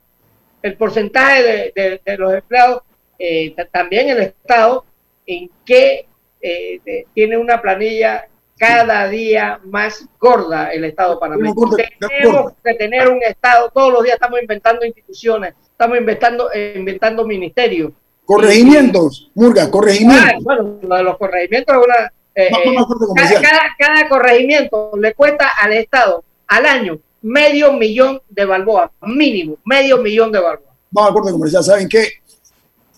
el 0.62 0.76
porcentaje 0.76 1.44
de, 1.44 1.72
de- 1.76 2.02
de 2.06 2.18
los 2.18 2.34
empleados, 2.34 2.82
eh, 3.20 3.54
ta- 3.56 3.66
también 3.66 4.10
el 4.10 4.20
Estado, 4.22 4.86
en 5.26 5.50
qué 5.66 6.06
eh, 6.42 7.06
tiene 7.14 7.38
una 7.38 7.62
planilla 7.62 8.26
cada 8.58 9.08
día 9.08 9.60
más 9.64 10.06
gorda 10.20 10.72
el 10.74 10.84
Estado 10.86 11.20
panameño. 11.20 11.54
Tenemos 12.00 12.54
que 12.64 12.74
tener 12.76 13.08
un 13.10 13.22
Estado, 13.24 13.70
todos 13.74 13.92
los 13.94 14.04
días 14.04 14.16
estamos 14.16 14.42
inventando 14.42 14.86
instituciones, 14.86 15.54
estamos 15.72 15.98
inventando, 15.98 16.52
eh, 16.54 16.74
inventando 16.76 17.26
ministerios. 17.26 17.92
Corregimientos, 18.26 19.32
Murga, 19.36 19.64
Ah, 19.64 19.72
corregimientos. 19.72 20.44
bueno, 20.44 20.80
lo 20.82 20.96
de 20.96 21.04
los 21.04 21.18
corregimientos 21.18 21.76
es 21.78 21.84
una... 21.86 22.14
eh, 22.36 22.48
eh, 22.48 22.50
cada, 22.52 22.86
comercial. 22.86 23.42
cada- 23.42 23.62
cada 23.78 24.10
corregimiento 24.10 24.92
le 25.00 25.14
cuesta 25.14 25.48
al 25.62 25.74
Estado 25.74 26.24
al 26.48 26.66
año 26.66 27.00
medio 27.22 27.74
millón 27.74 28.22
de 28.30 28.46
balboas, 28.46 28.92
mínimo, 29.02 29.58
medio 29.66 29.98
millón 30.00 30.32
de 30.32 30.40
balboas. 30.40 30.74
Vamos 30.92 31.10
al 31.10 31.14
corte 31.16 31.32
comercial. 31.32 31.64
¿Saben 31.64 31.88
qué? 31.90 32.08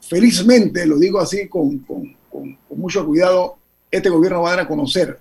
Felizmente, 0.01 0.85
lo 0.85 0.97
digo 0.97 1.19
así 1.19 1.47
con, 1.47 1.79
con- 1.79 2.15
con- 2.29 2.55
con 2.67 2.79
mucho 2.79 3.05
cuidado, 3.05 3.57
este 3.89 4.09
gobierno 4.09 4.41
va 4.41 4.49
a 4.49 4.55
dar 4.55 4.65
a 4.65 4.67
conocer 4.67 5.17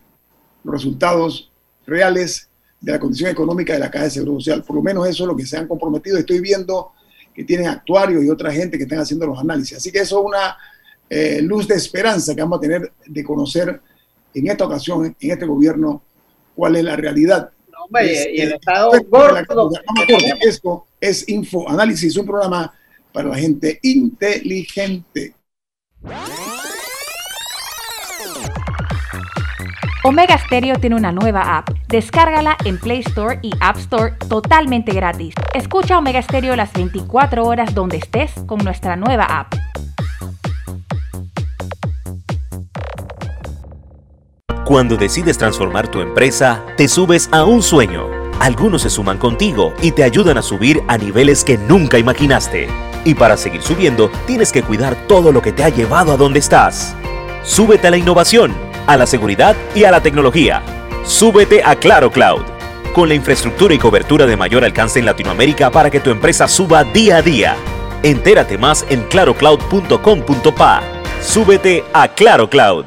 los 0.62 0.75
resultados 0.75 1.51
reales 1.87 2.49
de 2.81 2.93
la 2.93 2.99
condición 2.99 3.31
económica 3.31 3.73
de 3.73 3.79
la 3.79 3.91
Caja 3.91 4.05
de 4.07 4.11
Seguro 4.11 4.35
Social. 4.35 4.62
Por 4.62 4.77
lo 4.77 4.83
menos 4.83 5.07
eso 5.09 5.25
es 5.25 5.29
lo 5.29 5.37
que 5.37 5.47
se 5.47 5.57
han 5.57 5.67
comprometido. 5.69 6.19
Estoy 6.19 6.41
viendo 6.41 6.93
que 7.35 7.45
tienen 7.45 7.69
actuarios 7.69 8.23
y 8.25 8.31
otra 8.31 8.53
gente 8.53 8.77
que 8.77 8.85
están 8.85 8.99
haciendo 9.01 9.27
los 9.27 9.39
análisis. 9.39 9.77
Así 9.79 9.91
que 9.91 10.01
eso 10.01 10.21
es 10.21 10.27
una 10.27 10.57
eh, 11.09 11.41
luz 11.43 11.67
de 11.69 11.75
esperanza 11.77 12.35
que 12.35 12.43
vamos 12.43 12.59
a 12.59 12.61
tener 12.61 12.93
de 13.07 13.25
conocer 13.25 13.81
en 14.35 14.49
esta 14.49 14.66
ocasión, 14.66 15.16
en 15.18 15.30
este 15.30 15.47
gobierno, 15.47 16.03
cuál 16.55 16.76
es 16.76 16.85
la 16.85 16.97
realidad. 16.97 17.51
Hombre, 17.85 18.12
Es, 18.12 18.28
y 18.32 18.41
el 18.41 18.53
Estado 18.53 18.93
la 18.93 19.43
gordo. 19.43 19.70
Esto 20.41 20.87
es 21.01 21.28
Info 21.28 21.68
Análisis, 21.68 22.16
un 22.16 22.26
programa 22.26 22.72
para 23.12 23.28
la 23.28 23.37
gente 23.37 23.78
inteligente. 23.82 25.35
Omega 30.07 30.37
Stereo 30.37 30.76
tiene 30.76 30.97
una 30.97 31.12
nueva 31.12 31.57
app. 31.57 31.70
Descárgala 31.89 32.59
en 32.66 32.78
Play 32.78 33.01
Store 33.01 33.39
y 33.41 33.53
App 33.61 33.78
Store 33.78 34.12
totalmente 34.28 34.93
gratis. 34.93 35.35
Escucha 35.55 35.97
Omega 35.97 36.20
Stereo 36.20 36.57
las 36.57 36.72
24 36.74 37.43
horas 37.43 37.74
donde 37.74 37.97
estés 37.97 38.32
con 38.47 38.59
nuestra 38.59 38.97
nueva 38.97 39.24
app. 39.24 39.55
Cuando 44.65 44.97
decides 44.97 45.37
transformar 45.37 45.89
tu 45.89 46.01
empresa, 46.01 46.65
te 46.79 46.89
subes 46.89 47.29
a 47.33 47.45
un 47.45 47.62
sueño. 47.62 48.09
Algunos 48.41 48.81
se 48.81 48.89
suman 48.89 49.19
contigo 49.19 49.75
y 49.83 49.93
te 49.93 50.03
ayudan 50.03 50.39
a 50.39 50.43
subir 50.43 50.83
a 50.89 50.97
niveles 50.97 51.45
que 51.45 51.59
nunca 51.59 51.99
imaginaste. 51.99 52.69
Y 53.05 53.15
para 53.15 53.37
seguir 53.37 53.61
subiendo, 53.61 54.11
tienes 54.27 54.53
que 54.53 54.62
cuidar 54.62 54.97
todo 55.07 55.33
lo 55.33 55.43
que 55.43 55.53
te 55.53 55.65
ha 55.65 55.69
llevado 55.69 56.12
a 56.12 56.17
donde 56.17 56.39
estás. 56.39 56.97
Súbete 57.43 57.89
a 57.89 57.91
la 57.91 57.99
innovación, 57.99 58.55
a 58.87 58.97
la 58.97 59.07
seguridad 59.07 59.55
y 59.75 59.85
a 59.85 59.91
la 59.91 60.01
tecnología. 60.01 60.62
Súbete 61.05 61.62
a 61.62 61.77
Claro 61.77 62.11
Cloud. 62.11 62.45
Con 62.95 63.09
la 63.11 63.15
infraestructura 63.15 63.75
y 63.75 63.79
cobertura 63.79 64.25
de 64.25 64.39
mayor 64.39 64.65
alcance 64.65 64.99
en 64.99 65.05
Latinoamérica 65.05 65.71
para 65.71 65.91
que 65.91 66.01
tu 66.01 66.09
empresa 66.09 66.49
suba 66.49 66.85
día 66.85 67.19
a 67.19 67.23
día. 67.23 67.55
Entérate 68.03 68.57
más 68.57 68.87
en 68.89 69.03
clarocloud.com.pa. 69.03 70.83
Súbete 71.21 71.85
a 71.93 72.09
Claro 72.09 72.49
Cloud. 72.49 72.87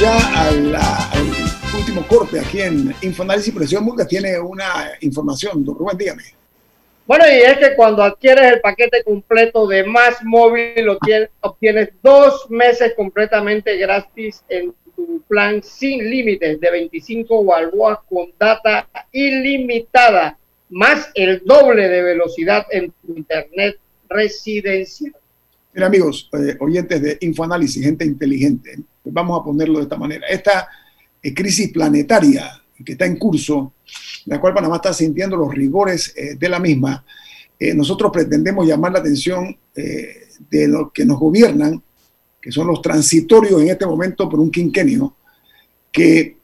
Ya 0.00 0.16
al 0.48 0.76
último 1.76 2.06
corte 2.06 2.38
aquí 2.38 2.60
en 2.60 2.94
Infoanálisis. 3.02 3.52
Presión 3.52 3.84
Multa 3.84 4.06
tiene 4.06 4.38
una 4.38 4.92
información. 5.00 5.64
Don 5.64 5.76
Rubén, 5.76 5.98
dígame. 5.98 6.22
Bueno, 7.06 7.24
y 7.26 7.38
es 7.40 7.58
que 7.58 7.74
cuando 7.74 8.02
adquieres 8.02 8.52
el 8.52 8.60
paquete 8.60 9.02
completo 9.02 9.66
de 9.66 9.82
Más 9.84 10.22
Móvil, 10.22 10.84
lo 10.84 10.98
tienes- 10.98 11.30
obtienes 11.40 11.88
dos 12.02 12.46
meses 12.50 12.92
completamente 12.94 13.76
gratis 13.76 14.42
en 14.48 14.72
tu 14.94 15.22
plan 15.26 15.62
sin 15.62 16.08
límites 16.08 16.60
de 16.60 16.70
25 16.70 17.44
balboas 17.44 17.98
con 18.08 18.30
data 18.38 18.86
ilimitada, 19.10 20.36
más 20.68 21.10
el 21.14 21.42
doble 21.44 21.88
de 21.88 22.02
velocidad 22.02 22.66
en 22.70 22.92
tu 23.04 23.16
internet 23.16 23.78
residencial. 24.08 25.14
Mira, 25.72 25.86
amigos, 25.86 26.28
eh, 26.32 26.56
oyentes 26.60 27.00
de 27.02 27.18
Infoanálisis, 27.20 27.82
gente 27.82 28.04
inteligente, 28.04 28.76
vamos 29.10 29.40
a 29.40 29.44
ponerlo 29.44 29.78
de 29.78 29.84
esta 29.84 29.96
manera. 29.96 30.26
Esta 30.28 30.68
eh, 31.22 31.34
crisis 31.34 31.72
planetaria 31.72 32.62
que 32.84 32.92
está 32.92 33.06
en 33.06 33.16
curso, 33.16 33.74
la 34.26 34.40
cual 34.40 34.54
Panamá 34.54 34.76
está 34.76 34.92
sintiendo 34.92 35.36
los 35.36 35.52
rigores 35.52 36.12
eh, 36.16 36.36
de 36.36 36.48
la 36.48 36.58
misma, 36.58 37.04
eh, 37.58 37.74
nosotros 37.74 38.12
pretendemos 38.12 38.66
llamar 38.66 38.92
la 38.92 39.00
atención 39.00 39.56
eh, 39.74 40.28
de 40.48 40.68
los 40.68 40.92
que 40.92 41.04
nos 41.04 41.18
gobiernan, 41.18 41.82
que 42.40 42.52
son 42.52 42.68
los 42.68 42.80
transitorios 42.80 43.60
en 43.60 43.68
este 43.68 43.84
momento 43.86 44.28
por 44.28 44.38
un 44.38 44.50
quinquenio, 44.50 45.16
que 45.90 46.36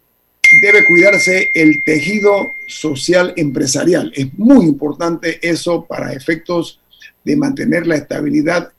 debe 0.60 0.86
cuidarse 0.86 1.50
el 1.54 1.84
tejido 1.84 2.32
social 2.66 3.32
empresarial. 3.36 4.12
Es 4.14 4.36
muy 4.36 4.66
importante 4.66 5.38
eso 5.46 5.84
para 5.84 6.12
efectos 6.12 6.80
de 7.24 7.36
mantener 7.36 7.86
la 7.86 7.96
estabilidad 7.96 8.72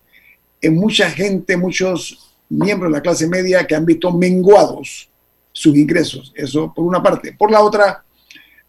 en 0.61 0.75
mucha 0.75 1.09
gente, 1.09 1.57
muchos 1.57 2.34
miembros 2.49 2.91
de 2.91 2.97
la 2.97 3.01
clase 3.01 3.27
media 3.27 3.65
que 3.65 3.75
han 3.75 3.85
visto 3.85 4.11
menguados 4.11 5.09
sus 5.51 5.75
ingresos. 5.75 6.33
Eso 6.35 6.73
por 6.73 6.85
una 6.85 7.01
parte. 7.01 7.33
Por 7.33 7.51
la 7.51 7.61
otra, 7.61 8.03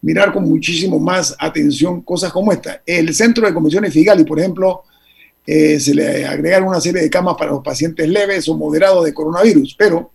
mirar 0.03 0.33
con 0.33 0.49
muchísimo 0.49 0.99
más 0.99 1.35
atención 1.39 2.01
cosas 2.03 2.33
como 2.33 2.53
esta. 2.53 2.83
El 2.87 3.14
Centro 3.14 3.47
de 3.47 3.55
Convenciones 3.55 3.93
Figali, 3.93 4.24
por 4.24 4.39
ejemplo, 4.39 4.85
eh, 5.47 5.79
se 5.79 5.95
le 5.95 6.27
agregaron 6.27 6.68
una 6.68 6.81
serie 6.81 7.03
de 7.03 7.11
camas 7.11 7.37
para 7.39 7.53
los 7.53 7.62
pacientes 7.62 8.09
leves 8.09 8.49
o 8.49 8.57
moderados 8.57 9.05
de 9.05 9.14
coronavirus, 9.14 9.74
pero 9.79 10.11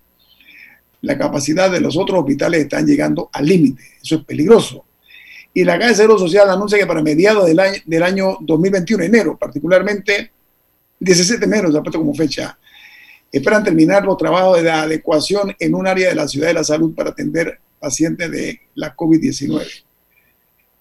la 1.02 1.18
capacidad 1.18 1.72
de 1.72 1.82
los 1.82 1.98
otros 1.98 2.20
hospitales 2.20 2.62
están 2.62 2.86
llegando 2.86 3.30
al 3.34 3.46
límite. 3.46 3.84
Eso 4.02 4.16
es 4.16 4.24
peligroso. 4.26 4.86
Y 5.54 5.64
la 5.64 5.78
Caja 5.78 5.90
de 5.90 5.96
Seguro 5.96 6.20
Social 6.20 6.50
anuncia 6.50 6.78
que 6.78 6.86
para 6.86 7.02
mediados 7.02 7.46
del 7.46 7.60
año, 7.60 7.80
del 7.86 8.04
año 8.04 8.38
2021, 8.42 9.04
enero, 9.04 9.38
particularmente 9.38 10.32
17 11.00 11.40
de 11.40 11.46
enero, 11.46 11.72
se 11.72 11.98
como 11.98 12.14
fecha, 12.14 12.58
esperan 13.32 13.64
terminar 13.64 14.04
los 14.04 14.18
trabajos 14.18 14.58
de 14.58 14.64
la 14.64 14.84
adecuación 14.84 15.56
en 15.60 15.76
un 15.76 15.88
área 15.88 16.10
de 16.10 16.16
la 16.16 16.28
ciudad 16.28 16.48
de 16.48 16.54
la 16.56 16.64
salud 16.64 16.94
para 16.94 17.12
atender 17.12 17.60
pacientes 17.80 18.30
de 18.30 18.60
la 18.76 18.96
COVID-19. 18.96 19.84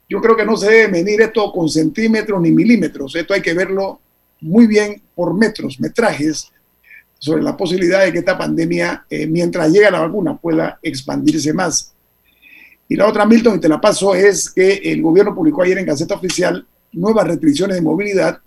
Yo 0.09 0.21
creo 0.21 0.37
que 0.37 0.45
no 0.45 0.57
se 0.57 0.71
debe 0.71 0.89
medir 0.89 1.21
esto 1.21 1.53
con 1.53 1.69
centímetros 1.69 2.41
ni 2.41 2.51
milímetros. 2.51 3.15
Esto 3.15 3.33
hay 3.33 3.43
que 3.43 3.55
verlo 3.55 4.01
muy 4.41 4.67
bien 4.67 5.01
por 5.15 5.35
metros, 5.35 5.79
metrajes, 5.79 6.51
sobre 7.21 7.43
la 7.43 7.57
posibilidad 7.57 8.03
de 8.03 8.13
que 8.13 8.21
esta 8.21 8.37
pandemia, 8.37 9.05
eh, 9.11 9.27
mientras 9.27 9.71
llega 9.71 9.91
la 9.91 10.01
vacuna, 10.01 10.39
pueda 10.39 10.79
expandirse 10.83 11.53
más. 11.53 11.93
Y 12.89 12.97
la 12.97 13.07
otra, 13.07 13.27
Milton, 13.27 13.57
y 13.57 13.61
te 13.61 13.69
la 13.69 13.81
paso, 13.81 14.15
es 14.15 14.51
que 14.51 14.73
el 14.85 15.03
gobierno 15.03 15.35
publicó 15.35 15.63
ayer 15.63 15.79
en 15.79 15.87
Gaceta 15.87 16.15
Oficial 16.15 16.67
nuevas 16.93 17.27
restricciones 17.29 17.77
de 17.77 17.83
movilidad, 17.83 18.41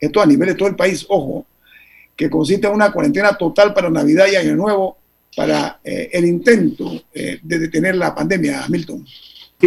esto 0.00 0.20
a 0.20 0.26
nivel 0.26 0.48
de 0.48 0.54
todo 0.54 0.68
el 0.68 0.74
país, 0.74 1.04
ojo, 1.08 1.46
que 2.18 2.28
consiste 2.28 2.66
en 2.66 2.74
una 2.74 2.90
cuarentena 2.90 3.38
total 3.38 3.72
para 3.72 3.88
Navidad 3.88 4.26
y 4.26 4.34
Año 4.34 4.56
Nuevo 4.56 4.98
para 5.36 5.78
eh, 5.84 6.10
el 6.12 6.24
intento 6.24 6.90
eh, 7.14 7.38
de 7.40 7.58
detener 7.60 7.94
la 7.94 8.12
pandemia, 8.12 8.64
Milton. 8.68 9.06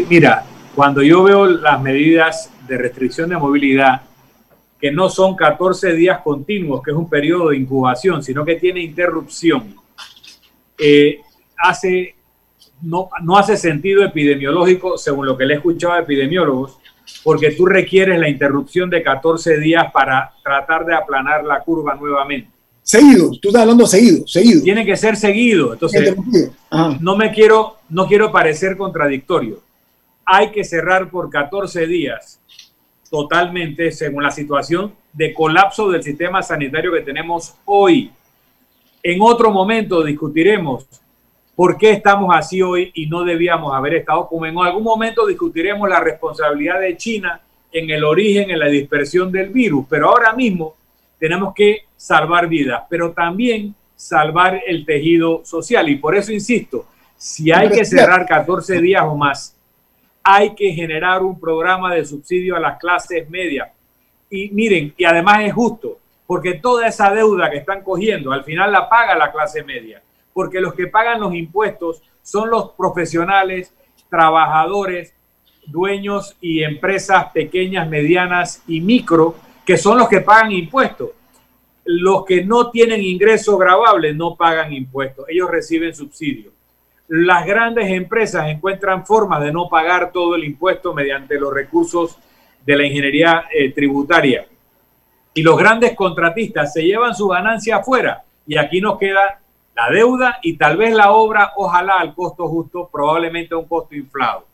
Mira, 0.09 0.43
cuando 0.75 1.01
yo 1.01 1.23
veo 1.23 1.45
las 1.45 1.81
medidas 1.81 2.51
de 2.67 2.77
restricción 2.77 3.29
de 3.29 3.37
movilidad, 3.37 4.01
que 4.77 4.91
no 4.91 5.09
son 5.09 5.33
14 5.37 5.93
días 5.93 6.19
continuos, 6.19 6.81
que 6.83 6.91
es 6.91 6.97
un 6.97 7.09
periodo 7.09 7.49
de 7.49 7.57
incubación, 7.57 8.21
sino 8.21 8.43
que 8.43 8.55
tiene 8.55 8.81
interrupción, 8.81 9.73
eh, 10.77 11.21
hace, 11.57 12.15
no, 12.81 13.09
no 13.23 13.37
hace 13.37 13.55
sentido 13.55 14.03
epidemiológico, 14.03 14.97
según 14.97 15.25
lo 15.25 15.37
que 15.37 15.45
le 15.45 15.53
he 15.53 15.57
escuchado 15.57 15.93
a 15.93 15.99
epidemiólogos, 15.99 16.80
porque 17.23 17.51
tú 17.51 17.65
requieres 17.65 18.19
la 18.19 18.29
interrupción 18.29 18.89
de 18.89 19.03
14 19.03 19.59
días 19.59 19.91
para 19.91 20.33
tratar 20.43 20.85
de 20.85 20.95
aplanar 20.95 21.43
la 21.43 21.61
curva 21.61 21.95
nuevamente. 21.95 22.49
Seguidos, 22.83 23.39
tú 23.39 23.49
estás 23.49 23.61
hablando 23.61 23.85
seguido, 23.85 24.27
seguido. 24.27 24.63
Tiene 24.63 24.85
que 24.85 24.95
ser 24.97 25.15
seguido. 25.15 25.73
Entonces, 25.73 26.15
no 26.99 27.15
me 27.15 27.31
quiero, 27.31 27.77
no 27.89 28.07
quiero 28.07 28.31
parecer 28.31 28.75
contradictorio. 28.75 29.61
Hay 30.25 30.51
que 30.51 30.63
cerrar 30.63 31.09
por 31.09 31.29
14 31.29 31.85
días 31.87 32.39
totalmente 33.09 33.91
según 33.91 34.23
la 34.23 34.31
situación 34.31 34.93
de 35.13 35.33
colapso 35.33 35.89
del 35.91 36.01
sistema 36.01 36.41
sanitario 36.41 36.91
que 36.93 37.01
tenemos 37.01 37.55
hoy. 37.65 38.11
En 39.03 39.21
otro 39.21 39.51
momento 39.51 40.03
discutiremos 40.03 40.85
por 41.61 41.77
qué 41.77 41.91
estamos 41.91 42.35
así 42.35 42.59
hoy 42.63 42.89
y 42.95 43.05
no 43.05 43.23
debíamos 43.23 43.71
haber 43.71 43.93
estado, 43.93 44.27
como 44.27 44.47
en 44.47 44.57
algún 44.57 44.81
momento 44.81 45.27
discutiremos 45.27 45.87
la 45.87 45.99
responsabilidad 45.99 46.79
de 46.79 46.97
China 46.97 47.39
en 47.71 47.87
el 47.91 48.03
origen, 48.03 48.49
en 48.49 48.57
la 48.57 48.65
dispersión 48.65 49.31
del 49.31 49.49
virus, 49.49 49.85
pero 49.87 50.09
ahora 50.09 50.33
mismo 50.33 50.75
tenemos 51.19 51.53
que 51.53 51.81
salvar 51.95 52.47
vidas, 52.47 52.81
pero 52.89 53.11
también 53.11 53.75
salvar 53.95 54.59
el 54.65 54.83
tejido 54.87 55.45
social. 55.45 55.87
Y 55.87 55.97
por 55.97 56.15
eso 56.15 56.33
insisto, 56.33 56.87
si 57.15 57.51
hay 57.51 57.69
que 57.69 57.85
cerrar 57.85 58.25
14 58.25 58.81
días 58.81 59.03
o 59.03 59.15
más, 59.15 59.55
hay 60.23 60.55
que 60.55 60.73
generar 60.73 61.21
un 61.21 61.39
programa 61.39 61.93
de 61.93 62.03
subsidio 62.03 62.55
a 62.55 62.59
las 62.59 62.79
clases 62.79 63.29
medias. 63.29 63.69
Y 64.31 64.49
miren, 64.49 64.95
y 64.97 65.05
además 65.05 65.43
es 65.43 65.53
justo, 65.53 65.99
porque 66.25 66.55
toda 66.55 66.87
esa 66.87 67.13
deuda 67.13 67.51
que 67.51 67.57
están 67.57 67.83
cogiendo, 67.83 68.31
al 68.31 68.43
final 68.43 68.71
la 68.71 68.89
paga 68.89 69.13
la 69.13 69.31
clase 69.31 69.63
media, 69.63 70.01
porque 70.33 70.61
los 70.61 70.73
que 70.73 70.87
pagan 70.87 71.19
los 71.19 71.33
impuestos 71.33 72.01
son 72.21 72.49
los 72.49 72.71
profesionales, 72.71 73.73
trabajadores, 74.09 75.13
dueños 75.65 76.35
y 76.41 76.63
empresas 76.63 77.31
pequeñas, 77.33 77.87
medianas 77.89 78.63
y 78.67 78.81
micro, 78.81 79.35
que 79.65 79.77
son 79.77 79.97
los 79.97 80.09
que 80.09 80.21
pagan 80.21 80.51
impuestos. 80.51 81.09
Los 81.83 82.25
que 82.25 82.45
no 82.45 82.69
tienen 82.69 83.01
ingreso 83.01 83.57
grabable 83.57 84.13
no 84.13 84.35
pagan 84.35 84.71
impuestos, 84.71 85.25
ellos 85.29 85.49
reciben 85.49 85.95
subsidio. 85.95 86.51
Las 87.07 87.45
grandes 87.45 87.89
empresas 87.91 88.47
encuentran 88.47 89.05
formas 89.05 89.41
de 89.41 89.51
no 89.51 89.67
pagar 89.67 90.11
todo 90.11 90.35
el 90.35 90.45
impuesto 90.45 90.93
mediante 90.93 91.39
los 91.39 91.53
recursos 91.53 92.17
de 92.65 92.75
la 92.75 92.85
ingeniería 92.85 93.45
eh, 93.51 93.71
tributaria. 93.71 94.45
Y 95.33 95.41
los 95.41 95.57
grandes 95.57 95.95
contratistas 95.95 96.73
se 96.73 96.83
llevan 96.83 97.15
su 97.15 97.27
ganancia 97.27 97.77
afuera 97.77 98.23
y 98.45 98.57
aquí 98.57 98.79
nos 98.79 98.97
queda 98.97 99.40
la 99.89 99.95
deuda 99.95 100.39
y 100.41 100.57
tal 100.57 100.77
vez 100.77 100.93
la 100.93 101.11
obra, 101.11 101.53
ojalá 101.55 101.95
al 101.99 102.13
costo 102.13 102.47
justo, 102.47 102.89
probablemente 102.91 103.53
a 103.53 103.57
un 103.57 103.67
costo 103.67 103.95
inflado. 103.95 104.45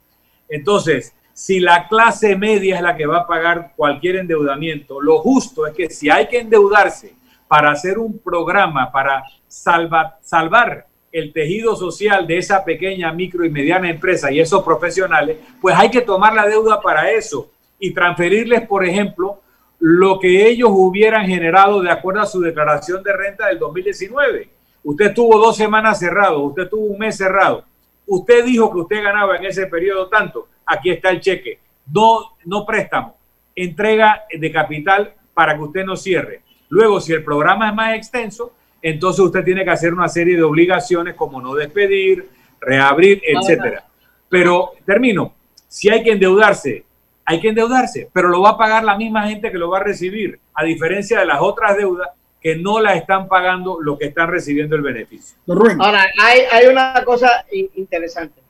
Entonces, 0.49 1.13
si 1.33 1.59
la 1.59 1.87
clase 1.87 2.35
media 2.35 2.77
es 2.77 2.81
la 2.81 2.95
que 2.95 3.05
va 3.05 3.19
a 3.19 3.27
pagar 3.27 3.73
cualquier 3.75 4.15
endeudamiento, 4.17 5.01
lo 5.01 5.19
justo 5.19 5.67
es 5.67 5.73
que 5.73 5.89
si 5.89 6.09
hay 6.09 6.27
que 6.27 6.39
endeudarse 6.39 7.13
para 7.47 7.71
hacer 7.71 7.99
un 7.99 8.19
programa 8.19 8.91
para 8.91 9.23
salva- 9.47 10.17
salvar 10.21 10.87
el 11.11 11.31
tejido 11.33 11.75
social 11.75 12.25
de 12.27 12.37
esa 12.37 12.63
pequeña, 12.63 13.11
micro 13.11 13.45
y 13.45 13.49
mediana 13.49 13.89
empresa 13.89 14.31
y 14.31 14.39
esos 14.39 14.63
profesionales, 14.63 15.37
pues 15.61 15.75
hay 15.75 15.89
que 15.89 16.01
tomar 16.01 16.33
la 16.33 16.45
deuda 16.45 16.81
para 16.81 17.11
eso 17.11 17.51
y 17.79 17.93
transferirles, 17.93 18.67
por 18.67 18.85
ejemplo, 18.85 19.41
lo 19.79 20.19
que 20.19 20.47
ellos 20.47 20.69
hubieran 20.71 21.25
generado 21.27 21.81
de 21.81 21.91
acuerdo 21.91 22.21
a 22.21 22.25
su 22.25 22.41
declaración 22.41 23.03
de 23.03 23.13
renta 23.13 23.47
del 23.47 23.59
2019. 23.59 24.56
Usted 24.87 25.13
tuvo 25.13 25.37
dos 25.37 25.57
semanas 25.57 25.99
cerrado, 25.99 26.39
usted 26.43 26.69
tuvo 26.69 26.85
un 26.85 26.97
mes 26.97 27.17
cerrado. 27.17 27.65
Usted 28.05 28.45
dijo 28.45 28.71
que 28.71 28.79
usted 28.79 29.03
ganaba 29.03 29.35
en 29.35 29.43
ese 29.43 29.67
periodo 29.67 30.07
tanto. 30.07 30.47
Aquí 30.65 30.89
está 30.91 31.09
el 31.09 31.19
cheque. 31.19 31.59
No, 31.93 32.37
no 32.45 32.65
préstamo. 32.65 33.17
Entrega 33.53 34.23
de 34.31 34.49
capital 34.49 35.13
para 35.33 35.57
que 35.57 35.63
usted 35.63 35.83
no 35.83 35.97
cierre. 35.97 36.39
Luego, 36.69 37.01
si 37.01 37.11
el 37.11 37.21
programa 37.21 37.67
es 37.67 37.75
más 37.75 37.95
extenso, 37.95 38.53
entonces 38.81 39.25
usted 39.25 39.43
tiene 39.43 39.65
que 39.65 39.71
hacer 39.71 39.93
una 39.93 40.07
serie 40.07 40.37
de 40.37 40.43
obligaciones 40.43 41.15
como 41.15 41.41
no 41.41 41.53
despedir, 41.53 42.29
reabrir, 42.61 43.21
etcétera. 43.27 43.85
Pero 44.29 44.71
termino. 44.85 45.33
Si 45.67 45.89
hay 45.89 46.01
que 46.01 46.13
endeudarse, 46.13 46.85
hay 47.25 47.41
que 47.41 47.49
endeudarse, 47.49 48.09
pero 48.13 48.29
lo 48.29 48.41
va 48.41 48.51
a 48.51 48.57
pagar 48.57 48.85
la 48.85 48.95
misma 48.95 49.27
gente 49.27 49.51
que 49.51 49.57
lo 49.57 49.69
va 49.69 49.79
a 49.79 49.83
recibir, 49.83 50.39
a 50.53 50.63
diferencia 50.63 51.19
de 51.19 51.25
las 51.25 51.41
otras 51.41 51.75
deudas 51.75 52.07
que 52.41 52.55
no 52.55 52.79
la 52.79 52.95
están 52.95 53.27
pagando 53.27 53.79
los 53.81 53.97
que 53.97 54.05
están 54.05 54.29
recibiendo 54.29 54.75
el 54.75 54.81
beneficio. 54.81 55.37
Ahora, 55.79 56.05
hay, 56.21 56.41
hay 56.51 56.67
una 56.67 57.01
cosa 57.03 57.45
in- 57.51 57.69
interesante. 57.75 58.41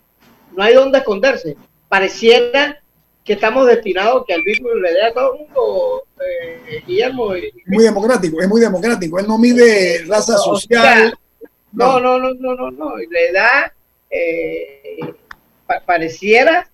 No 0.56 0.64
hay 0.64 0.74
dónde 0.74 1.00
esconderse. 1.00 1.56
Pareciera 1.88 2.82
que 3.24 3.34
estamos 3.34 3.66
destinados 3.68 4.24
que 4.26 4.34
el 4.34 4.42
virus 4.44 4.72
le 4.82 4.94
dé 4.94 5.04
a 5.04 5.14
todo 5.14 5.34
el 5.34 5.40
mundo, 5.42 6.04
eh, 6.26 6.84
Guillermo. 6.86 7.36
y- 7.36 7.52
Muy 7.66 7.84
democrático, 7.84 8.42
es 8.42 8.48
muy 8.48 8.62
democrático. 8.62 9.20
Él 9.20 9.28
no 9.28 9.38
mide 9.38 10.04
raza 10.08 10.36
O 10.36 10.56
social. 10.56 11.10
sea, 11.10 11.50
No, 11.74 12.00
no, 12.00 12.18
no, 12.18 12.34
no, 12.34 12.56
no, 12.56 12.72
no. 12.72 12.96
Le 12.98 13.32
da, 13.32 13.74
eh, 14.10 15.14
pa- 15.66 15.82
pareciera 15.86 16.70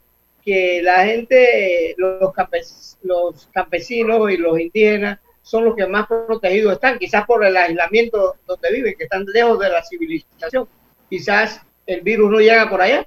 que 0.45 0.81
la 0.83 1.05
gente, 1.05 1.95
los, 1.97 2.33
campes- 2.33 2.97
los 3.03 3.47
campesinos 3.53 4.31
y 4.31 4.37
los 4.37 4.59
indígenas 4.59 5.19
son 5.43 5.65
los 5.65 5.75
que 5.75 5.85
más 5.85 6.07
protegidos 6.07 6.73
están, 6.73 6.97
quizás 6.97 7.25
por 7.25 7.45
el 7.45 7.55
aislamiento 7.55 8.37
donde 8.47 8.71
viven, 8.71 8.95
que 8.97 9.03
están 9.03 9.25
lejos 9.25 9.59
de 9.59 9.69
la 9.69 9.83
civilización. 9.83 10.67
Quizás 11.09 11.61
el 11.85 12.01
virus 12.01 12.31
no 12.31 12.39
llega 12.39 12.67
por 12.69 12.81
allá. 12.81 13.05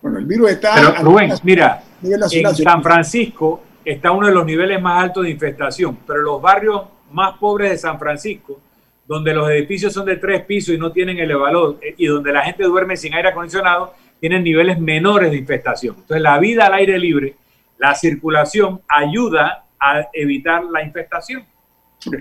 Bueno, 0.00 0.18
el 0.18 0.24
virus 0.24 0.52
está 0.52 0.74
Pero 0.76 0.94
Rubén, 1.02 1.32
mira, 1.42 1.82
en 2.02 2.54
San 2.54 2.82
Francisco 2.82 3.60
está 3.84 4.12
uno 4.12 4.28
de 4.28 4.32
los 4.32 4.46
niveles 4.46 4.80
más 4.80 5.02
altos 5.02 5.24
de 5.24 5.30
infestación, 5.30 5.98
pero 6.06 6.22
los 6.22 6.40
barrios 6.40 6.82
más 7.10 7.36
pobres 7.38 7.70
de 7.70 7.78
San 7.78 7.98
Francisco, 7.98 8.60
donde 9.06 9.34
los 9.34 9.50
edificios 9.50 9.92
son 9.92 10.06
de 10.06 10.16
tres 10.16 10.44
pisos 10.44 10.74
y 10.74 10.78
no 10.78 10.92
tienen 10.92 11.18
elevador, 11.18 11.78
eh, 11.82 11.94
y 11.96 12.06
donde 12.06 12.32
la 12.32 12.42
gente 12.42 12.62
duerme 12.64 12.96
sin 12.96 13.14
aire 13.14 13.30
acondicionado, 13.30 13.94
tienen 14.20 14.44
niveles 14.44 14.78
menores 14.78 15.30
de 15.32 15.38
infestación. 15.38 15.96
Entonces, 15.98 16.22
la 16.22 16.38
vida 16.38 16.66
al 16.66 16.74
aire 16.74 16.98
libre, 16.98 17.34
la 17.78 17.94
circulación, 17.94 18.80
ayuda 18.88 19.65
a 19.80 20.06
evitar 20.12 20.64
la 20.64 20.82
infestación. 20.82 21.44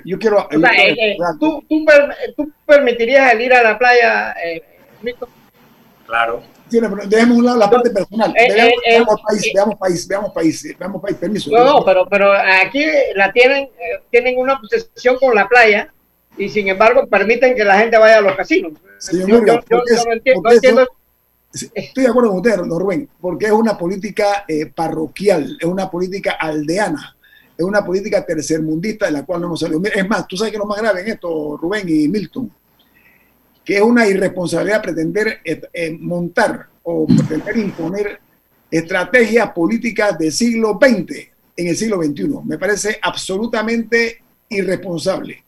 Yo 0.03 0.17
quiero. 0.17 0.47
O 0.47 0.59
sea, 0.59 0.71
eh, 0.71 0.95
eh, 0.97 1.17
¿tú, 1.39 1.63
tú, 1.69 1.85
per- 1.85 2.15
tú 2.35 2.51
permitirías 2.65 3.33
el 3.33 3.41
ir 3.41 3.53
a 3.53 3.61
la 3.61 3.77
playa, 3.77 4.31
eh? 4.43 4.63
Claro. 6.05 6.43
Sí, 6.69 6.79
pero 6.79 6.95
dejemos 7.07 7.37
un 7.37 7.45
lado 7.45 7.57
la 7.57 7.69
parte 7.69 7.89
personal. 7.91 8.33
Eh, 8.35 8.53
veamos, 8.53 8.73
eh, 8.85 8.89
veamos 8.91 9.15
eh, 9.19 9.23
país, 9.27 9.45
eh. 9.45 9.51
veamos 9.53 9.75
país, 9.79 10.07
veamos 10.07 10.31
país, 10.33 10.75
veamos 10.79 11.01
país, 11.01 11.17
permiso. 11.17 11.51
No, 11.51 11.63
no, 11.63 11.85
pero, 11.85 12.05
pero 12.07 12.31
aquí 12.33 12.83
la 13.15 13.31
tienen, 13.31 13.65
eh, 13.65 14.01
tienen 14.09 14.37
una 14.37 14.53
obsesión 14.53 15.17
con 15.19 15.35
la 15.35 15.47
playa 15.47 15.91
y 16.37 16.49
sin 16.49 16.67
embargo 16.67 17.07
permiten 17.07 17.55
que 17.55 17.63
la 17.63 17.77
gente 17.77 17.97
vaya 17.97 18.17
a 18.17 18.21
los 18.21 18.35
casinos. 18.35 18.73
Señor 18.97 19.29
Yo- 19.29 19.35
Murga, 19.37 19.53
yo- 19.53 19.59
yo- 19.59 19.65
porque 19.77 19.89
yo 19.93 19.95
es- 19.95 20.05
no 20.05 20.13
entiendo- 20.13 20.41
porque 20.41 20.49
no 20.49 20.55
entiendo- 20.55 20.81
eso- 20.81 20.91
Sí, 21.53 21.71
Estoy 21.73 22.03
de 22.03 22.09
acuerdo 22.09 22.29
con 22.31 22.37
usted, 22.39 22.57
don 22.57 22.77
Rubén, 22.79 23.07
porque 23.21 23.45
es 23.45 23.51
una 23.53 23.77
política 23.77 24.43
eh, 24.45 24.65
parroquial, 24.65 25.55
es 25.57 25.65
una 25.65 25.89
política 25.89 26.31
aldeana, 26.33 27.14
es 27.57 27.63
una 27.63 27.83
política 27.85 28.25
tercermundista 28.25 29.05
de 29.05 29.13
la 29.13 29.25
cual 29.25 29.41
no 29.41 29.47
hemos 29.47 29.59
salido. 29.59 29.81
Es 29.83 30.07
más, 30.07 30.27
tú 30.27 30.35
sabes 30.35 30.51
que 30.51 30.57
lo 30.57 30.65
más 30.65 30.79
grave 30.81 31.01
en 31.01 31.07
esto, 31.09 31.57
Rubén 31.57 31.87
y 31.87 32.07
Milton, 32.07 32.51
que 33.63 33.77
es 33.77 33.81
una 33.81 34.07
irresponsabilidad 34.07 34.81
pretender 34.81 35.39
eh, 35.43 35.61
eh, 35.73 35.97
montar 35.99 36.67
o 36.83 37.07
pretender 37.07 37.57
imponer 37.57 38.19
estrategias 38.69 39.51
políticas 39.51 40.17
del 40.17 40.31
siglo 40.31 40.77
XX 40.81 41.29
en 41.55 41.67
el 41.67 41.77
siglo 41.77 42.01
XXI. 42.03 42.29
Me 42.43 42.57
parece 42.57 42.99
absolutamente 43.01 44.21
irresponsable. 44.49 45.43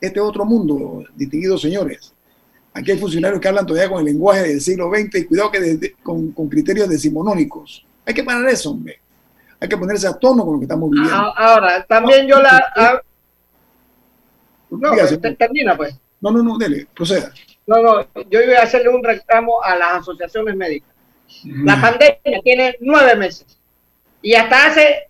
Este 0.00 0.18
es 0.18 0.24
otro 0.24 0.44
mundo, 0.46 1.04
distinguidos 1.14 1.60
señores. 1.60 2.14
Aquí 2.72 2.92
hay 2.92 2.98
funcionarios 2.98 3.40
que 3.40 3.48
hablan 3.48 3.66
todavía 3.66 3.90
con 3.90 4.00
el 4.00 4.06
lenguaje 4.06 4.48
del 4.48 4.60
siglo 4.60 4.90
XX 4.90 5.16
y 5.16 5.24
cuidado 5.24 5.50
que 5.50 5.94
con, 6.02 6.32
con 6.32 6.48
criterios 6.48 6.88
decimonónicos. 6.88 7.84
Hay 8.06 8.14
que 8.14 8.24
parar 8.24 8.48
eso, 8.48 8.70
hombre. 8.70 8.99
Hay 9.60 9.68
que 9.68 9.76
ponerse 9.76 10.06
a 10.08 10.14
tono 10.14 10.44
con 10.44 10.54
lo 10.54 10.58
que 10.60 10.64
estamos 10.64 10.90
viviendo. 10.90 11.14
A- 11.14 11.34
Ahora, 11.36 11.84
también 11.84 12.26
yo 12.26 12.40
la... 12.40 13.02
no, 14.70 14.90
te- 15.20 15.34
termina 15.34 15.76
pues. 15.76 15.94
No, 16.20 16.30
no, 16.30 16.42
no, 16.42 16.58
dele, 16.58 16.86
proceda. 16.94 17.32
No, 17.66 17.82
no, 17.82 18.06
yo 18.30 18.40
iba 18.40 18.58
a 18.58 18.62
hacerle 18.62 18.88
un 18.88 19.02
reclamo 19.02 19.62
a 19.62 19.76
las 19.76 19.94
asociaciones 20.00 20.56
médicas. 20.56 20.90
La 21.44 21.80
pandemia 21.80 22.40
tiene 22.42 22.76
nueve 22.80 23.14
meses 23.16 23.46
y 24.20 24.34
hasta 24.34 24.66
hace 24.66 25.08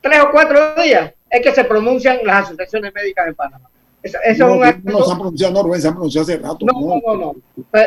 tres 0.00 0.20
o 0.20 0.30
cuatro 0.30 0.74
días 0.74 1.12
es 1.30 1.40
que 1.42 1.52
se 1.54 1.64
pronuncian 1.64 2.18
las 2.24 2.44
asociaciones 2.44 2.92
médicas 2.94 3.26
en 3.28 3.34
Panamá. 3.34 3.68
Eso, 4.02 4.18
eso 4.24 4.46
no, 4.48 4.52
es 4.54 4.58
un 4.58 4.64
acto. 4.64 4.90
no 4.90 5.04
se 5.04 5.10
han 5.12 5.18
pronunciado, 5.18 5.52
no, 5.54 5.62
Rubén, 5.62 5.80
se 5.80 5.88
han 5.88 5.94
pronunciado 5.94 6.22
hace 6.24 6.36
rato. 6.38 6.58
No, 6.66 6.72
no, 6.72 7.00
no, 7.06 7.14
no. 7.16 7.34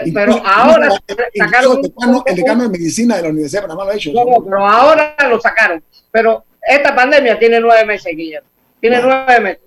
Incluso- 0.06 0.14
Pero 0.14 0.48
ahora 0.48 0.90
sacaron 1.38 1.78
el 1.78 1.82
decano, 1.84 2.24
el 2.26 2.36
decano 2.36 2.64
de 2.64 2.70
medicina 2.70 3.16
de 3.18 3.22
la 3.24 3.30
Universidad 3.30 3.62
de 3.64 3.68
Panamá 3.68 3.84
lo 3.86 3.92
ha 3.92 3.96
hecho. 3.96 4.12
No, 4.14 4.24
no, 4.26 4.44
pero 4.44 4.66
ahora 4.66 5.16
lo 5.30 5.42
sacaron. 5.42 5.84
Pero 6.12 6.46
esta 6.62 6.96
pandemia 6.96 7.38
tiene 7.38 7.60
nueve 7.60 7.86
meses, 7.86 8.14
Guillermo. 8.16 8.48
Tiene 8.80 9.02
nueve 9.02 9.40
meses. 9.42 9.62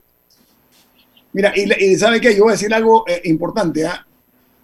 Mira, 1.32 1.52
y, 1.54 1.70
y 1.84 1.96
¿sabe 1.96 2.20
qué? 2.20 2.34
Yo 2.34 2.44
voy 2.44 2.52
a 2.52 2.56
decir 2.56 2.72
algo 2.72 3.04
eh, 3.06 3.20
importante. 3.24 3.86
¿ah? 3.86 4.06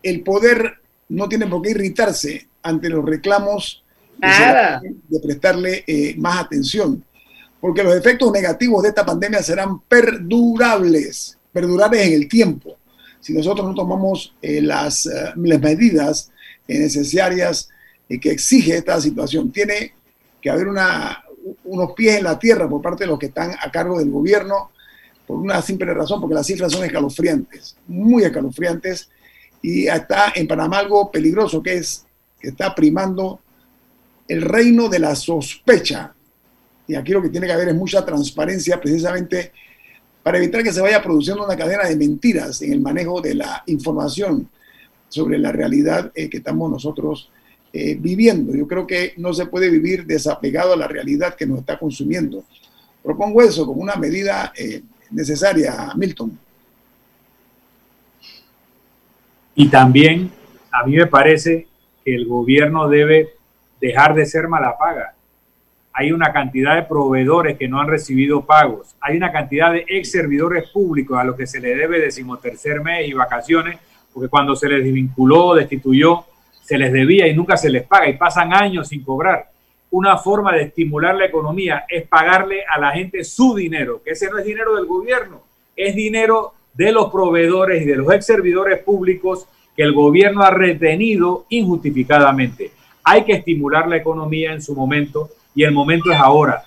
El 0.03 0.23
poder 0.23 0.79
no 1.11 1.29
tiene 1.29 1.47
por 1.47 1.61
qué 1.63 1.71
irritarse 1.71 2.49
ante 2.63 2.89
los 2.89 3.05
reclamos 3.05 3.85
Nada. 4.19 4.81
de 4.83 5.21
prestarle 5.21 5.85
eh, 5.87 6.15
más 6.17 6.41
atención, 6.45 7.05
porque 7.61 7.83
los 7.83 7.95
efectos 7.95 8.33
negativos 8.33 8.83
de 8.83 8.89
esta 8.89 9.05
pandemia 9.05 9.43
serán 9.43 9.81
perdurables, 9.81 11.39
perdurables 11.55 12.07
en 12.07 12.13
el 12.13 12.29
tiempo. 12.29 12.77
Si 13.21 13.33
nosotros 13.33 13.67
no 13.67 13.75
tomamos 13.75 14.35
eh, 14.43 14.61
las, 14.61 15.07
eh, 15.07 15.33
las 15.37 15.61
medidas 15.61 16.31
eh, 16.69 16.79
necesarias 16.79 17.71
que 18.07 18.31
exige 18.31 18.77
esta 18.77 19.01
situación, 19.01 19.51
tiene 19.51 19.95
que 20.43 20.51
haber 20.51 20.69
unos 20.69 21.93
pies 21.95 22.19
en 22.19 22.25
la 22.25 22.39
tierra 22.39 22.69
por 22.69 22.83
parte 22.83 23.05
de 23.05 23.09
los 23.09 23.19
que 23.19 23.27
están 23.27 23.53
a 23.59 23.71
cargo 23.71 23.99
del 23.99 24.11
gobierno 24.11 24.73
por 25.27 25.39
una 25.39 25.63
simple 25.63 25.93
razón, 25.95 26.21
porque 26.21 26.35
las 26.35 26.47
cifras 26.47 26.71
son 26.71 26.85
escalofriantes, 26.85 27.77
muy 27.87 28.25
escalofriantes, 28.25 29.09
y 29.63 29.87
está 29.87 30.33
en 30.35 30.47
Panamá 30.47 30.81
algo 30.81 31.11
peligroso 31.11 31.63
que 31.63 31.79
es 31.79 32.05
que 32.39 32.49
está 32.49 32.75
primando 32.75 33.41
el 34.29 34.43
reino 34.43 34.91
de 34.91 34.99
la 34.99 35.15
sospecha. 35.15 36.15
Y 36.87 36.95
aquí 36.95 37.13
lo 37.13 37.23
que 37.23 37.31
tiene 37.31 37.47
que 37.47 37.55
haber 37.55 37.69
es 37.69 37.75
mucha 37.75 38.05
transparencia 38.05 38.79
precisamente 38.79 39.53
para 40.25 40.39
evitar 40.39 40.63
que 40.63 40.73
se 40.73 40.81
vaya 40.81 41.03
produciendo 41.03 41.45
una 41.45 41.55
cadena 41.55 41.85
de 41.85 41.97
mentiras 41.97 42.63
en 42.63 42.73
el 42.73 42.81
manejo 42.81 43.21
de 43.21 43.35
la 43.35 43.63
información 43.67 44.49
sobre 45.07 45.37
la 45.37 45.53
realidad 45.53 46.11
eh, 46.15 46.31
que 46.31 46.39
estamos 46.39 46.71
nosotros 46.71 47.31
eh, 47.75 47.95
viviendo. 48.01 48.55
Yo 48.55 48.67
creo 48.67 48.87
que 48.87 49.13
no 49.19 49.35
se 49.35 49.45
puede 49.45 49.69
vivir 49.69 50.07
desapegado 50.07 50.73
a 50.73 50.77
la 50.79 50.89
realidad 50.89 51.35
que 51.35 51.47
nos 51.47 51.59
está 51.59 51.79
consumiendo. 51.79 52.43
Propongo 53.03 53.43
eso 53.43 53.67
como 53.67 53.83
una 53.83 53.97
medida 53.97 54.51
eh, 54.57 54.83
necesaria, 55.11 55.93
Milton. 55.95 56.39
Y 59.57 59.69
también 59.69 60.31
a 60.73 60.87
mí 60.87 60.97
me 60.97 61.07
parece 61.07 61.69
que 62.03 62.15
el 62.15 62.27
gobierno 62.27 62.89
debe 62.89 63.35
dejar 63.79 64.15
de 64.15 64.25
ser 64.25 64.49
mala 64.49 64.79
paga. 64.79 65.15
Hay 65.97 66.11
una 66.11 66.33
cantidad 66.33 66.75
de 66.75 66.83
proveedores 66.83 67.57
que 67.57 67.69
no 67.69 67.81
han 67.81 67.87
recibido 67.87 68.45
pagos. 68.45 68.97
Hay 69.01 69.17
una 69.17 69.31
cantidad 69.31 69.73
de 69.73 69.85
ex 69.87 70.11
servidores 70.11 70.69
públicos 70.71 71.17
a 71.17 71.23
los 71.23 71.37
que 71.37 71.47
se 71.47 71.61
le 71.61 71.77
debe 71.77 72.01
decimotercer 72.01 72.83
mes 72.83 73.09
y 73.09 73.13
vacaciones, 73.13 73.79
porque 74.13 74.29
cuando 74.29 74.57
se 74.57 74.69
les 74.69 74.83
desvinculó, 74.83 75.55
destituyó, 75.55 76.25
se 76.63 76.79
les 76.79 76.93
debía 76.93 77.29
y 77.29 77.35
nunca 77.37 77.57
se 77.57 77.71
les 77.71 77.85
paga 77.85 78.09
y 78.09 78.17
pasan 78.17 78.53
años 78.53 78.89
sin 78.89 79.05
cobrar. 79.05 79.49
Una 79.93 80.19
forma 80.19 80.53
de 80.53 80.63
estimular 80.63 81.15
la 81.15 81.27
economía 81.27 81.85
es 81.89 82.09
pagarle 82.09 82.65
a 82.69 82.81
la 82.81 82.91
gente 82.91 83.23
su 83.23 83.55
dinero, 83.55 84.03
que 84.03 84.11
ese 84.11 84.29
no 84.29 84.39
es 84.39 84.45
dinero 84.45 84.75
del 84.75 84.87
gobierno, 84.87 85.43
es 85.77 85.95
dinero 85.95 86.55
de 86.73 86.91
los 86.91 87.13
proveedores 87.13 87.83
y 87.83 87.85
de 87.85 87.95
los 87.95 88.13
ex 88.13 88.27
servidores 88.27 88.83
públicos 88.83 89.47
que 89.77 89.85
el 89.85 89.93
gobierno 89.93 90.43
ha 90.43 90.51
retenido 90.51 91.47
injustificadamente. 91.51 92.73
Hay 93.05 93.23
que 93.23 93.35
estimular 93.35 93.87
la 93.87 93.99
economía 93.99 94.53
en 94.53 94.61
su 94.61 94.75
momento 94.75 95.31
y 95.55 95.65
el 95.65 95.73
momento 95.73 96.11
es 96.13 96.19
ahora. 96.19 96.65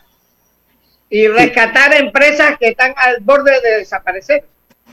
Y 1.10 1.28
rescatar 1.28 1.94
empresas 1.96 2.58
que 2.58 2.70
están 2.70 2.94
al 2.98 3.18
borde 3.22 3.60
de 3.62 3.78
desaparecer. 3.80 4.44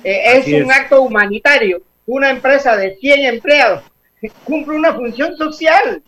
Eh, 0.03 0.23
es 0.39 0.47
un 0.63 0.71
acto 0.71 1.03
humanitario. 1.03 1.83
Una 2.07 2.31
empresa 2.31 2.77
de 2.77 2.97
100 2.97 3.25
empleados 3.35 3.83
cumple 4.45 4.77
una 4.77 4.95
función 4.95 5.37
social. 5.37 6.03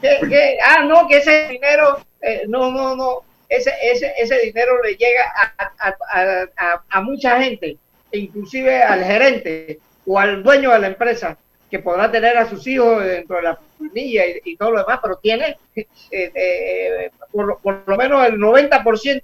Que, 0.00 0.20
que- 0.28 0.58
ah, 0.64 0.84
no, 0.84 1.08
que 1.08 1.16
ese 1.18 1.48
dinero, 1.48 1.98
eh, 2.22 2.42
no, 2.46 2.70
no, 2.70 2.94
no, 2.94 3.22
ese, 3.48 3.72
ese, 3.82 4.12
ese 4.18 4.38
dinero 4.40 4.80
le 4.82 4.94
llega 4.94 5.22
a, 5.34 5.52
a- 5.88 5.96
a- 6.12 6.46
a- 6.56 6.82
a 6.88 7.00
mucha 7.00 7.40
gente, 7.42 7.76
inclusive 8.12 8.82
al 8.82 9.02
gerente. 9.04 9.80
o 10.06 10.18
al 10.18 10.42
dueño 10.42 10.70
de 10.72 10.78
la 10.78 10.86
empresa, 10.86 11.36
que 11.70 11.78
podrá 11.78 12.10
tener 12.10 12.36
a 12.36 12.48
sus 12.48 12.66
hijos 12.66 13.04
dentro 13.04 13.36
de 13.36 13.42
la 13.42 13.58
familia 13.76 14.24
y, 14.44 14.56
todo 14.56 14.72
lo 14.72 14.78
demás, 14.78 15.00
pero 15.02 15.16
tiene 15.16 15.56
eh, 15.74 15.86
eh, 16.10 17.10
por, 17.30 17.46
lo- 17.86 17.96
menos 17.96 18.26
el 18.26 18.38
90% 18.38 19.20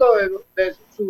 de, 0.56 0.62
de 0.62 0.74
sus 0.96 1.08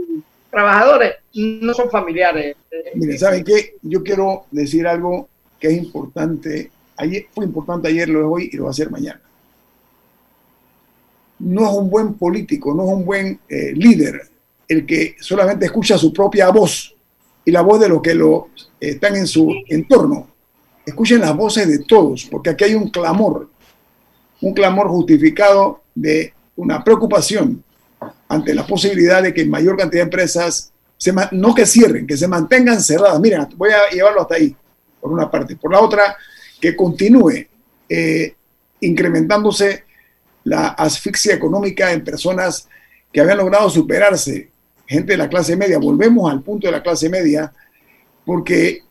trabajadores 0.50 1.14
no 1.34 1.74
son 1.74 1.90
familiares. 1.90 2.56
Miren, 2.94 3.18
¿saben 3.18 3.44
qué? 3.44 3.74
Yo 3.82 4.02
quiero 4.02 4.46
decir 4.50 4.86
algo 4.86 5.28
que 5.58 5.68
es 5.68 5.76
importante. 5.76 6.70
Ayer, 6.96 7.26
fue 7.34 7.44
importante 7.44 7.88
ayer, 7.88 8.08
lo 8.08 8.20
es 8.20 8.26
hoy 8.26 8.50
y 8.52 8.56
lo 8.56 8.64
va 8.64 8.70
a 8.70 8.74
ser 8.74 8.90
mañana. 8.90 9.20
No 11.40 11.68
es 11.68 11.76
un 11.76 11.90
buen 11.90 12.14
político, 12.14 12.72
no 12.72 12.84
es 12.84 12.90
un 12.90 13.04
buen 13.04 13.40
eh, 13.48 13.72
líder 13.74 14.22
el 14.68 14.86
que 14.86 15.16
solamente 15.20 15.66
escucha 15.66 15.98
su 15.98 16.12
propia 16.12 16.48
voz 16.50 16.94
y 17.44 17.50
la 17.50 17.60
voz 17.60 17.80
de 17.80 17.88
los 17.88 18.00
que 18.00 18.14
lo 18.14 18.48
están 18.80 19.16
en 19.16 19.26
su 19.26 19.52
entorno. 19.68 20.33
Escuchen 20.86 21.20
las 21.20 21.34
voces 21.34 21.66
de 21.68 21.78
todos, 21.78 22.26
porque 22.30 22.50
aquí 22.50 22.64
hay 22.64 22.74
un 22.74 22.90
clamor, 22.90 23.48
un 24.40 24.52
clamor 24.52 24.88
justificado 24.88 25.82
de 25.94 26.34
una 26.56 26.84
preocupación 26.84 27.64
ante 28.28 28.54
la 28.54 28.66
posibilidad 28.66 29.22
de 29.22 29.32
que 29.32 29.44
mayor 29.44 29.76
cantidad 29.76 30.02
de 30.02 30.06
empresas, 30.06 30.72
no 31.32 31.54
que 31.54 31.66
cierren, 31.66 32.06
que 32.06 32.16
se 32.16 32.28
mantengan 32.28 32.80
cerradas. 32.80 33.20
Miren, 33.20 33.46
voy 33.56 33.70
a 33.70 33.90
llevarlo 33.92 34.22
hasta 34.22 34.36
ahí, 34.36 34.54
por 35.00 35.12
una 35.12 35.30
parte. 35.30 35.56
Por 35.56 35.72
la 35.72 35.80
otra, 35.80 36.16
que 36.60 36.76
continúe 36.76 37.46
eh, 37.88 38.34
incrementándose 38.80 39.84
la 40.44 40.68
asfixia 40.68 41.34
económica 41.34 41.92
en 41.92 42.04
personas 42.04 42.68
que 43.12 43.20
habían 43.20 43.38
logrado 43.38 43.70
superarse, 43.70 44.50
gente 44.86 45.12
de 45.12 45.18
la 45.18 45.28
clase 45.28 45.56
media. 45.56 45.78
Volvemos 45.78 46.30
al 46.30 46.42
punto 46.42 46.66
de 46.66 46.72
la 46.72 46.82
clase 46.82 47.08
media, 47.08 47.52
porque 48.24 48.83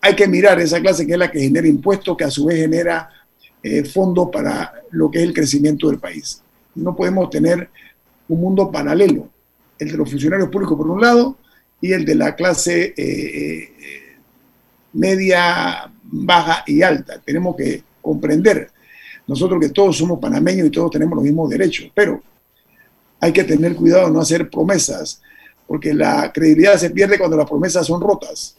hay 0.00 0.14
que 0.14 0.26
mirar 0.26 0.60
esa 0.60 0.80
clase 0.80 1.06
que 1.06 1.12
es 1.12 1.18
la 1.18 1.30
que 1.30 1.40
genera 1.40 1.66
impuestos, 1.66 2.16
que 2.16 2.24
a 2.24 2.30
su 2.30 2.46
vez 2.46 2.58
genera 2.58 3.10
eh, 3.62 3.84
fondos 3.84 4.28
para 4.32 4.72
lo 4.90 5.10
que 5.10 5.18
es 5.18 5.24
el 5.24 5.34
crecimiento 5.34 5.88
del 5.88 5.98
país. 5.98 6.42
No 6.74 6.94
podemos 6.94 7.30
tener 7.30 7.68
un 8.28 8.40
mundo 8.40 8.70
paralelo, 8.70 9.28
el 9.78 9.90
de 9.90 9.96
los 9.96 10.10
funcionarios 10.10 10.48
públicos 10.48 10.76
por 10.76 10.88
un 10.88 11.00
lado 11.00 11.36
y 11.80 11.92
el 11.92 12.04
de 12.04 12.14
la 12.14 12.34
clase 12.34 12.94
eh, 12.96 12.96
eh, 12.96 14.16
media, 14.92 15.90
baja 16.02 16.64
y 16.66 16.82
alta. 16.82 17.20
Tenemos 17.24 17.56
que 17.56 17.82
comprender 18.00 18.70
nosotros 19.26 19.60
que 19.60 19.70
todos 19.70 19.96
somos 19.96 20.18
panameños 20.18 20.68
y 20.68 20.70
todos 20.70 20.90
tenemos 20.90 21.16
los 21.16 21.24
mismos 21.24 21.50
derechos, 21.50 21.90
pero 21.94 22.22
hay 23.20 23.32
que 23.32 23.44
tener 23.44 23.74
cuidado 23.74 24.06
de 24.06 24.12
no 24.12 24.20
hacer 24.20 24.48
promesas, 24.48 25.20
porque 25.66 25.92
la 25.92 26.32
credibilidad 26.32 26.76
se 26.76 26.90
pierde 26.90 27.18
cuando 27.18 27.36
las 27.36 27.48
promesas 27.48 27.86
son 27.86 28.00
rotas. 28.00 28.56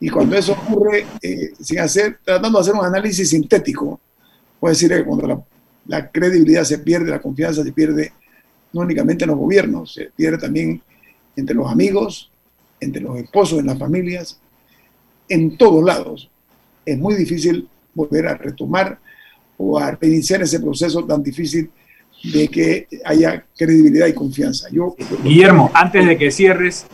Y 0.00 0.08
cuando 0.10 0.36
eso 0.36 0.52
ocurre, 0.52 1.06
eh, 1.22 1.52
sin 1.60 1.80
hacer, 1.80 2.18
tratando 2.24 2.58
de 2.58 2.62
hacer 2.62 2.74
un 2.74 2.84
análisis 2.84 3.30
sintético, 3.30 4.00
puedo 4.60 4.72
decir 4.72 4.90
que 4.90 5.04
cuando 5.04 5.26
la, 5.26 5.42
la 5.86 6.10
credibilidad 6.10 6.64
se 6.64 6.78
pierde, 6.78 7.10
la 7.10 7.20
confianza 7.20 7.64
se 7.64 7.72
pierde, 7.72 8.12
no 8.72 8.82
únicamente 8.82 9.24
en 9.24 9.30
los 9.30 9.38
gobiernos, 9.38 9.94
se 9.94 10.10
pierde 10.14 10.38
también 10.38 10.80
entre 11.34 11.56
los 11.56 11.70
amigos, 11.70 12.30
entre 12.80 13.02
los 13.02 13.18
esposos, 13.18 13.58
en 13.58 13.66
las 13.66 13.78
familias, 13.78 14.40
en 15.28 15.56
todos 15.56 15.84
lados. 15.84 16.30
Es 16.84 16.98
muy 16.98 17.14
difícil 17.14 17.68
volver 17.94 18.28
a 18.28 18.34
retomar 18.34 18.98
o 19.56 19.78
a 19.78 19.90
reiniciar 19.90 20.42
ese 20.42 20.60
proceso 20.60 21.04
tan 21.04 21.22
difícil 21.22 21.70
de 22.32 22.48
que 22.48 22.88
haya 23.04 23.44
credibilidad 23.56 24.06
y 24.06 24.12
confianza. 24.12 24.68
Yo, 24.70 24.96
Guillermo, 25.22 25.70
antes 25.74 26.06
de 26.06 26.16
que 26.16 26.30
cierres, 26.30 26.86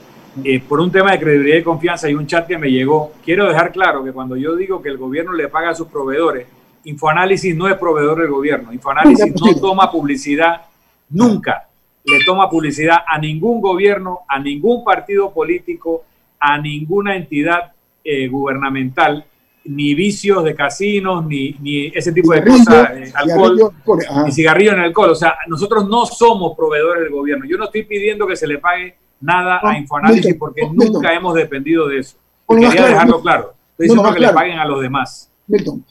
eh, 0.42 0.60
por 0.60 0.80
un 0.80 0.90
tema 0.90 1.12
de 1.12 1.20
credibilidad 1.20 1.58
y 1.58 1.62
confianza 1.62 2.10
y 2.10 2.14
un 2.14 2.26
chat 2.26 2.46
que 2.46 2.58
me 2.58 2.70
llegó, 2.70 3.12
quiero 3.24 3.48
dejar 3.48 3.70
claro 3.72 4.02
que 4.02 4.12
cuando 4.12 4.36
yo 4.36 4.56
digo 4.56 4.82
que 4.82 4.88
el 4.88 4.98
gobierno 4.98 5.32
le 5.32 5.48
paga 5.48 5.70
a 5.70 5.74
sus 5.74 5.88
proveedores, 5.88 6.46
Infoanálisis 6.84 7.56
no 7.56 7.68
es 7.68 7.76
proveedor 7.76 8.20
del 8.20 8.30
gobierno. 8.30 8.72
Infoanálisis 8.72 9.32
no 9.40 9.54
toma 9.60 9.90
publicidad, 9.90 10.62
nunca 11.08 11.68
le 12.04 12.24
toma 12.24 12.50
publicidad 12.50 12.98
a 13.06 13.18
ningún 13.18 13.60
gobierno, 13.60 14.20
a 14.28 14.38
ningún 14.38 14.84
partido 14.84 15.32
político, 15.32 16.04
a 16.38 16.58
ninguna 16.58 17.16
entidad 17.16 17.72
eh, 18.04 18.28
gubernamental, 18.28 19.24
ni 19.64 19.94
vicios 19.94 20.44
de 20.44 20.54
casinos, 20.54 21.24
ni, 21.24 21.52
ni 21.60 21.86
ese 21.86 22.12
tipo 22.12 22.34
de 22.34 22.44
cosas, 22.44 22.90
eh, 22.90 23.12
alcohol 23.14 23.56
cigarrillo, 23.56 24.28
y 24.28 24.32
cigarrillo 24.32 24.72
en 24.72 24.80
alcohol. 24.80 25.10
O 25.10 25.14
sea, 25.14 25.38
nosotros 25.48 25.88
no 25.88 26.04
somos 26.04 26.54
proveedores 26.54 27.04
del 27.04 27.12
gobierno. 27.12 27.46
Yo 27.46 27.56
no 27.56 27.64
estoy 27.64 27.84
pidiendo 27.84 28.26
que 28.26 28.36
se 28.36 28.46
le 28.46 28.58
pague 28.58 28.96
nada 29.24 29.60
a 29.62 29.78
Infoanálisis 29.78 30.24
Milton, 30.26 30.38
porque 30.38 30.62
Milton. 30.68 30.92
nunca 30.92 31.14
hemos 31.14 31.34
dependido 31.34 31.88
de 31.88 31.98
eso. 32.00 32.16
Y 32.50 32.54
quería 32.54 32.70
claro, 32.72 32.86
dejarlo 32.88 33.20
claro. 33.22 33.54
Estoy 33.72 33.84
diciendo 33.86 34.02
más 34.02 34.14
que 34.14 34.20
le 34.20 34.28
paguen 34.32 34.58
a 34.58 34.64
los 34.66 34.80
demás. 34.82 35.30
Milton, 35.46 35.84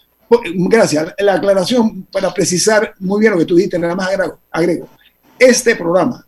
gracias. 0.69 1.13
La 1.19 1.33
aclaración 1.35 2.03
para 2.11 2.33
precisar 2.33 2.93
muy 2.99 3.19
bien 3.19 3.33
lo 3.33 3.39
que 3.39 3.45
tú 3.45 3.55
dijiste, 3.55 3.77
nada 3.79 3.95
más 3.95 4.07
agrego. 4.09 4.39
agrego. 4.51 4.87
Este 5.39 5.75
programa 5.75 6.25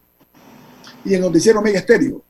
y 1.04 1.14
el 1.14 1.22
noticiero 1.22 1.62
Mega 1.62 1.80
Estéreo 1.80 2.22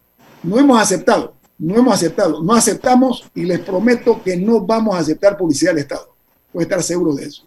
no 0.43 0.59
hemos 0.59 0.79
aceptado, 0.79 1.33
no 1.57 1.75
hemos 1.75 1.93
aceptado, 1.93 2.43
no 2.43 2.53
aceptamos 2.53 3.23
y 3.33 3.45
les 3.45 3.59
prometo 3.59 4.21
que 4.21 4.35
no 4.37 4.59
vamos 4.61 4.95
a 4.95 4.99
aceptar 4.99 5.37
publicidad 5.37 5.71
del 5.71 5.79
Estado. 5.79 6.13
Puede 6.51 6.65
estar 6.65 6.83
seguro 6.83 7.13
de 7.13 7.25
eso. 7.25 7.43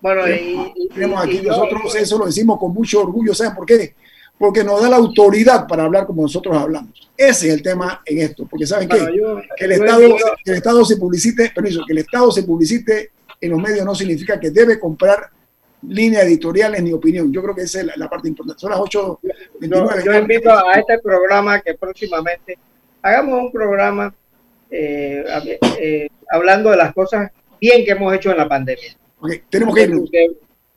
Bueno, 0.00 0.28
y, 0.28 0.72
y- 0.76 0.88
Tenemos 0.88 1.24
y- 1.24 1.28
aquí 1.28 1.38
y 1.38 1.48
nosotros, 1.48 1.94
eso 1.94 2.18
lo 2.18 2.26
decimos 2.26 2.58
con 2.58 2.74
mucho 2.74 3.00
orgullo, 3.00 3.32
¿saben 3.34 3.54
por 3.54 3.64
qué? 3.64 3.94
Porque 4.38 4.62
nos 4.62 4.82
da 4.82 4.90
la 4.90 4.96
autoridad 4.96 5.66
para 5.66 5.84
hablar 5.84 6.04
como 6.06 6.22
nosotros 6.22 6.56
hablamos. 6.56 7.08
Ese 7.16 7.48
es 7.48 7.54
el 7.54 7.62
tema 7.62 8.02
en 8.04 8.18
esto, 8.18 8.46
porque 8.46 8.66
¿saben 8.66 8.88
qué? 8.88 8.98
Yo- 9.16 9.40
que 9.56 9.64
el 9.64 9.72
Estado, 9.72 10.00
digo- 10.00 10.16
que 10.44 10.50
el 10.50 10.56
Estado 10.58 10.84
se 10.84 10.96
publicite, 10.98 11.50
permiso, 11.54 11.80
que 11.86 11.92
el 11.94 11.98
Estado 11.98 12.30
se 12.30 12.42
publicite 12.42 13.10
en 13.40 13.50
los 13.50 13.60
medios 13.60 13.84
no 13.86 13.94
significa 13.94 14.38
que 14.38 14.50
debe 14.50 14.78
comprar 14.78 15.30
líneas 15.88 16.24
editoriales 16.24 16.82
ni 16.82 16.92
opinión. 16.92 17.32
Yo 17.32 17.42
creo 17.42 17.54
que 17.54 17.62
esa 17.62 17.80
es 17.80 17.86
la, 17.86 17.94
la 17.96 18.08
parte 18.10 18.28
importante. 18.28 18.60
Son 18.60 18.70
las 18.70 18.78
8.29. 18.80 19.68
yo, 19.68 20.04
yo 20.04 20.18
invito 20.18 20.50
a 20.50 20.72
este 20.74 20.98
programa 20.98 21.60
que 21.60 21.74
próximamente 21.74 22.58
hagamos 23.02 23.40
un 23.40 23.52
programa 23.52 24.14
eh, 24.70 25.24
eh, 25.80 26.08
hablando 26.30 26.70
de 26.70 26.76
las 26.76 26.92
cosas 26.92 27.30
bien 27.60 27.84
que 27.84 27.92
hemos 27.92 28.12
hecho 28.14 28.30
en 28.32 28.36
la 28.38 28.48
pandemia. 28.48 28.96
Tenemos 29.48 29.74
que 29.74 29.82
irnos. 29.82 30.00
Porque, 30.00 30.30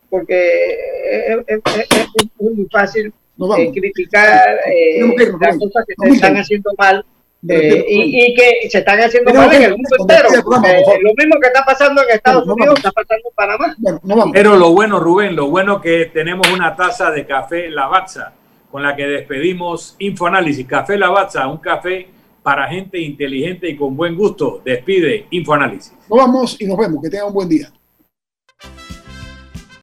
porque 0.10 0.78
es, 1.12 1.38
es- 1.48 1.62
es- 1.66 1.88
es 2.16 2.28
muy 2.40 2.68
fácil. 2.72 3.14
Eh, 3.58 3.72
criticar 3.72 4.60
eh, 4.66 5.02
las 5.40 5.58
cosas 5.58 5.86
que 5.88 5.94
se 5.98 6.14
están 6.16 6.38
haciendo 6.38 6.72
mal 6.78 7.06
eh, 7.48 7.86
y, 7.88 8.26
y 8.26 8.34
que 8.34 8.70
se 8.70 8.80
están 8.80 9.00
haciendo 9.00 9.34
mal 9.34 9.54
en 9.54 9.64
el 9.64 9.72
mundo 9.72 9.96
entero. 10.00 10.30
favor. 10.30 10.64
lo 11.02 11.14
mismo 11.16 11.40
que 11.40 11.48
está 11.48 11.64
pasando 11.64 12.02
en 12.04 12.16
Estados 12.16 12.48
Unidos 12.48 12.76
está 12.78 12.92
pasando 12.92 13.30
en 13.30 13.36
Panamá. 13.36 13.76
Bueno, 13.78 14.00
nos 14.04 14.18
vamos. 14.18 14.34
Pero 14.34 14.56
lo 14.58 14.72
bueno, 14.72 15.00
Rubén, 15.00 15.36
lo 15.36 15.50
bueno 15.50 15.80
que 15.80 16.08
tenemos 16.14 16.52
una 16.52 16.76
taza 16.76 17.12
de 17.12 17.26
café 17.26 17.70
Lavazza 17.70 18.34
con 18.70 18.84
la 18.84 18.96
que 18.96 19.08
despedimos 19.08 19.96
Infoanálisis. 20.00 20.68
Café 20.68 20.98
Lavazza, 20.98 21.48
un 21.48 21.58
café 21.58 22.08
para 22.44 22.68
gente 22.68 23.00
inteligente 23.00 23.70
y 23.70 23.76
con 23.76 23.96
buen 23.96 24.16
gusto. 24.16 24.62
Despide 24.64 25.28
Infoanálisis. 25.32 25.94
Nos 26.10 26.20
vamos 26.20 26.58
y 26.60 26.66
nos 26.66 26.78
vemos. 26.78 27.02
Que 27.02 27.10
tengan 27.10 27.28
un 27.28 27.34
buen 27.34 27.48
día. 27.50 27.72